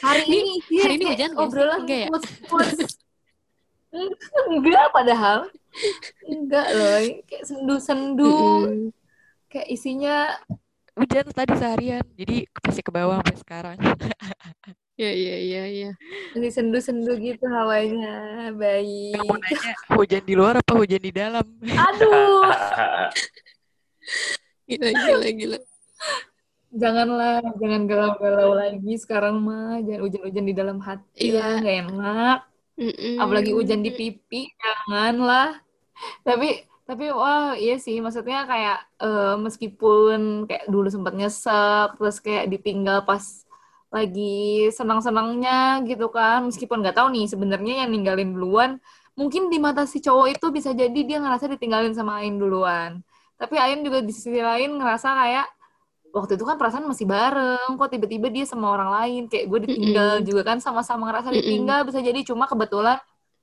hari 0.00 0.22
Ini- 0.24 0.40
ini 0.68 0.80
hari 0.80 0.94
ini 0.96 1.04
hujan 1.12 1.30
nggak 1.36 1.44
obrolan 1.44 1.78
Enggak 1.84 2.00
ya? 2.00 2.08
Enggak 4.52 4.86
padahal. 4.92 5.48
Enggak 6.28 6.66
loh, 6.76 7.00
kayak 7.28 7.44
sendu-sendu, 7.48 8.28
Mm-mm. 8.28 8.92
kayak 9.48 9.68
isinya 9.72 10.36
hujan 10.98 11.30
tadi 11.30 11.54
seharian 11.54 12.02
jadi 12.18 12.42
pasti 12.58 12.82
ke 12.82 12.90
bawah 12.90 13.22
sampai 13.22 13.38
sekarang 13.38 13.78
Ya 14.98 15.14
ya 15.14 15.36
ya 15.38 15.62
ya. 15.70 15.90
masih 16.34 16.50
sendu-sendu 16.50 17.14
gitu 17.22 17.46
hawanya. 17.46 18.50
Baik. 18.58 19.14
Mau 19.22 19.38
nanya 19.38 19.72
hujan 19.94 20.22
di 20.26 20.34
luar 20.34 20.58
apa 20.58 20.74
hujan 20.74 20.98
di 20.98 21.14
dalam 21.14 21.46
Aduh, 21.62 22.50
Gila 24.68 24.90
gila 24.90 25.28
gila. 25.38 25.58
janganlah, 26.82 27.40
jangan 27.60 27.82
galau-galau 27.88 28.50
lagi 28.58 28.94
sekarang 29.00 29.38
mah. 29.40 29.78
Jangan 29.86 30.00
hujan-hujan 30.04 30.44
di 30.50 30.54
dalam 30.60 30.78
hati 30.82 31.30
Iya. 31.30 31.38
lah, 31.40 31.52
nggak 31.62 31.76
enak. 31.86 32.38
Mm-mm. 32.78 33.18
apalagi 33.18 33.50
hujan 33.56 33.80
di 33.82 33.90
pipi 33.90 34.46
janganlah 34.62 35.58
tapi 36.26 36.46
tapi 36.88 37.04
wah 37.12 37.52
iya 37.52 37.76
sih. 37.76 38.00
Maksudnya 38.00 38.48
kayak 38.50 38.78
eh, 39.04 39.34
meskipun 39.44 40.48
kayak 40.48 40.64
dulu 40.72 40.88
sempat 40.88 41.12
nyesek 41.18 41.86
terus 42.00 42.16
kayak 42.24 42.48
ditinggal 42.52 43.04
pas 43.08 43.24
lagi 43.92 44.68
senang-senangnya 44.72 45.84
gitu 45.88 46.08
kan. 46.08 46.48
Meskipun 46.48 46.80
nggak 46.80 46.96
tahu 46.96 47.08
nih 47.14 47.24
sebenarnya 47.32 47.72
yang 47.84 47.90
ninggalin 47.92 48.30
duluan 48.32 48.70
mungkin 49.18 49.50
di 49.52 49.58
mata 49.60 49.82
si 49.84 49.98
cowok 50.00 50.26
itu 50.38 50.46
bisa 50.56 50.70
jadi 50.72 50.96
dia 51.08 51.18
ngerasa 51.20 51.44
ditinggalin 51.52 51.92
sama 51.92 52.24
Ain 52.24 52.40
duluan. 52.40 53.04
Tapi 53.40 53.54
Ain 53.60 53.84
juga 53.86 54.00
di 54.00 54.12
sisi 54.16 54.40
lain 54.40 54.80
ngerasa 54.80 55.08
kayak 55.20 55.46
waktu 56.12 56.40
itu 56.40 56.44
kan 56.48 56.56
perasaan 56.56 56.88
masih 56.88 57.04
bareng 57.04 57.76
kok 57.76 57.90
tiba-tiba 57.92 58.32
dia 58.32 58.44
sama 58.48 58.72
orang 58.72 58.90
lain 58.96 59.22
kayak 59.28 59.44
gue 59.44 59.58
ditinggal 59.68 60.12
juga 60.24 60.42
kan 60.54 60.58
sama-sama 60.58 61.08
ngerasa 61.12 61.28
ditinggal 61.36 61.84
bisa 61.84 62.00
jadi 62.00 62.20
cuma 62.24 62.48
kebetulan 62.48 62.96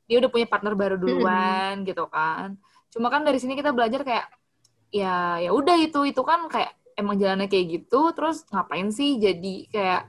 dia 0.06 0.18
udah 0.22 0.30
punya 0.30 0.46
partner 0.50 0.74
baru 0.78 0.96
duluan 1.02 1.82
gitu 1.86 2.06
kan. 2.10 2.58
Cuma 2.94 3.10
kan 3.10 3.26
dari 3.26 3.38
sini 3.42 3.58
kita 3.58 3.74
belajar 3.74 4.02
kayak 4.06 4.26
ya 4.94 5.42
ya 5.42 5.50
udah 5.52 5.76
itu 5.82 6.06
itu 6.06 6.22
kan 6.22 6.46
kayak 6.48 6.74
emang 6.96 7.18
jalannya 7.20 7.50
kayak 7.52 7.66
gitu 7.82 8.14
terus 8.16 8.46
ngapain 8.54 8.88
sih 8.94 9.18
jadi 9.20 9.56
kayak 9.74 10.02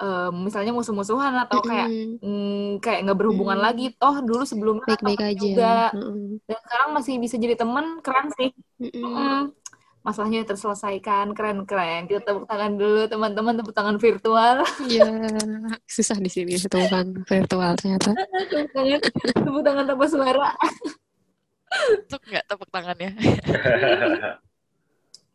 eh, 0.00 0.30
misalnya 0.34 0.72
musuh-musuhan 0.74 1.32
atau 1.46 1.62
kayak 1.62 1.88
mm, 2.20 2.82
kayak 2.84 2.98
nggak 3.06 3.18
berhubungan 3.18 3.58
Mm. 3.60 3.64
lagi. 3.66 3.86
Toh 3.96 4.16
dulu 4.24 4.42
sebelumnya 4.44 4.84
baik-baik 4.88 5.20
aja. 5.20 5.38
juga. 5.38 5.74
Mm-mm. 5.94 6.42
dan 6.48 6.58
sekarang 6.66 6.88
masih 6.96 7.14
bisa 7.22 7.36
jadi 7.38 7.54
temen 7.54 7.86
keren 8.02 8.28
sih. 8.34 8.50
Mm-mm. 8.82 9.14
Mm, 9.14 9.42
masalahnya 10.00 10.44
terselesaikan 10.48 11.36
keren-keren. 11.36 12.08
Kita 12.08 12.24
tepuk 12.24 12.48
tangan 12.48 12.76
dulu 12.76 13.04
teman-teman 13.06 13.54
tepuk 13.60 13.74
tangan 13.76 13.96
virtual. 14.00 14.64
Ya 14.88 15.06
susah 15.84 16.16
di 16.16 16.30
sini 16.32 16.56
itu 16.56 16.68
kan 16.68 17.06
virtual 17.28 17.72
ternyata. 17.76 18.16
tepuk 18.48 18.70
tangan 18.72 19.00
tepuk 19.44 19.62
tangan 19.62 19.84
tanpa 19.84 20.06
suara. 20.08 20.50
Untuk 22.00 22.20
nggak? 22.26 22.44
Tepuk 22.48 22.68
tangannya. 22.72 23.10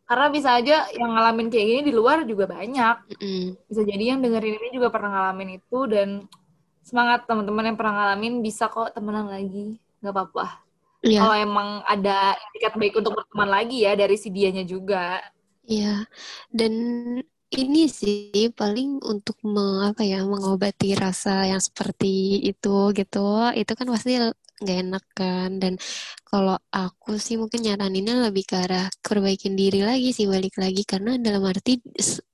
Karena 0.06 0.26
bisa 0.30 0.54
aja 0.54 0.86
yang 0.94 1.10
ngalamin 1.18 1.50
kayak 1.50 1.66
gini 1.66 1.82
di 1.90 1.94
luar 1.94 2.22
juga 2.22 2.46
banyak. 2.46 2.96
Bisa 3.66 3.82
jadi 3.82 4.14
yang 4.14 4.22
dengerin 4.22 4.58
ini 4.58 4.68
juga 4.74 4.90
pernah 4.90 5.10
ngalamin 5.10 5.58
itu 5.58 5.78
dan 5.90 6.08
semangat 6.86 7.26
teman-teman 7.26 7.74
yang 7.74 7.78
pernah 7.78 7.94
ngalamin 8.02 8.38
bisa 8.42 8.70
kok 8.70 8.94
temenan 8.94 9.26
lagi. 9.26 9.78
Nggak 10.02 10.14
apa-apa 10.14 10.65
Iya. 11.06 11.20
kalau 11.20 11.34
emang 11.46 11.68
ada 11.92 12.36
etiket 12.50 12.72
baik 12.80 12.94
untuk 13.00 13.12
berteman 13.18 13.50
lagi 13.56 13.76
ya 13.86 13.92
dari 14.00 14.16
si 14.20 14.28
dianya 14.36 14.64
juga. 14.68 15.20
Iya, 15.72 15.86
dan 16.58 16.72
ini 17.60 17.78
sih 18.00 18.14
paling 18.58 18.88
untuk 19.12 19.36
me- 19.54 19.82
apa 19.88 20.02
ya 20.10 20.16
mengobati 20.32 20.86
rasa 21.04 21.30
yang 21.50 21.62
seperti 21.68 22.06
itu 22.48 22.68
gitu, 22.98 23.18
itu 23.60 23.72
kan 23.78 23.88
pasti 23.94 24.10
nggak 24.62 24.76
enak 24.84 25.04
kan. 25.18 25.50
Dan 25.62 25.74
kalau 26.26 26.56
aku 26.72 27.16
sih 27.26 27.36
mungkin 27.40 27.60
nyaraninnya 27.66 28.14
lebih 28.28 28.44
ke 28.50 28.56
arah 28.64 28.86
perbaikin 29.04 29.54
diri 29.60 29.80
lagi 29.84 30.10
sih 30.16 30.26
balik 30.28 30.54
lagi 30.62 30.82
karena 30.88 31.10
dalam 31.20 31.42
arti 31.46 31.78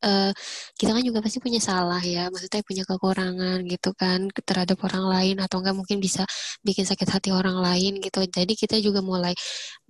eh, 0.07 0.31
kita 0.79 0.91
kan 0.97 1.03
juga 1.09 1.19
pasti 1.25 1.39
punya 1.45 1.61
salah 1.63 2.01
ya, 2.03 2.29
maksudnya 2.33 2.63
punya 2.69 2.83
kekurangan 2.89 3.59
gitu 3.73 3.91
kan 4.01 4.19
terhadap 4.49 4.79
orang 4.87 5.05
lain 5.15 5.37
atau 5.45 5.57
enggak 5.61 5.77
mungkin 5.81 5.99
bisa 6.07 6.23
bikin 6.67 6.85
sakit 6.91 7.09
hati 7.15 7.29
orang 7.35 7.59
lain 7.67 7.99
gitu. 8.05 8.19
Jadi 8.27 8.53
kita 8.59 8.77
juga 8.87 9.01
mulai 9.05 9.35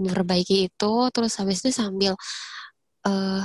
memperbaiki 0.01 0.69
itu, 0.73 0.93
terus 1.15 1.33
habis 1.41 1.59
itu 1.63 1.71
sambil 1.75 2.13
eh 3.07 3.43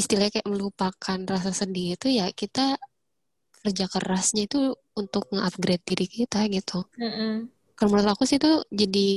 istilahnya 0.00 0.30
kayak 0.40 0.48
melupakan 0.48 1.18
rasa 1.32 1.50
sedih 1.52 1.98
itu 1.98 2.06
ya 2.18 2.30
kita 2.32 2.78
kerja 3.60 3.84
kerasnya 3.92 4.48
itu 4.48 4.72
untuk 4.96 5.28
nge-upgrade 5.32 5.84
diri 5.84 6.06
kita 6.08 6.48
gitu. 6.48 6.80
Kalau 7.80 7.96
menurut 7.96 8.12
aku 8.12 8.28
sih 8.28 8.36
itu 8.36 8.60
jadi 8.68 9.08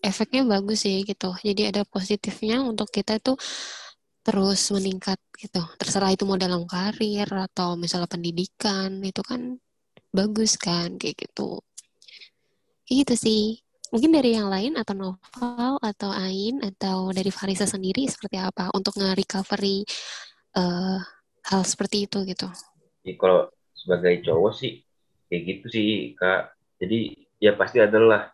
efeknya 0.00 0.48
bagus 0.48 0.88
sih 0.88 1.04
gitu. 1.04 1.36
Jadi 1.44 1.68
ada 1.68 1.84
positifnya 1.84 2.64
untuk 2.64 2.88
kita 2.88 3.20
itu 3.20 3.36
terus 4.24 4.72
meningkat 4.72 5.20
gitu. 5.36 5.60
Terserah 5.76 6.16
itu 6.16 6.24
mau 6.24 6.40
dalam 6.40 6.64
karir 6.64 7.28
atau 7.28 7.76
misalnya 7.76 8.08
pendidikan 8.08 9.04
itu 9.04 9.20
kan 9.20 9.60
bagus 10.08 10.56
kan 10.56 10.96
kayak 10.96 11.20
gitu. 11.28 11.60
Gitu 12.88 13.12
sih. 13.12 13.60
Mungkin 13.92 14.16
dari 14.16 14.40
yang 14.40 14.48
lain 14.48 14.80
atau 14.80 14.96
Novel 14.96 15.76
atau 15.84 16.08
Ain 16.12 16.64
atau 16.64 17.12
dari 17.12 17.28
Farisa 17.28 17.68
sendiri 17.68 18.08
seperti 18.08 18.40
apa 18.40 18.72
untuk 18.72 18.96
nge-recovery 18.96 19.84
eh, 20.56 20.98
hal 21.44 21.60
seperti 21.64 22.08
itu 22.08 22.24
gitu. 22.24 22.48
Jadi 23.04 23.12
kalau 23.20 23.52
sebagai 23.76 24.24
cowok 24.24 24.52
sih 24.56 24.80
kayak 25.28 25.42
gitu 25.44 25.66
sih 25.68 25.88
kak. 26.16 26.56
Jadi 26.80 27.27
ya 27.38 27.54
pasti 27.54 27.78
adalah 27.78 28.30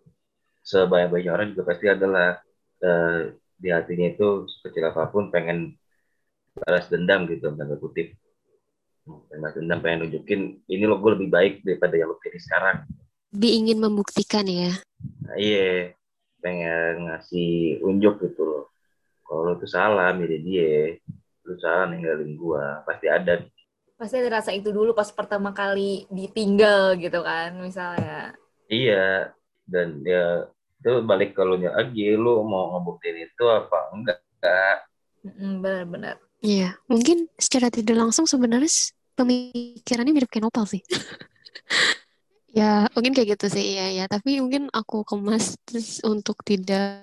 sebanyak-banyaknya 0.64 1.32
orang 1.32 1.46
juga 1.52 1.62
pasti 1.68 1.86
adalah 1.88 2.40
eh, 2.80 3.36
di 3.60 3.68
hatinya 3.70 4.08
itu 4.12 4.48
sekecil 4.48 4.90
apa 4.90 5.12
pun 5.12 5.28
pengen 5.28 5.76
balas 6.56 6.88
dendam 6.88 7.28
gitu 7.28 7.52
tanda 7.52 7.76
kutip. 7.76 8.16
Pengen 9.04 9.40
balas 9.40 9.54
dendam 9.56 9.78
pengen 9.84 10.08
nunjukin 10.08 10.40
ini 10.66 10.84
lo 10.88 10.98
gue 10.98 11.20
lebih 11.20 11.28
baik 11.28 11.54
daripada 11.62 11.94
yang 11.96 12.12
lo 12.12 12.16
pilih 12.18 12.40
sekarang. 12.40 12.88
Bi 13.34 13.60
ingin 13.60 13.78
membuktikan 13.82 14.46
ya. 14.48 14.72
Nah, 15.26 15.36
iya 15.36 15.92
pengen 16.40 17.08
ngasih 17.08 17.80
unjuk 17.84 18.20
gitu 18.24 18.42
loh. 18.44 18.64
Kalau 19.24 19.40
lo 19.48 19.52
tuh 19.56 19.68
salah 19.68 20.12
milih 20.12 20.40
dia, 20.44 21.00
lu 21.48 21.56
salah 21.56 21.88
ninggalin 21.88 22.36
gua, 22.36 22.84
pasti 22.84 23.08
ada 23.08 23.40
pasti 23.94 24.18
ada 24.18 24.42
rasa 24.42 24.50
itu 24.50 24.74
dulu 24.74 24.90
pas 24.90 25.06
pertama 25.14 25.54
kali 25.54 26.04
ditinggal 26.10 26.98
gitu 26.98 27.22
kan 27.22 27.54
misalnya 27.62 28.34
Iya, 28.70 29.32
dan 29.68 29.88
ya 30.04 30.48
itu 30.80 30.90
balik 31.08 31.32
ke 31.36 31.42
lu 31.44 31.56
nya 31.60 31.70
lagi, 31.72 32.12
lu 32.16 32.44
mau 32.44 32.76
ngebuktiin 32.76 33.28
itu 33.28 33.44
apa 33.48 33.78
enggak? 33.92 34.18
Benar-benar 35.24 36.16
Iya, 36.44 36.76
mungkin 36.92 37.24
secara 37.40 37.72
tidak 37.72 37.96
langsung 37.96 38.28
sebenarnya 38.28 38.68
pemikirannya 39.16 40.12
mirip 40.12 40.28
kayak 40.28 40.44
Nopal 40.44 40.68
sih. 40.68 40.84
Ya, 42.54 42.86
mungkin 42.94 43.18
kayak 43.18 43.34
gitu 43.34 43.50
sih, 43.50 43.74
ya, 43.74 43.90
ya. 43.90 44.04
Tapi 44.06 44.38
mungkin 44.38 44.70
aku 44.70 45.02
kemas 45.02 45.58
terus 45.66 45.98
untuk 46.06 46.38
tidak 46.46 47.02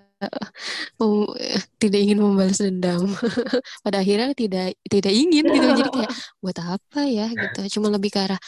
mem- 0.95 1.36
tidak 1.76 1.99
ingin 1.99 2.20
membalas 2.24 2.59
dendam. 2.64 3.03
Pada 3.84 3.99
akhirnya 3.99 4.32
tidak 4.32 4.80
tidak 4.88 5.12
ingin 5.12 5.51
gitu. 5.51 5.68
Jadi 5.76 5.89
kayak 5.91 6.12
buat 6.43 6.55
apa 6.55 7.03
ya 7.03 7.28
gitu. 7.36 7.68
Cuma 7.80 7.91
lebih 7.91 8.16
ke 8.16 8.20
arah 8.24 8.39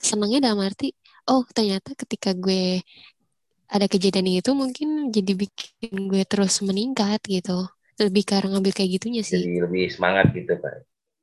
senangnya 0.00 0.48
dalam 0.52 0.64
arti, 0.64 0.92
oh 1.30 1.42
ternyata 1.56 1.92
ketika 1.98 2.30
gue 2.34 2.80
ada 3.66 3.86
kejadian 3.90 4.30
itu 4.30 4.50
mungkin 4.54 5.10
jadi 5.10 5.32
bikin 5.34 6.10
gue 6.10 6.22
terus 6.26 6.62
meningkat 6.62 7.20
gitu. 7.26 7.66
Lebih 7.96 8.22
arah 8.36 8.48
ngambil 8.52 8.72
kayak 8.76 8.90
gitunya 9.00 9.22
sih. 9.24 9.40
Jadi 9.40 9.58
lebih 9.64 9.84
semangat 9.88 10.30
gitu, 10.36 10.52
Pak. 10.60 10.74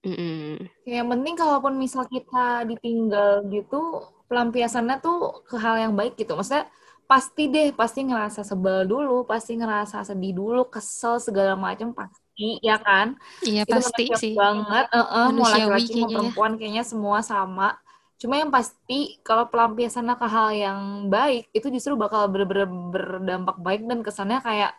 Mm-mm. 0.04 0.68
Yang 0.84 1.08
penting 1.16 1.36
kalaupun 1.40 1.74
misal 1.80 2.04
kita 2.12 2.68
ditinggal 2.68 3.48
gitu, 3.48 4.04
pelampiasannya 4.28 5.00
tuh 5.00 5.46
ke 5.48 5.56
hal 5.56 5.76
yang 5.80 5.94
baik 5.96 6.20
gitu. 6.20 6.36
Maksudnya 6.36 6.68
pasti 7.08 7.48
deh, 7.48 7.72
pasti 7.72 8.04
ngerasa 8.04 8.42
sebel 8.44 8.84
dulu, 8.90 9.24
pasti 9.24 9.56
ngerasa 9.56 10.04
sedih 10.04 10.34
dulu, 10.36 10.68
kesel 10.68 11.22
segala 11.24 11.54
macam 11.56 11.96
pasti, 11.96 12.60
ya 12.60 12.76
kan? 12.82 13.16
Iya 13.48 13.64
Itu 13.64 13.80
pasti 13.80 14.04
sih. 14.18 14.34
banget, 14.36 14.86
eh, 14.92 15.30
mau 15.32 15.48
laki-laki 15.48 15.94
mau 16.04 16.10
ya. 16.10 16.16
perempuan 16.20 16.52
kayaknya 16.60 16.84
semua 16.84 17.20
sama. 17.24 17.78
Cuma 18.22 18.34
yang 18.42 18.52
pasti 18.56 19.20
kalau 19.28 19.46
pelampiasannya 19.52 20.16
ke 20.22 20.28
hal 20.36 20.48
yang 20.56 20.80
baik, 21.14 21.42
itu 21.58 21.68
justru 21.76 21.94
bakal 22.00 22.22
bener-bener 22.32 22.68
berdampak 22.94 23.58
baik 23.66 23.82
dan 23.90 24.00
kesannya 24.06 24.40
kayak 24.48 24.72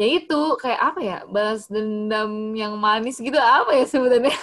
ya 0.00 0.06
itu 0.18 0.34
kayak 0.62 0.80
apa 0.88 1.00
ya 1.04 1.16
balas 1.34 1.68
dendam 1.72 2.30
yang 2.56 2.74
manis 2.80 3.16
gitu 3.20 3.36
apa 3.38 3.70
ya 3.78 3.84
sebenarnya 3.86 4.34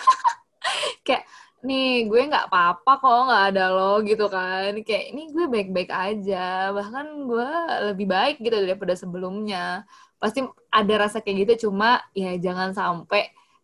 kayak 1.05 1.23
nih 1.67 2.07
gue 2.07 2.19
nggak 2.31 2.45
apa-apa 2.47 2.91
kok 3.03 3.15
nggak 3.27 3.43
ada 3.51 3.61
lo 3.75 3.99
gitu 4.07 4.23
kan. 4.31 4.71
Kayak 4.87 5.03
ini 5.11 5.21
gue 5.35 5.45
baik-baik 5.53 5.89
aja 5.91 6.35
bahkan 6.75 7.05
gue 7.29 7.47
lebih 7.91 8.05
baik 8.13 8.35
gitu 8.43 8.55
daripada 8.63 8.93
sebelumnya. 8.95 9.83
Pasti 10.21 10.39
ada 10.71 10.93
rasa 11.03 11.17
kayak 11.23 11.37
gitu 11.47 11.53
cuma 11.69 11.99
ya 12.15 12.35
jangan 12.39 12.69
sampai 12.75 13.21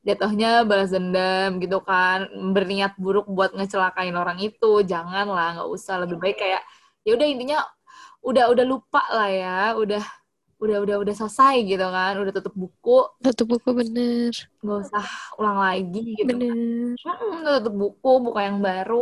jatuhnya 0.07 0.47
balas 0.69 0.89
dendam 0.95 1.57
gitu 1.63 1.77
kan 1.89 2.29
berniat 2.55 2.93
buruk 3.03 3.25
buat 3.35 3.51
ngecelakain 3.57 4.13
orang 4.15 4.37
itu 4.47 4.85
jangan 4.91 5.25
lah 5.35 5.47
nggak 5.59 5.69
usah 5.75 5.95
lebih 6.03 6.17
baik 6.21 6.37
kayak 6.41 6.61
ya 7.05 7.11
udah 7.17 7.27
intinya 7.27 7.57
udah 8.25 8.43
udah 8.53 8.65
lupa 8.65 9.01
lah 9.13 9.29
ya 9.29 9.57
udah 9.81 10.03
udah 10.63 10.77
udah 10.85 10.95
udah 11.03 11.13
selesai 11.19 11.55
gitu 11.67 11.85
kan 11.95 12.13
udah 12.21 12.31
tutup 12.37 12.55
buku 12.55 12.91
Tutup 13.23 13.47
buku 13.53 13.69
bener. 13.79 14.33
nggak 14.63 14.77
usah 14.87 15.05
ulang 15.39 15.57
lagi 15.65 15.99
gitu 16.19 16.31
Bener. 16.31 16.97
Hmm, 17.05 17.41
udah 17.45 17.53
tutup 17.61 17.75
buku, 17.81 18.11
buka 18.25 18.39
yang 18.47 18.59
baru. 18.65 19.01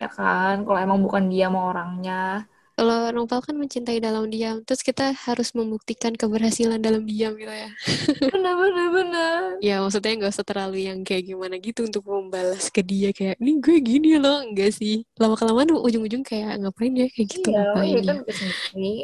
Ya 0.00 0.08
kan, 0.16 0.54
kalau 0.64 0.78
emang 0.86 1.00
bukan 1.04 1.24
dia 1.32 1.46
mau 1.54 1.64
orangnya. 1.72 2.48
Kalau 2.80 3.12
Nopal 3.12 3.44
kan 3.44 3.60
mencintai 3.60 4.00
dalam 4.00 4.32
diam. 4.32 4.64
Terus 4.64 4.80
kita 4.80 5.12
harus 5.12 5.52
membuktikan 5.52 6.16
keberhasilan 6.16 6.80
dalam 6.80 7.04
diam 7.04 7.36
gitu 7.36 7.52
ya. 7.52 7.68
Bener, 8.32 8.56
bener, 8.56 8.88
bener. 8.88 9.36
Ya 9.60 9.84
maksudnya 9.84 10.16
nggak 10.16 10.32
usah 10.32 10.48
terlalu 10.48 10.88
yang 10.88 11.04
kayak 11.04 11.28
gimana 11.28 11.60
gitu 11.60 11.84
untuk 11.84 12.08
membalas 12.08 12.72
ke 12.72 12.80
dia 12.80 13.12
kayak 13.12 13.36
ini 13.36 13.60
gue 13.60 13.76
gini 13.84 14.16
loh 14.16 14.40
enggak 14.40 14.72
sih 14.72 15.04
lama 15.20 15.36
kelamaan 15.36 15.76
ujung-ujung 15.76 16.24
kayak 16.24 16.56
ngapain 16.56 16.96
ya 16.96 17.06
kayak 17.12 17.28
gitu 17.28 17.48
Iya, 17.52 17.60
ngapain 17.60 17.84
iya 17.84 18.00
ya 18.00 18.02
kan 18.08 18.16
sendiri. 18.32 18.94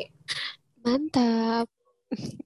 mantap 0.80 1.66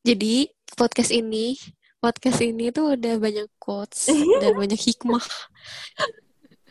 jadi 0.02 0.34
podcast 0.74 1.14
ini 1.14 1.54
podcast 2.02 2.40
ini 2.42 2.74
tuh 2.74 2.98
udah 2.98 3.14
banyak 3.22 3.46
quotes 3.62 4.10
dan 4.42 4.52
banyak 4.58 4.80
hikmah 4.80 5.22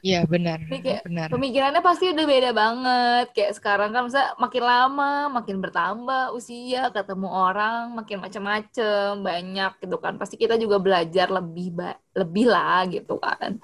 Iya 0.05 0.17
benar, 0.31 0.59
kayak 0.85 1.03
benar. 1.05 1.29
Pemikirannya 1.29 1.81
pasti 1.85 2.09
udah 2.09 2.25
beda 2.25 2.49
banget. 2.57 3.25
Kayak 3.37 3.53
sekarang 3.61 3.89
kan 3.93 4.01
misalnya 4.09 4.33
makin 4.41 4.63
lama, 4.65 5.11
makin 5.37 5.57
bertambah 5.61 6.33
usia, 6.33 6.89
ketemu 6.89 7.27
orang, 7.29 7.93
makin 7.93 8.17
macam-macam, 8.17 9.09
banyak 9.21 9.71
gitu 9.77 9.95
kan. 10.01 10.13
Pasti 10.17 10.35
kita 10.41 10.57
juga 10.57 10.81
belajar 10.81 11.29
lebih 11.29 11.67
ba- 11.77 12.01
lebih 12.17 12.45
lah 12.49 12.81
gitu 12.89 13.21
kan. 13.21 13.61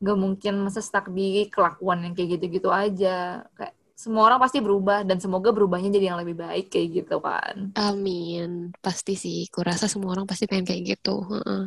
Gak 0.00 0.18
mungkin 0.24 0.54
masa 0.64 0.80
stuck 0.80 1.12
di 1.12 1.48
kelakuan 1.52 2.00
yang 2.04 2.12
kayak 2.16 2.40
gitu-gitu 2.40 2.68
aja. 2.72 3.44
Kayak 3.56 3.74
semua 3.92 4.22
orang 4.28 4.40
pasti 4.44 4.58
berubah 4.64 5.04
dan 5.08 5.18
semoga 5.20 5.52
berubahnya 5.52 5.92
jadi 5.92 6.12
yang 6.16 6.20
lebih 6.22 6.36
baik 6.40 6.72
kayak 6.72 6.88
gitu 7.04 7.16
kan. 7.20 7.76
amin 7.78 8.48
pasti 8.84 9.12
sih 9.22 9.36
kurasa 9.54 9.84
semua 9.92 10.10
orang 10.14 10.26
pasti 10.30 10.44
pengen 10.50 10.66
kayak 10.68 10.82
gitu 10.92 11.10
Heeh. 11.30 11.60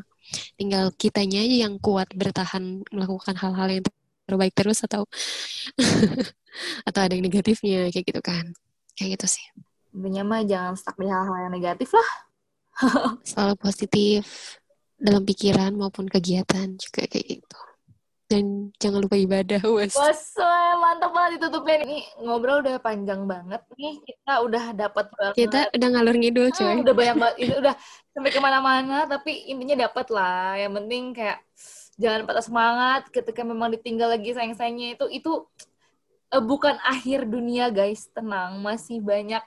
tinggal 0.60 0.86
kitanya 1.02 1.38
aja 1.46 1.56
yang 1.66 1.76
kuat 1.86 2.08
bertahan 2.22 2.64
melakukan 2.96 3.36
hal-hal 3.42 3.68
yang 3.76 3.86
terbaik 4.26 4.54
terus 4.58 4.82
atau 4.84 5.06
atau 6.88 7.00
ada 7.00 7.14
yang 7.14 7.26
negatifnya 7.26 7.90
kayak 7.94 8.06
gitu 8.10 8.22
kan 8.22 8.46
kayak 8.98 9.20
gitu 9.20 9.40
sih 9.40 9.46
Intinya 9.96 10.28
mah 10.28 10.42
jangan 10.44 10.76
stuck 10.76 11.00
di 11.00 11.08
hal-hal 11.08 11.48
yang 11.48 11.54
negatif 11.56 11.96
lah. 11.96 12.10
selalu 13.30 13.56
positif 13.56 14.28
dalam 15.00 15.24
pikiran 15.24 15.72
maupun 15.72 16.12
kegiatan 16.12 16.76
juga 16.76 17.08
kayak 17.08 17.40
gitu 17.40 17.60
dan 18.26 18.74
jangan 18.82 19.06
lupa 19.06 19.16
ibadah 19.22 19.62
wes 19.70 19.94
Bos, 19.94 20.34
mantap 20.82 21.14
banget 21.14 21.38
ditutupnya. 21.38 21.86
Ini 21.86 22.00
ngobrol 22.26 22.66
udah 22.66 22.82
panjang 22.82 23.22
banget 23.30 23.62
nih. 23.78 24.02
Kita 24.02 24.34
udah 24.42 24.64
dapat 24.74 25.06
kita 25.38 25.60
udah 25.70 25.88
ngalur 25.94 26.18
ngidul 26.18 26.50
Hmm, 26.50 26.58
coy 26.58 26.76
udah 26.82 26.96
banyak 26.98 27.16
banget. 27.22 27.36
Itu 27.38 27.54
udah 27.62 27.76
sampai 28.18 28.32
ke 28.34 28.40
mana-mana. 28.42 29.06
Tapi 29.06 29.32
intinya 29.54 29.86
dapat 29.86 30.08
lah. 30.10 30.58
Yang 30.58 30.74
penting 30.82 31.04
kayak 31.14 31.38
jangan 32.02 32.22
patah 32.28 32.46
semangat 32.46 33.02
ketika 33.12 33.42
memang 33.48 33.72
ditinggal 33.76 34.10
lagi 34.16 34.32
sayang-sayangnya 34.36 35.00
itu 35.00 35.06
itu 35.12 35.32
eh, 36.34 36.44
bukan 36.44 36.76
akhir 36.86 37.26
dunia 37.30 37.70
guys. 37.74 38.10
Tenang, 38.16 38.62
masih 38.62 39.00
banyak 39.02 39.44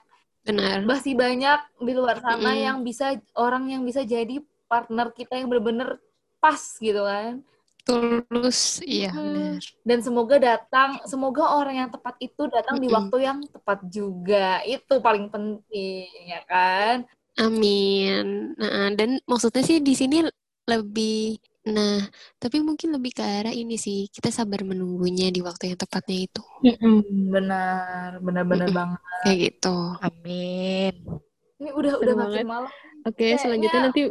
benar 0.47 0.79
masih 0.81 1.13
banyak 1.13 1.59
di 1.83 1.93
luar 1.93 2.17
sana 2.23 2.55
Mm-mm. 2.55 2.63
yang 2.65 2.77
bisa 2.87 3.05
orang 3.35 3.69
yang 3.69 3.83
bisa 3.85 4.01
jadi 4.07 4.39
partner 4.71 5.11
kita 5.13 5.35
yang 5.37 5.51
bener-bener 5.51 5.99
pas 6.39 6.57
gitu 6.79 7.03
kan. 7.03 7.43
tulus 7.83 8.79
iya 8.85 9.11
Mm-mm. 9.11 9.59
benar 9.59 9.61
dan 9.83 9.99
semoga 10.05 10.35
datang 10.39 10.89
semoga 11.11 11.43
orang 11.59 11.75
yang 11.85 11.89
tepat 11.91 12.15
itu 12.23 12.47
datang 12.49 12.77
di 12.79 12.87
Mm-mm. 12.87 12.97
waktu 12.97 13.17
yang 13.27 13.39
tepat 13.51 13.79
juga 13.91 14.61
itu 14.65 14.93
paling 15.03 15.27
penting 15.33 16.07
ya 16.29 16.41
kan 16.47 17.05
Amin. 17.39 18.51
Nah, 18.59 18.91
dan 18.99 19.23
maksudnya 19.23 19.63
sih 19.63 19.79
di 19.79 19.95
sini 19.95 20.27
lebih, 20.67 21.39
nah, 21.69 21.97
tapi 22.41 22.57
mungkin 22.59 22.89
lebih 22.95 23.11
ke 23.17 23.23
arah 23.23 23.53
ini 23.53 23.75
sih, 23.77 24.09
kita 24.09 24.29
sabar 24.29 24.61
menunggunya 24.61 25.29
di 25.29 25.39
waktu 25.41 25.73
yang 25.73 25.79
tepatnya 25.79 26.17
itu. 26.27 26.41
benar 27.33 28.19
benar-benar 28.25 28.67
Mm-mm. 28.67 28.77
banget 28.79 29.01
Kayak 29.23 29.37
gitu. 29.45 29.75
Amin. 29.99 30.93
ini 31.59 31.69
udah 31.75 31.91
Seru 31.91 32.03
udah 32.03 32.15
banget. 32.15 32.35
makin 32.43 32.47
malam 32.47 32.71
Oke, 33.07 33.15
Kayaknya- 33.19 33.41
selanjutnya 33.43 33.79
nanti, 33.87 34.01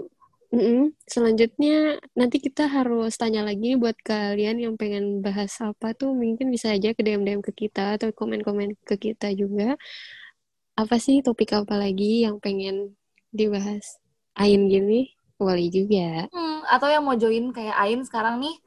Mm-mm. 0.49 0.81
selanjutnya 1.05 1.77
nanti 2.17 2.37
kita 2.41 2.65
harus 2.69 3.13
tanya 3.21 3.45
lagi 3.45 3.77
buat 3.77 3.97
kalian 4.01 4.57
yang 4.65 4.75
pengen 4.81 5.21
bahas 5.21 5.53
apa 5.61 5.93
tuh, 5.93 6.17
mungkin 6.17 6.49
bisa 6.49 6.73
aja 6.73 6.97
ke 6.97 7.01
DM-DM 7.05 7.45
ke 7.45 7.53
kita 7.53 8.01
atau 8.01 8.09
komen-komen 8.17 8.77
ke 8.85 8.97
kita 8.97 9.29
juga. 9.37 9.77
Apa 10.79 10.97
sih 10.97 11.21
topik 11.21 11.53
apa 11.53 11.75
lagi 11.77 12.25
yang 12.25 12.39
pengen 12.41 12.95
dibahas? 13.35 13.99
Ain 14.39 14.71
gini, 14.71 15.11
boleh 15.39 15.71
juga. 15.71 16.27
Hmm, 16.35 16.67
atau 16.67 16.91
yang 16.91 17.07
mau 17.07 17.15
join 17.15 17.55
kayak 17.55 17.77
Ain 17.79 18.03
sekarang 18.03 18.43
nih 18.43 18.59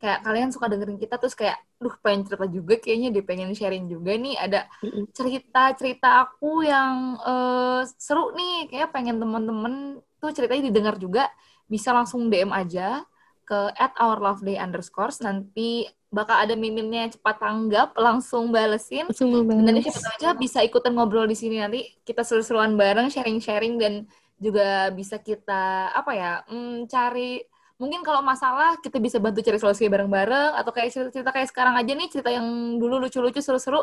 kayak 0.00 0.20
kalian 0.20 0.50
suka 0.52 0.68
dengerin 0.68 1.00
kita 1.00 1.16
terus 1.16 1.32
kayak 1.32 1.56
duh 1.80 1.92
pengen 2.04 2.28
cerita 2.28 2.44
juga 2.44 2.76
kayaknya 2.76 3.08
dia 3.12 3.24
pengen 3.24 3.52
sharing 3.52 3.86
juga 3.86 4.16
nih. 4.16 4.34
Ada 4.40 4.66
cerita-cerita 5.12 6.24
aku 6.24 6.64
yang 6.64 7.20
eh, 7.20 7.80
seru 8.00 8.32
nih 8.32 8.72
kayak 8.72 8.88
pengen 8.90 9.20
temen-temen 9.20 10.00
tuh 10.18 10.32
ceritanya 10.32 10.72
didengar 10.72 10.96
juga 10.96 11.28
bisa 11.68 11.92
langsung 11.92 12.32
DM 12.32 12.50
aja 12.52 13.04
ke 13.44 13.58
at 13.76 13.92
our 14.00 14.16
love 14.16 14.40
day 14.40 14.56
underscores 14.56 15.20
nanti 15.20 15.84
bakal 16.08 16.38
ada 16.38 16.54
miminnya 16.56 17.10
cepat 17.12 17.36
tanggap 17.42 17.92
langsung 17.98 18.54
balesin. 18.54 19.10
Langsung 19.10 19.44
dan 19.50 19.72
nanti 19.76 19.90
siapa 19.90 20.16
aja 20.16 20.28
bisa 20.32 20.62
ikutan 20.64 20.94
ngobrol 20.96 21.28
di 21.28 21.36
sini 21.36 21.60
nanti 21.60 21.84
kita 22.06 22.22
seru-seruan 22.24 22.78
bareng 22.78 23.10
sharing-sharing 23.10 23.76
dan 23.76 24.06
juga 24.38 24.90
bisa 24.90 25.16
kita 25.18 25.94
apa 25.94 26.12
ya 26.12 26.32
mm, 26.50 26.90
cari 26.90 27.42
mungkin 27.74 28.06
kalau 28.06 28.22
masalah 28.22 28.78
kita 28.78 29.02
bisa 29.02 29.18
bantu 29.18 29.42
cari 29.42 29.58
solusi 29.58 29.90
bareng-bareng 29.90 30.54
atau 30.54 30.70
kayak 30.70 30.94
cerita-cerita 30.94 31.30
kayak 31.34 31.48
sekarang 31.50 31.74
aja 31.74 31.92
nih 31.94 32.08
cerita 32.10 32.30
yang 32.30 32.46
dulu 32.78 33.02
lucu-lucu 33.02 33.42
seru-seru 33.42 33.82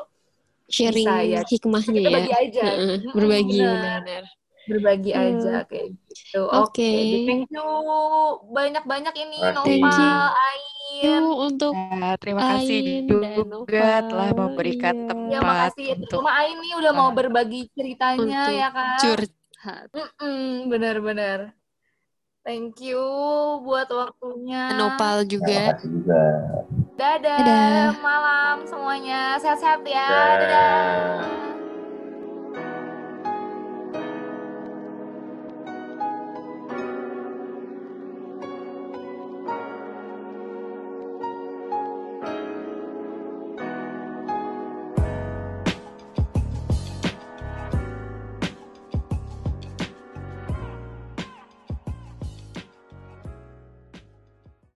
sharing 0.71 1.03
bisa, 1.03 1.27
ya. 1.27 1.41
hikmahnya 1.43 1.91
kita 1.91 2.09
ya. 2.09 2.15
bagi 2.15 2.31
ya 2.31 2.37
aja. 2.39 2.63
Uh, 2.71 2.97
berbagi 3.11 3.59
benar. 3.59 4.23
berbagi 4.61 5.11
hmm. 5.11 5.23
aja 5.25 5.55
kayak 5.67 5.87
gitu. 5.91 6.41
Oke. 6.47 6.71
Okay. 6.71 6.95
okay. 6.95 7.25
thank 7.27 7.45
you 7.51 7.67
banyak-banyak 8.55 9.15
ini 9.19 9.37
Nopal 9.51 9.75
Nova 9.83 11.15
untuk 11.49 11.73
ya, 11.75 12.13
terima 12.21 12.41
Ain 12.45 12.55
kasih 12.61 12.81
juga 13.09 13.91
telah 14.07 14.29
memberikan 14.37 14.95
tempat 15.09 15.33
ya, 15.33 15.39
makasih. 15.41 15.87
untuk 15.97 16.19
Cuma 16.23 16.31
Ain 16.39 16.55
nih 16.61 16.73
udah 16.79 16.91
mau 16.95 17.09
berbagi 17.11 17.67
ceritanya 17.75 18.47
ya 18.47 18.69
kan 18.71 18.95
curcol 19.01 19.40
sehat. 19.61 19.93
Mm-mm, 19.93 20.73
benar-benar. 20.73 21.53
Thank 22.41 22.81
you 22.81 22.97
buat 23.61 23.85
waktunya. 23.93 24.73
Nopal 24.73 25.21
juga. 25.29 25.77
Juga. 25.77 26.25
Dadah. 26.97 27.37
Dadah. 27.37 27.93
Malam 28.01 28.65
semuanya. 28.65 29.37
Sehat-sehat 29.37 29.85
ya. 29.85 30.09
Dadah. 30.09 30.37
Dadah. 30.41 31.60